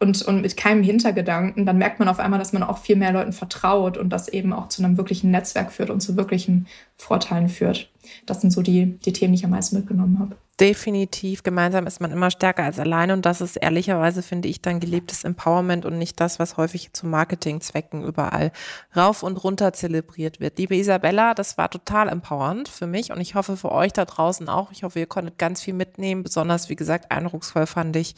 und, 0.00 0.22
und 0.22 0.42
mit 0.42 0.56
keinem 0.56 0.82
Hintergedanken, 0.82 1.66
dann 1.66 1.78
merkt 1.78 1.98
man 1.98 2.08
auf 2.08 2.18
einmal, 2.18 2.38
dass 2.38 2.52
man 2.52 2.62
auch 2.62 2.78
viel 2.78 2.96
mehr 2.96 3.12
Leuten 3.12 3.32
vertraut 3.32 3.96
und 3.96 4.10
das 4.10 4.28
eben 4.28 4.52
auch 4.52 4.68
zu 4.68 4.82
einem 4.82 4.96
wirklichen 4.96 5.30
Netzwerk 5.30 5.72
führt 5.72 5.90
und 5.90 6.00
zu 6.00 6.16
wirklichen 6.16 6.66
Vorteilen 6.96 7.48
führt. 7.48 7.90
Das 8.26 8.40
sind 8.40 8.50
so 8.50 8.62
die, 8.62 8.98
die 8.98 9.12
Themen, 9.12 9.32
die 9.32 9.38
ich 9.38 9.44
am 9.44 9.50
meisten 9.50 9.76
mitgenommen 9.76 10.18
habe. 10.18 10.36
Definitiv. 10.60 11.42
Gemeinsam 11.42 11.88
ist 11.88 12.00
man 12.00 12.12
immer 12.12 12.30
stärker 12.30 12.62
als 12.62 12.78
alleine 12.78 13.12
und 13.12 13.26
das 13.26 13.40
ist 13.40 13.56
ehrlicherweise, 13.56 14.22
finde 14.22 14.46
ich, 14.46 14.62
dann 14.62 14.78
gelebtes 14.78 15.24
Empowerment 15.24 15.84
und 15.84 15.98
nicht 15.98 16.20
das, 16.20 16.38
was 16.38 16.56
häufig 16.56 16.92
zu 16.92 17.08
Marketingzwecken 17.08 18.04
überall 18.04 18.52
rauf 18.94 19.24
und 19.24 19.42
runter 19.42 19.72
zelebriert 19.72 20.38
wird. 20.38 20.58
Liebe 20.60 20.76
Isabella, 20.76 21.34
das 21.34 21.58
war 21.58 21.70
total 21.70 22.08
empowernd 22.08 22.68
für 22.68 22.86
mich 22.86 23.10
und 23.10 23.20
ich 23.20 23.34
hoffe 23.34 23.56
für 23.56 23.72
euch 23.72 23.92
da 23.92 24.04
draußen 24.04 24.48
auch. 24.48 24.70
Ich 24.70 24.84
hoffe, 24.84 25.00
ihr 25.00 25.06
konntet 25.06 25.38
ganz 25.38 25.60
viel 25.60 25.74
mitnehmen. 25.74 26.22
Besonders, 26.22 26.68
wie 26.68 26.76
gesagt, 26.76 27.10
eindrucksvoll 27.10 27.66
fand 27.66 27.96
ich 27.96 28.14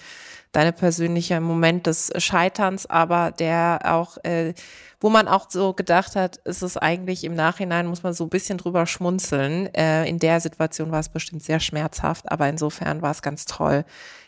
deine 0.57 0.73
persönliche 0.73 1.41
Moment 1.41 1.87
des 1.87 2.13
Scheiterns, 2.17 2.87
aber 2.87 3.31
der 3.31 3.81
auch 3.85 4.17
äh, 4.25 4.55
wo 5.01 5.11
man 5.11 5.29
auch 5.29 5.51
so 5.51 5.75
gedacht 5.75 6.17
hat, 6.17 6.39
ist 6.39 6.63
es 6.63 6.77
eigentlich 6.79 7.25
im 7.25 7.35
Nachhinein, 7.35 7.87
muss 7.87 8.03
man 8.03 8.15
so 8.15 8.25
ein 8.25 8.31
bisschen 8.31 8.59
drüber 8.59 8.87
schmunzeln, 8.87 9.73
Äh, 9.75 10.09
in 10.09 10.19
der 10.19 10.41
Situation 10.41 10.91
war 10.91 11.01
es 11.01 11.11
bestimmt 11.11 11.43
sehr 11.43 11.61
schmerzhaft, 11.61 12.31
aber 12.31 12.49
insofern 12.49 13.03
war 13.03 13.11
es 13.11 13.21
ganz 13.21 13.45
toll, 13.45 13.85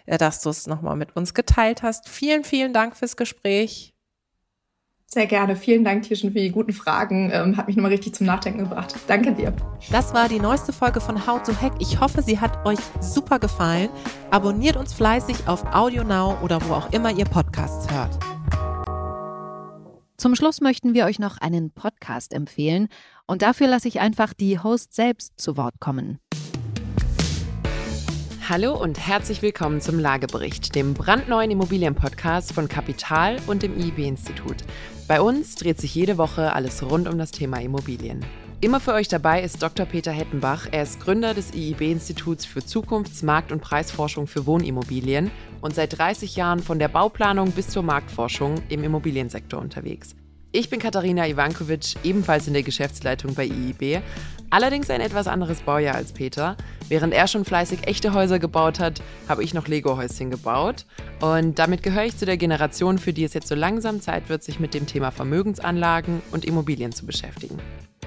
äh, 0.06 0.18
dass 0.18 0.42
du 0.42 0.50
es 0.50 0.66
nochmal 0.66 0.96
mit 0.96 1.16
uns 1.16 1.32
geteilt 1.32 1.82
hast. 1.82 2.08
Vielen, 2.08 2.44
vielen 2.44 2.72
Dank 2.74 2.96
fürs 2.96 3.16
Gespräch. 3.16 3.94
Sehr 5.10 5.26
gerne. 5.26 5.56
Vielen 5.56 5.84
Dank, 5.84 6.02
Tierchen, 6.02 6.32
für 6.32 6.38
die 6.38 6.50
guten 6.50 6.74
Fragen. 6.74 7.30
Ähm, 7.32 7.56
hat 7.56 7.66
mich 7.66 7.76
nochmal 7.76 7.92
richtig 7.92 8.14
zum 8.14 8.26
Nachdenken 8.26 8.64
gebracht. 8.64 8.94
Danke 9.06 9.32
dir. 9.32 9.54
Das 9.90 10.12
war 10.12 10.28
die 10.28 10.38
neueste 10.38 10.70
Folge 10.70 11.00
von 11.00 11.26
How 11.26 11.42
to 11.42 11.58
Hack. 11.58 11.72
Ich 11.78 11.98
hoffe, 11.98 12.20
sie 12.20 12.38
hat 12.38 12.66
euch 12.66 12.78
super 13.00 13.38
gefallen. 13.38 13.88
Abonniert 14.30 14.76
uns 14.76 14.92
fleißig 14.92 15.48
auf 15.48 15.64
AudioNow 15.72 16.42
oder 16.42 16.60
wo 16.68 16.74
auch 16.74 16.92
immer 16.92 17.10
ihr 17.10 17.24
Podcasts 17.24 17.90
hört. 17.90 18.18
Zum 20.18 20.34
Schluss 20.34 20.60
möchten 20.60 20.92
wir 20.92 21.06
euch 21.06 21.18
noch 21.18 21.38
einen 21.38 21.70
Podcast 21.70 22.34
empfehlen 22.34 22.88
und 23.26 23.40
dafür 23.40 23.68
lasse 23.68 23.88
ich 23.88 24.00
einfach 24.00 24.34
die 24.34 24.58
Host 24.58 24.92
selbst 24.92 25.40
zu 25.40 25.56
Wort 25.56 25.80
kommen. 25.80 26.18
Hallo 28.50 28.74
und 28.74 28.98
herzlich 28.98 29.42
willkommen 29.42 29.82
zum 29.82 29.98
Lagebericht, 29.98 30.74
dem 30.74 30.94
brandneuen 30.94 31.50
Immobilienpodcast 31.50 32.54
von 32.54 32.66
Kapital 32.66 33.36
und 33.46 33.62
dem 33.62 33.78
IIB-Institut. 33.78 34.56
Bei 35.06 35.20
uns 35.20 35.54
dreht 35.56 35.78
sich 35.78 35.94
jede 35.94 36.16
Woche 36.16 36.54
alles 36.54 36.82
rund 36.82 37.08
um 37.08 37.18
das 37.18 37.30
Thema 37.30 37.60
Immobilien. 37.60 38.24
Immer 38.62 38.80
für 38.80 38.94
euch 38.94 39.06
dabei 39.06 39.42
ist 39.42 39.62
Dr. 39.62 39.84
Peter 39.84 40.12
Hettenbach. 40.12 40.66
Er 40.72 40.84
ist 40.84 40.98
Gründer 40.98 41.34
des 41.34 41.52
IIB-Instituts 41.52 42.46
für 42.46 42.60
Zukunfts-, 42.60 43.22
Markt- 43.22 43.52
und 43.52 43.60
Preisforschung 43.60 44.26
für 44.26 44.46
Wohnimmobilien 44.46 45.30
und 45.60 45.74
seit 45.74 45.98
30 45.98 46.34
Jahren 46.34 46.60
von 46.60 46.78
der 46.78 46.88
Bauplanung 46.88 47.50
bis 47.50 47.68
zur 47.68 47.82
Marktforschung 47.82 48.54
im 48.70 48.82
Immobiliensektor 48.82 49.60
unterwegs. 49.60 50.14
Ich 50.50 50.70
bin 50.70 50.80
Katharina 50.80 51.28
Ivankovic, 51.28 51.96
ebenfalls 52.04 52.46
in 52.46 52.54
der 52.54 52.62
Geschäftsleitung 52.62 53.34
bei 53.34 53.44
IIB, 53.44 54.02
allerdings 54.48 54.88
ein 54.88 55.02
etwas 55.02 55.26
anderes 55.26 55.60
Baujahr 55.60 55.94
als 55.94 56.12
Peter. 56.12 56.56
Während 56.88 57.12
er 57.12 57.28
schon 57.28 57.44
fleißig 57.44 57.86
echte 57.86 58.14
Häuser 58.14 58.38
gebaut 58.38 58.80
hat, 58.80 59.02
habe 59.28 59.44
ich 59.44 59.52
noch 59.52 59.68
Lego-Häuschen 59.68 60.30
gebaut. 60.30 60.86
Und 61.20 61.58
damit 61.58 61.82
gehöre 61.82 62.06
ich 62.06 62.16
zu 62.16 62.24
der 62.24 62.38
Generation, 62.38 62.96
für 62.96 63.12
die 63.12 63.24
es 63.24 63.34
jetzt 63.34 63.48
so 63.48 63.54
langsam 63.54 64.00
Zeit 64.00 64.30
wird, 64.30 64.42
sich 64.42 64.58
mit 64.58 64.72
dem 64.72 64.86
Thema 64.86 65.10
Vermögensanlagen 65.10 66.22
und 66.30 66.46
Immobilien 66.46 66.92
zu 66.92 67.04
beschäftigen. 67.04 67.58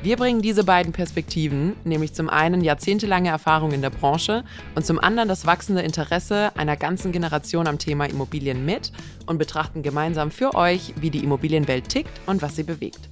Wir 0.03 0.17
bringen 0.17 0.41
diese 0.41 0.63
beiden 0.63 0.93
Perspektiven, 0.93 1.75
nämlich 1.83 2.13
zum 2.13 2.27
einen 2.27 2.61
jahrzehntelange 2.61 3.29
Erfahrung 3.29 3.71
in 3.71 3.83
der 3.83 3.91
Branche 3.91 4.43
und 4.73 4.83
zum 4.83 4.97
anderen 4.97 5.29
das 5.29 5.45
wachsende 5.45 5.83
Interesse 5.83 6.51
einer 6.55 6.75
ganzen 6.75 7.11
Generation 7.11 7.67
am 7.67 7.77
Thema 7.77 8.05
Immobilien 8.05 8.65
mit 8.65 8.91
und 9.27 9.37
betrachten 9.37 9.83
gemeinsam 9.83 10.31
für 10.31 10.55
euch, 10.55 10.95
wie 10.99 11.11
die 11.11 11.23
Immobilienwelt 11.23 11.87
tickt 11.87 12.19
und 12.25 12.41
was 12.41 12.55
sie 12.55 12.63
bewegt. 12.63 13.09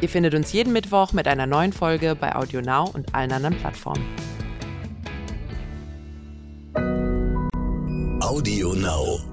Ihr 0.00 0.08
findet 0.08 0.34
uns 0.34 0.50
jeden 0.54 0.72
Mittwoch 0.72 1.12
mit 1.12 1.28
einer 1.28 1.46
neuen 1.46 1.74
Folge 1.74 2.16
bei 2.18 2.34
Audio 2.34 2.62
Now 2.62 2.88
und 2.94 3.14
allen 3.14 3.32
anderen 3.32 3.58
Plattformen. 3.58 4.04
Audio 8.22 8.72
Now. 8.74 9.29